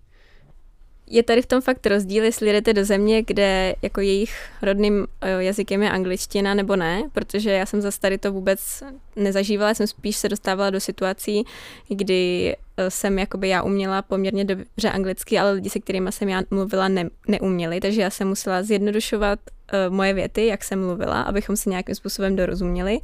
je 1.06 1.22
tady 1.22 1.42
v 1.42 1.46
tom 1.46 1.60
fakt 1.60 1.86
rozdíl, 1.86 2.24
jestli 2.24 2.52
jdete 2.52 2.72
do 2.72 2.84
země, 2.84 3.22
kde 3.22 3.74
jako 3.82 4.00
jejich 4.00 4.50
rodným 4.62 5.06
eh, 5.20 5.30
jazykem 5.44 5.82
je 5.82 5.90
angličtina 5.90 6.54
nebo 6.54 6.76
ne, 6.76 7.02
protože 7.12 7.50
já 7.50 7.66
jsem 7.66 7.80
zase 7.80 8.00
tady 8.00 8.18
to 8.18 8.32
vůbec 8.32 8.82
nezažívala, 9.16 9.74
jsem 9.74 9.86
spíš 9.86 10.16
se 10.16 10.28
dostávala 10.28 10.70
do 10.70 10.80
situací, 10.80 11.44
kdy 11.88 12.56
jsem 12.88 13.18
jakoby 13.18 13.48
já 13.48 13.62
uměla 13.62 14.02
poměrně 14.02 14.44
dobře 14.44 14.90
anglicky, 14.90 15.38
ale 15.38 15.52
lidi, 15.52 15.70
se 15.70 15.80
kterými 15.80 16.12
jsem 16.12 16.28
já 16.28 16.42
mluvila, 16.50 16.88
ne, 16.88 17.10
neuměli, 17.28 17.80
takže 17.80 18.02
já 18.02 18.10
jsem 18.10 18.28
musela 18.28 18.62
zjednodušovat 18.62 19.38
uh, 19.88 19.94
moje 19.94 20.14
věty, 20.14 20.46
jak 20.46 20.64
jsem 20.64 20.86
mluvila, 20.86 21.22
abychom 21.22 21.56
se 21.56 21.70
nějakým 21.70 21.94
způsobem 21.94 22.36
dorozuměli 22.36 23.00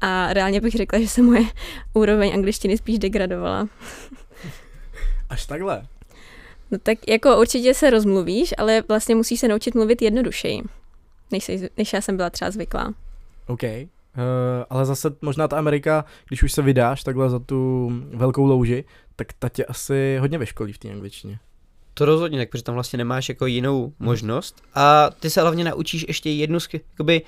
a 0.00 0.32
reálně 0.32 0.60
bych 0.60 0.74
řekla, 0.74 1.00
že 1.00 1.08
se 1.08 1.22
moje 1.22 1.42
úroveň 1.94 2.34
angličtiny 2.34 2.78
spíš 2.78 2.98
degradovala. 2.98 3.68
Až 5.30 5.46
takhle? 5.46 5.86
No 6.70 6.78
tak 6.78 6.98
jako 7.08 7.40
určitě 7.40 7.74
se 7.74 7.90
rozmluvíš, 7.90 8.54
ale 8.58 8.82
vlastně 8.88 9.14
musíš 9.14 9.40
se 9.40 9.48
naučit 9.48 9.74
mluvit 9.74 10.02
jednodušeji, 10.02 10.62
než, 11.30 11.44
se, 11.44 11.52
než 11.76 11.92
já 11.92 12.00
jsem 12.00 12.16
byla 12.16 12.30
třeba 12.30 12.50
zvyklá. 12.50 12.94
OK. 13.46 13.62
Uh, 13.62 14.18
ale 14.70 14.86
zase 14.86 15.10
možná 15.22 15.48
ta 15.48 15.58
Amerika, 15.58 16.04
když 16.28 16.42
už 16.42 16.52
se 16.52 16.62
vydáš 16.62 17.04
takhle 17.04 17.30
za 17.30 17.38
tu 17.38 17.90
velkou 18.14 18.44
louži, 18.44 18.84
tak 19.16 19.32
ta 19.38 19.48
tě 19.48 19.64
asi 19.64 20.16
hodně 20.20 20.38
vyškolí 20.38 20.72
v 20.72 20.78
té 20.78 20.90
angličtině. 20.90 21.38
To 21.94 22.04
rozhodně, 22.04 22.38
tak 22.38 22.50
protože 22.50 22.62
tam 22.62 22.74
vlastně 22.74 22.96
nemáš 22.96 23.28
jako 23.28 23.46
jinou 23.46 23.82
hmm. 23.82 23.94
možnost 23.98 24.62
a 24.74 25.10
ty 25.20 25.30
se 25.30 25.40
hlavně 25.40 25.64
naučíš 25.64 26.04
ještě 26.08 26.30
jednu, 26.30 26.58
jakoby, 26.72 27.22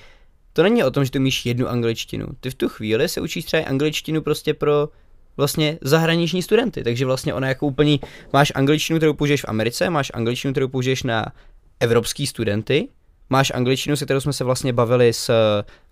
to 0.53 0.63
není 0.63 0.85
o 0.85 0.91
tom, 0.91 1.05
že 1.05 1.11
ty 1.11 1.19
umíš 1.19 1.47
jednu 1.47 1.69
angličtinu. 1.69 2.27
Ty 2.41 2.51
v 2.51 2.55
tu 2.55 2.69
chvíli 2.69 3.09
se 3.09 3.21
učíš 3.21 3.45
třeba 3.45 3.65
angličtinu 3.65 4.23
prostě 4.23 4.55
pro 4.55 4.89
vlastně 5.37 5.79
zahraniční 5.81 6.43
studenty, 6.43 6.85
takže 6.85 7.07
vlastně 7.07 7.35
ona 7.35 7.49
jako 7.49 7.67
úplně, 7.67 7.99
máš 8.33 8.53
angličtinu, 8.55 8.99
kterou 8.99 9.15
použiješ 9.15 9.43
v 9.43 9.49
Americe, 9.49 9.91
máš 9.91 10.13
angličtinu, 10.15 10.53
kterou 10.55 10.69
použiješ 10.69 11.03
na 11.03 11.27
evropský 11.81 12.27
studenty, 12.27 12.89
máš 13.31 13.53
angličtinu, 13.55 13.97
se 13.97 14.05
kterou 14.05 14.21
jsme 14.21 14.33
se 14.33 14.45
vlastně 14.45 14.73
bavili 14.73 15.13
s 15.13 15.31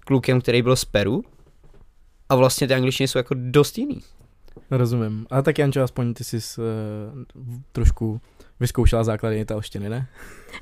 klukem, 0.00 0.40
který 0.40 0.62
byl 0.62 0.76
z 0.76 0.84
Peru 0.84 1.24
a 2.28 2.34
vlastně 2.34 2.68
ty 2.68 2.74
angličtiny 2.74 3.08
jsou 3.08 3.18
jako 3.18 3.34
dost 3.38 3.78
jiný. 3.78 4.00
Rozumím. 4.70 5.26
A 5.30 5.42
tak 5.42 5.58
Jančo, 5.58 5.82
aspoň 5.82 6.14
ty 6.14 6.24
jsi 6.24 6.36
uh, 6.36 6.64
trošku 7.72 8.20
vyzkoušela 8.60 9.04
základy 9.04 9.40
italštiny, 9.40 9.88
ne? 9.88 10.06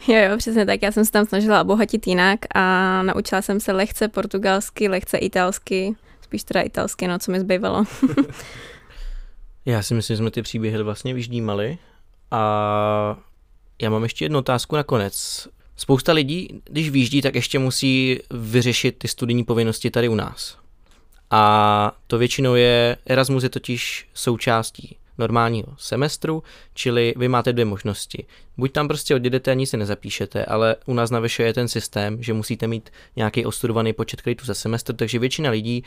Jo, 0.08 0.30
jo, 0.30 0.36
přesně 0.36 0.66
tak. 0.66 0.82
Já 0.82 0.92
jsem 0.92 1.04
se 1.04 1.12
tam 1.12 1.26
snažila 1.26 1.60
obohatit 1.60 2.06
jinak 2.06 2.40
a 2.54 3.02
naučila 3.02 3.42
jsem 3.42 3.60
se 3.60 3.72
lehce 3.72 4.08
portugalsky, 4.08 4.88
lehce 4.88 5.18
italsky, 5.18 5.94
spíš 6.20 6.44
teda 6.44 6.60
italsky, 6.60 7.08
no, 7.08 7.18
co 7.18 7.32
mi 7.32 7.40
zbývalo. 7.40 7.84
Já 9.66 9.82
si 9.82 9.94
myslím, 9.94 10.14
že 10.14 10.18
jsme 10.18 10.30
ty 10.30 10.42
příběhy 10.42 10.82
vlastně 10.82 11.14
vyždímali 11.14 11.78
a 12.30 13.16
já 13.82 13.90
mám 13.90 14.02
ještě 14.02 14.24
jednu 14.24 14.38
otázku 14.38 14.76
nakonec. 14.76 15.48
Spousta 15.76 16.12
lidí, 16.12 16.62
když 16.64 16.90
výjíždí, 16.90 17.22
tak 17.22 17.34
ještě 17.34 17.58
musí 17.58 18.18
vyřešit 18.30 18.98
ty 18.98 19.08
studijní 19.08 19.44
povinnosti 19.44 19.90
tady 19.90 20.08
u 20.08 20.14
nás. 20.14 20.58
A 21.30 21.92
to 22.06 22.18
většinou 22.18 22.54
je, 22.54 22.96
Erasmus 23.06 23.42
je 23.42 23.48
totiž 23.48 24.08
součástí 24.14 24.96
normálního 25.18 25.68
semestru, 25.78 26.42
čili 26.74 27.14
vy 27.16 27.28
máte 27.28 27.52
dvě 27.52 27.64
možnosti. 27.64 28.26
Buď 28.56 28.72
tam 28.72 28.88
prostě 28.88 29.14
odjedete 29.14 29.50
a 29.50 29.54
nic 29.54 29.70
si 29.70 29.76
nezapíšete, 29.76 30.44
ale 30.44 30.76
u 30.86 30.94
nás 30.94 31.10
na 31.10 31.22
je 31.38 31.54
ten 31.54 31.68
systém, 31.68 32.22
že 32.22 32.32
musíte 32.32 32.66
mít 32.66 32.90
nějaký 33.16 33.46
ostudovaný 33.46 33.92
počet 33.92 34.22
kreditů 34.22 34.46
za 34.46 34.54
semestr, 34.54 34.94
takže 34.94 35.18
většina 35.18 35.50
lidí 35.50 35.84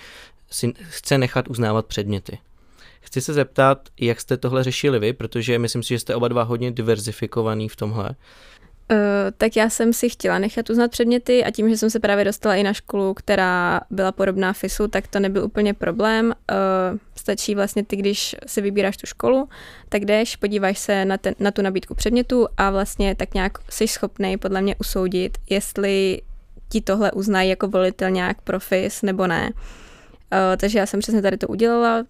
si 0.52 0.74
chce 0.82 1.18
nechat 1.18 1.48
uznávat 1.48 1.86
předměty. 1.86 2.38
Chci 3.02 3.22
se 3.22 3.34
zeptat, 3.34 3.90
jak 4.00 4.22
jste 4.22 4.38
tohle 4.38 4.64
řešili 4.64 5.00
vy, 5.00 5.14
protože 5.14 5.60
myslím 5.60 5.84
si, 5.84 5.90
že 5.90 6.00
jste 6.00 6.16
oba 6.16 6.28
dva 6.28 6.44
hodně 6.44 6.72
diverzifikovaný 6.72 7.70
v 7.70 7.76
tomhle. 7.76 8.10
Uh, 8.92 8.98
tak 9.38 9.56
já 9.56 9.70
jsem 9.70 9.94
si 9.94 10.10
chtěla 10.10 10.40
nechat 10.40 10.70
uznat 10.70 10.92
předměty 10.92 11.44
a 11.44 11.52
tím, 11.52 11.70
že 11.70 11.78
jsem 11.78 11.90
se 11.90 12.00
právě 12.00 12.26
dostala 12.26 12.56
i 12.56 12.64
na 12.64 12.74
školu, 12.74 13.14
která 13.14 13.82
byla 13.90 14.12
podobná 14.12 14.54
FISu, 14.54 14.88
tak 14.88 15.08
to 15.08 15.20
nebyl 15.20 15.44
úplně 15.44 15.74
problém. 15.74 16.26
Uh, 16.26 17.00
stačí 17.16 17.56
vlastně 17.56 17.86
ty, 17.86 17.96
když 17.96 18.36
si 18.46 18.62
vybíráš 18.62 18.98
tu 18.98 19.06
školu, 19.08 19.50
tak 19.90 20.06
jdeš, 20.06 20.36
podíváš 20.36 20.80
se 20.80 21.06
na, 21.06 21.18
ten, 21.18 21.36
na 21.40 21.52
tu 21.52 21.62
nabídku 21.62 21.96
předmětu 21.96 22.48
a 22.58 22.70
vlastně 22.70 23.16
tak 23.16 23.34
nějak 23.34 23.58
jsi 23.70 23.88
schopný 23.88 24.38
podle 24.38 24.62
mě 24.62 24.76
usoudit, 24.80 25.38
jestli 25.50 26.22
ti 26.70 26.82
tohle 26.82 27.12
uznají 27.12 27.50
jako 27.50 27.68
volitel 27.68 28.10
nějak 28.10 28.42
pro 28.42 28.60
FIS 28.60 29.02
nebo 29.02 29.28
ne. 29.28 29.52
Uh, 29.54 29.60
takže 30.58 30.80
já 30.80 30.86
jsem 30.86 31.00
přesně 31.00 31.22
tady 31.22 31.38
to 31.38 31.48
udělala 31.48 32.04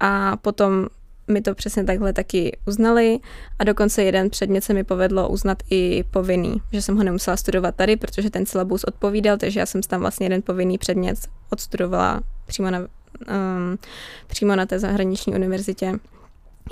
a 0.00 0.36
potom 0.36 0.86
mi 1.30 1.42
to 1.42 1.54
přesně 1.54 1.84
takhle 1.84 2.12
taky 2.12 2.56
uznali 2.66 3.18
a 3.58 3.64
dokonce 3.64 4.02
jeden 4.02 4.30
předmět 4.30 4.64
se 4.64 4.74
mi 4.74 4.84
povedlo 4.84 5.28
uznat 5.28 5.62
i 5.70 6.04
povinný, 6.10 6.62
že 6.72 6.82
jsem 6.82 6.96
ho 6.96 7.02
nemusela 7.02 7.36
studovat 7.36 7.74
tady, 7.74 7.96
protože 7.96 8.30
ten 8.30 8.46
syllabus 8.46 8.84
odpovídal, 8.84 9.36
takže 9.36 9.60
já 9.60 9.66
jsem 9.66 9.82
tam 9.82 10.00
vlastně 10.00 10.26
jeden 10.26 10.42
povinný 10.42 10.78
předmět 10.78 11.18
odstudovala 11.50 12.20
přímo 12.46 12.70
na, 12.70 12.78
um, 12.78 13.78
přímo 14.26 14.56
na 14.56 14.66
té 14.66 14.78
zahraniční 14.78 15.34
univerzitě. 15.34 15.92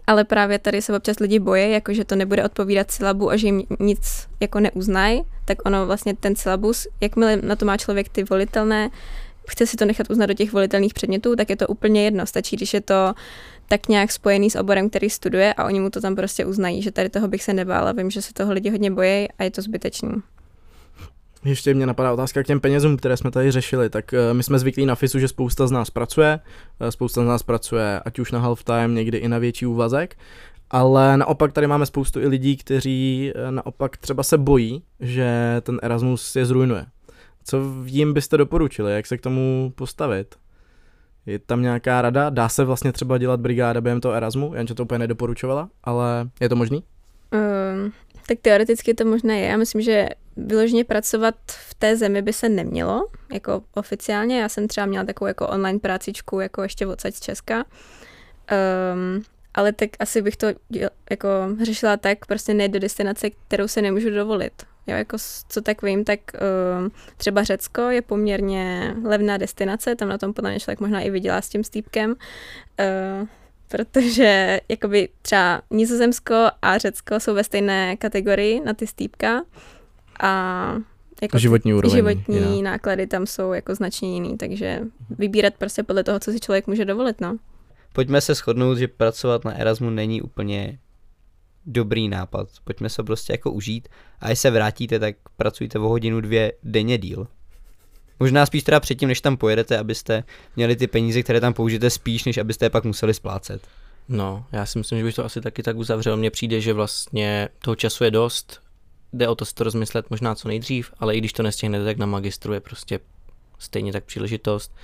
Ale 0.07 0.25
právě 0.25 0.59
tady 0.59 0.83
se 0.83 0.97
občas 0.97 1.19
lidi 1.19 1.39
boje, 1.39 1.69
jako 1.69 1.95
že 1.95 2.05
to 2.05 2.17
nebude 2.17 2.45
odpovídat 2.45 2.91
syllabu 2.91 3.31
a 3.31 3.37
že 3.37 3.47
jim 3.47 3.63
nic 3.81 4.29
jako 4.41 4.61
neuznají, 4.61 5.23
tak 5.45 5.59
ono 5.65 5.87
vlastně 5.87 6.15
ten 6.15 6.37
syllabus, 6.37 6.87
jakmile 7.01 7.37
na 7.37 7.57
to 7.57 7.65
má 7.65 7.77
člověk 7.77 8.09
ty 8.09 8.25
volitelné, 8.25 8.91
chce 9.49 9.67
si 9.67 9.77
to 9.77 9.85
nechat 9.85 10.11
uznat 10.11 10.27
do 10.27 10.35
těch 10.35 10.53
volitelných 10.53 10.95
předmětů, 10.95 11.37
tak 11.37 11.51
je 11.51 11.57
to 11.57 11.67
úplně 11.67 12.05
jedno. 12.05 12.27
Stačí, 12.27 12.57
když 12.57 12.75
je 12.75 12.81
to 12.81 13.15
tak 13.69 13.89
nějak 13.89 14.13
spojený 14.13 14.51
s 14.51 14.57
oborem, 14.57 14.91
který 14.91 15.11
studuje 15.11 15.55
a 15.55 15.65
oni 15.65 15.81
mu 15.81 15.91
to 15.91 16.01
tam 16.01 16.17
prostě 16.17 16.45
uznají, 16.45 16.83
že 16.83 16.93
tady 16.93 17.09
toho 17.09 17.29
bych 17.29 17.43
se 17.43 17.53
nebála. 17.53 17.93
Vím, 17.93 18.11
že 18.11 18.23
se 18.23 18.33
toho 18.33 18.53
lidi 18.53 18.71
hodně 18.71 18.91
bojí 18.91 19.29
a 19.39 19.45
je 19.45 19.51
to 19.51 19.63
zbytečný. 19.63 20.11
Ještě 21.45 21.75
mě 21.75 21.87
napadá 21.87 22.13
otázka 22.13 22.43
k 22.43 22.47
těm 22.47 22.61
penězům, 22.61 22.97
které 22.97 23.17
jsme 23.17 23.31
tady 23.31 23.51
řešili. 23.51 23.91
Tak 23.91 24.13
uh, 24.13 24.37
my 24.37 24.43
jsme 24.43 24.59
zvyklí 24.59 24.87
na 24.87 24.95
FISu, 24.95 25.19
že 25.19 25.29
spousta 25.29 25.67
z 25.67 25.71
nás 25.71 25.91
pracuje, 25.91 26.41
uh, 26.81 26.89
spousta 26.89 27.23
z 27.23 27.27
nás 27.27 27.43
pracuje 27.43 28.01
ať 28.01 28.19
už 28.19 28.33
na 28.33 28.39
half 28.39 28.65
time, 28.65 28.95
někdy 28.95 29.19
i 29.19 29.29
na 29.29 29.39
větší 29.39 29.67
úvazek, 29.67 30.17
ale 30.71 31.17
naopak 31.17 31.53
tady 31.53 31.67
máme 31.67 31.87
spoustu 31.87 32.21
i 32.21 32.27
lidí, 32.27 32.57
kteří 32.57 33.33
uh, 33.35 33.51
naopak 33.51 33.97
třeba 33.97 34.23
se 34.23 34.39
bojí, 34.39 34.83
že 35.01 35.57
ten 35.63 35.79
Erasmus 35.83 36.37
je 36.37 36.47
zrujnuje. 36.47 36.87
Co 37.45 37.59
jim 37.85 38.13
byste 38.13 38.37
doporučili, 38.37 38.93
jak 38.93 39.07
se 39.07 39.19
k 39.19 39.21
tomu 39.21 39.73
postavit? 39.75 40.35
Je 41.29 41.39
tam 41.39 41.63
nějaká 41.63 42.03
rada? 42.03 42.31
Dá 42.31 42.49
se 42.49 42.65
vlastně 42.65 42.93
třeba 42.93 43.19
dělat 43.19 43.41
brigáda 43.41 43.81
během 43.81 44.01
toho 44.01 44.15
Erasmu? 44.15 44.55
Janče 44.55 44.75
to 44.75 44.83
úplně 44.83 44.99
nedoporučovala, 44.99 45.69
ale 45.85 46.29
je 46.41 46.49
to 46.49 46.57
možný? 46.57 46.85
Um, 47.33 47.93
tak 48.29 48.39
teoreticky 48.43 48.95
to 48.95 49.05
možné 49.05 49.41
je. 49.41 49.49
Já 49.49 49.57
myslím, 49.57 49.83
že 49.83 50.09
vyloženě 50.37 50.85
pracovat 50.85 51.35
v 51.47 51.75
té 51.75 51.97
zemi 51.97 52.23
by 52.23 52.33
se 52.33 52.49
nemělo, 52.49 53.09
jako 53.33 53.63
oficiálně. 53.75 54.41
Já 54.41 54.49
jsem 54.49 54.69
třeba 54.69 54.87
měla 54.87 55.05
takovou 55.05 55.27
jako 55.27 55.49
online 55.49 55.79
prácičku, 55.79 56.41
jako 56.41 56.63
ještě 56.63 56.87
odsaď 56.87 57.15
z 57.15 57.21
Česka. 57.21 57.65
Um, 57.65 59.23
ale 59.55 59.73
tak 59.73 59.91
asi 59.99 60.23
bych 60.23 60.37
to 60.37 60.47
jako 61.11 61.29
řešila 61.63 61.97
tak, 61.97 62.27
prostě 62.27 62.55
nejde 62.55 62.73
do 62.73 62.79
destinace, 62.83 63.31
kterou 63.31 63.69
se 63.69 63.83
nemůžu 63.83 64.11
dovolit. 64.11 64.53
Jo, 64.89 64.97
jako 64.97 65.17
co 65.49 65.61
tak 65.63 65.83
vím, 65.83 66.05
tak 66.05 66.21
uh, 66.81 66.89
třeba 67.17 67.43
Řecko 67.43 67.81
je 67.81 68.03
poměrně 68.03 68.95
levná 69.05 69.37
destinace, 69.37 69.97
tam 69.97 70.09
na 70.09 70.19
tom 70.19 70.33
podle 70.33 70.51
mě 70.51 70.61
člověk 70.61 70.81
možná 70.81 71.01
i 71.01 71.11
vydělá 71.11 71.43
s 71.43 71.49
tím 71.49 71.65
stýpkem, 71.65 72.11
uh, 72.11 73.29
protože 73.69 74.61
jakoby 74.69 75.09
třeba 75.23 75.63
Nizozemsko 75.71 76.49
a 76.63 76.79
Řecko 76.79 77.21
jsou 77.21 77.35
ve 77.35 77.45
stejné 77.45 77.97
kategorii 77.97 78.61
na 78.61 78.75
ty 78.75 78.87
stýpka 78.87 79.43
a 80.21 80.75
jako 81.23 81.39
životní 81.39 81.75
úroveň. 81.75 81.97
Životní 81.97 82.57
jiná. 82.57 82.71
náklady 82.71 83.07
tam 83.07 83.27
jsou 83.27 83.53
jako 83.53 83.75
značně 83.75 84.15
jiný, 84.15 84.39
takže 84.39 84.81
vybírat 85.11 85.55
prostě 85.59 85.83
podle 85.83 86.05
toho, 86.05 86.21
co 86.21 86.33
si 86.33 86.41
člověk 86.41 86.67
může 86.67 86.85
dovolit, 86.85 87.21
no. 87.21 87.37
Pojďme 87.93 88.21
se 88.21 88.35
shodnout, 88.35 88.79
že 88.79 88.89
pracovat 88.89 89.45
na 89.45 89.59
Erasmu 89.59 89.91
není 89.91 90.23
úplně 90.23 90.79
dobrý 91.69 92.09
nápad. 92.09 92.49
Pojďme 92.65 92.89
se 92.89 93.03
prostě 93.03 93.33
jako 93.33 93.51
užít 93.51 93.89
a 94.21 94.27
když 94.27 94.39
se 94.39 94.51
vrátíte, 94.51 94.99
tak 94.99 95.17
pracujte 95.37 95.79
o 95.79 95.89
hodinu, 95.89 96.21
dvě 96.21 96.53
denně 96.63 96.99
díl. 96.99 97.27
Možná 98.21 98.47
spíš 98.47 98.63
teda 98.63 98.81
předtím, 98.81 99.09
než 99.09 99.21
tam 99.21 99.37
pojedete, 99.37 99.79
abyste 99.79 100.25
měli 100.57 100.77
ty 100.77 100.87
peníze, 100.87 101.23
které 101.23 101.41
tam 101.41 101.55
použijete 101.55 101.91
spíš, 101.91 102.25
než 102.25 102.39
abyste 102.39 102.65
je 102.67 102.71
pak 102.71 102.85
museli 102.85 103.15
splácet. 103.15 103.63
No, 104.09 104.45
já 104.53 104.67
si 104.67 104.79
myslím, 104.79 104.99
že 104.99 105.05
bych 105.05 105.15
to 105.15 105.25
asi 105.25 105.41
taky 105.41 105.63
tak 105.63 105.77
uzavřel. 105.77 106.17
Mně 106.17 106.31
přijde, 106.31 106.61
že 106.61 106.73
vlastně 106.73 107.49
toho 107.59 107.77
času 107.77 108.05
je 108.05 108.11
dost, 108.11 108.61
jde 109.13 109.29
o 109.29 109.35
to 109.35 109.45
si 109.45 109.55
to 109.55 109.65
rozmyslet 109.65 110.11
možná 110.11 110.35
co 110.35 110.49
nejdřív, 110.49 110.93
ale 110.99 111.17
i 111.17 111.19
když 111.19 111.33
to 111.33 111.43
nestihnete, 111.43 111.85
tak 111.85 111.97
na 111.97 112.07
magistru 112.07 112.53
je 112.53 112.61
prostě 112.61 113.01
stejně 113.59 113.93
tak 113.93 114.05
příležitost. 114.05 114.75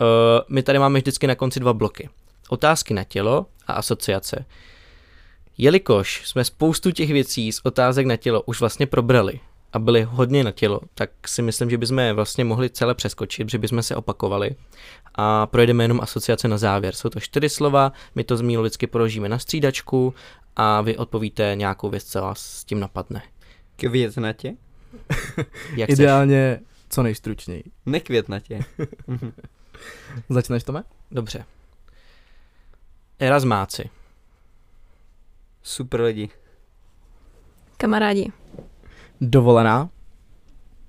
Uh, 0.00 0.06
my 0.48 0.62
tady 0.62 0.78
máme 0.78 0.98
vždycky 0.98 1.26
na 1.26 1.34
konci 1.34 1.60
dva 1.60 1.72
bloky. 1.72 2.08
Otázky 2.48 2.94
na 2.94 3.04
tělo 3.04 3.46
a 3.66 3.72
asociace. 3.72 4.44
Jelikož 5.58 6.28
jsme 6.28 6.44
spoustu 6.44 6.90
těch 6.90 7.10
věcí 7.10 7.52
z 7.52 7.60
otázek 7.64 8.06
na 8.06 8.16
tělo 8.16 8.42
už 8.42 8.60
vlastně 8.60 8.86
probrali 8.86 9.40
a 9.72 9.78
byli 9.78 10.02
hodně 10.02 10.44
na 10.44 10.52
tělo, 10.52 10.80
tak 10.94 11.10
si 11.26 11.42
myslím, 11.42 11.70
že 11.70 11.78
bychom 11.78 11.98
je 11.98 12.12
vlastně 12.12 12.44
mohli 12.44 12.70
celé 12.70 12.94
přeskočit, 12.94 13.50
že 13.50 13.58
bychom 13.58 13.82
se 13.82 13.96
opakovali 13.96 14.50
a 15.14 15.46
projedeme 15.46 15.84
jenom 15.84 16.00
asociace 16.00 16.48
na 16.48 16.58
závěr. 16.58 16.94
Jsou 16.94 17.08
to 17.08 17.20
čtyři 17.20 17.48
slova, 17.48 17.92
my 18.14 18.24
to 18.24 18.36
zmínu 18.36 18.62
vždycky 18.62 18.86
položíme 18.86 19.28
na 19.28 19.38
střídačku 19.38 20.14
a 20.56 20.80
vy 20.80 20.96
odpovíte 20.96 21.52
nějakou 21.54 21.90
věc, 21.90 22.04
co 22.04 22.20
vás 22.20 22.40
s 22.40 22.64
tím 22.64 22.80
napadne. 22.80 23.22
Květnatě? 23.76 24.54
Jak 25.76 25.86
chceš. 25.90 25.98
Ideálně 25.98 26.60
co 26.90 27.02
nejstručněji. 27.02 27.64
Nekvětnatě. 27.86 28.60
Začneš, 30.28 30.64
Tome? 30.64 30.82
Dobře. 31.10 31.44
Erasmáci. 33.18 33.90
Super 35.68 36.00
lidi. 36.00 36.28
Kamarádi. 37.76 38.32
Dovolená. 39.20 39.88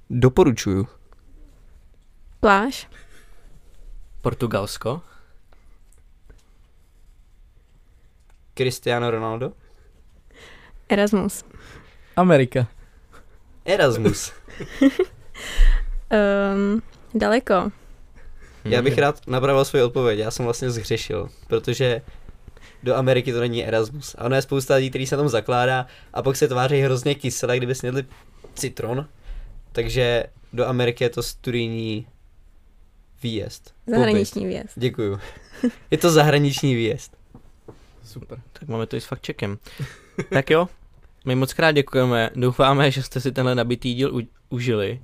Doporučuju. 0.09 0.87
Pláž. 2.39 2.87
Portugalsko. 4.21 5.01
Cristiano 8.53 9.11
Ronaldo. 9.11 9.51
Erasmus. 10.89 11.45
Amerika. 12.15 12.67
Erasmus. 13.65 14.33
Um, 16.11 16.81
daleko. 17.19 17.71
Já 18.65 18.81
bych 18.81 18.97
rád 18.97 19.27
napravil 19.27 19.65
svoji 19.65 19.83
odpověď, 19.83 20.19
já 20.19 20.31
jsem 20.31 20.45
vlastně 20.45 20.71
zhřešil, 20.71 21.29
protože 21.47 22.01
do 22.83 22.95
Ameriky 22.95 23.33
to 23.33 23.39
není 23.39 23.65
Erasmus. 23.65 24.15
A 24.17 24.25
ono 24.25 24.35
je 24.35 24.41
spousta 24.41 24.75
lidí, 24.75 24.89
kteří 24.89 25.07
se 25.07 25.17
tom 25.17 25.29
zakládá 25.29 25.87
a 26.13 26.21
pak 26.21 26.35
se 26.35 26.47
tváří 26.47 26.79
hrozně 26.81 27.15
kyselé, 27.15 27.57
kdyby 27.57 27.75
snědli 27.75 28.05
citron. 28.53 29.07
Takže 29.71 30.23
do 30.53 30.65
Ameriky 30.67 31.03
je 31.03 31.09
to 31.09 31.23
studijní 31.23 32.07
výjezd. 33.23 33.73
Zahraniční 33.87 34.41
Pobyt. 34.41 34.47
výjezd. 34.49 34.73
Děkuju. 34.75 35.19
Je 35.91 35.97
to 35.97 36.11
zahraniční 36.11 36.75
výjezd. 36.75 37.17
Super. 38.05 38.41
Tak 38.53 38.69
máme 38.69 38.85
to 38.85 38.95
i 38.95 39.01
s 39.01 39.05
fact 39.05 39.29
tak 40.29 40.49
jo, 40.49 40.67
my 41.25 41.35
moc 41.35 41.53
krát 41.53 41.71
děkujeme, 41.71 42.29
doufáme, 42.35 42.91
že 42.91 43.03
jste 43.03 43.21
si 43.21 43.31
tenhle 43.31 43.55
nabitý 43.55 43.93
díl 43.93 44.15
u- 44.15 44.27
užili. 44.49 45.01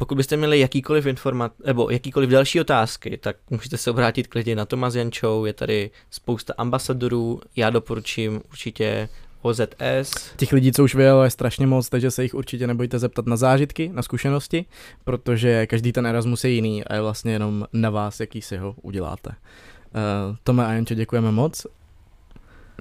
Pokud 0.00 0.14
byste 0.14 0.36
měli 0.36 0.60
jakýkoliv 0.60 1.06
informat, 1.06 1.52
nebo 1.66 1.90
jakýkoliv 1.90 2.30
další 2.30 2.60
otázky, 2.60 3.18
tak 3.22 3.36
můžete 3.50 3.76
se 3.76 3.90
obrátit 3.90 4.26
klidně 4.26 4.56
na 4.56 4.64
Tomas 4.66 4.94
Jančou, 4.94 5.44
je 5.44 5.52
tady 5.52 5.90
spousta 6.10 6.54
ambasadorů, 6.58 7.40
já 7.56 7.70
doporučím 7.70 8.40
určitě 8.50 9.08
OZS, 9.42 10.32
Těch 10.36 10.52
lidí, 10.52 10.72
co 10.72 10.84
už 10.84 10.94
vyjelo, 10.94 11.24
je 11.24 11.30
strašně 11.30 11.66
moc, 11.66 11.88
takže 11.88 12.10
se 12.10 12.22
jich 12.22 12.34
určitě 12.34 12.66
nebojte 12.66 12.98
zeptat 12.98 13.26
na 13.26 13.36
zážitky, 13.36 13.90
na 13.94 14.02
zkušenosti, 14.02 14.64
protože 15.04 15.66
každý 15.66 15.92
ten 15.92 16.06
Erasmus 16.06 16.44
je 16.44 16.50
jiný 16.50 16.84
a 16.84 16.94
je 16.94 17.00
vlastně 17.00 17.32
jenom 17.32 17.66
na 17.72 17.90
vás, 17.90 18.20
jaký 18.20 18.42
si 18.42 18.56
ho 18.56 18.74
uděláte. 18.82 19.30
Uh, 19.30 20.36
Tome 20.44 20.66
a 20.66 20.72
Jančo, 20.72 20.94
děkujeme 20.94 21.32
moc 21.32 21.66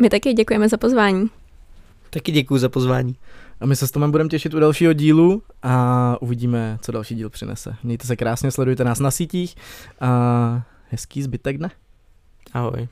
My 0.01 0.09
taky 0.09 0.33
děkujeme 0.33 0.69
za 0.69 0.77
pozvání. 0.77 1.29
Taky 2.09 2.31
děkuju 2.31 2.57
za 2.57 2.69
pozvání. 2.69 3.15
A 3.59 3.65
my 3.65 3.75
se 3.75 3.87
s 3.87 3.91
Tomem 3.91 4.11
budeme 4.11 4.29
těšit 4.29 4.53
u 4.53 4.59
dalšího 4.59 4.93
dílu 4.93 5.43
a 5.63 6.17
uvidíme, 6.21 6.77
co 6.81 6.91
další 6.91 7.15
díl 7.15 7.29
přinese. 7.29 7.75
Mějte 7.83 8.07
se 8.07 8.15
krásně, 8.15 8.51
sledujte 8.51 8.83
nás 8.83 8.99
na 8.99 9.11
sítích 9.11 9.55
a 10.01 10.61
hezký 10.89 11.23
zbytek 11.23 11.57
dne. 11.57 11.69
ahoj. 12.53 12.87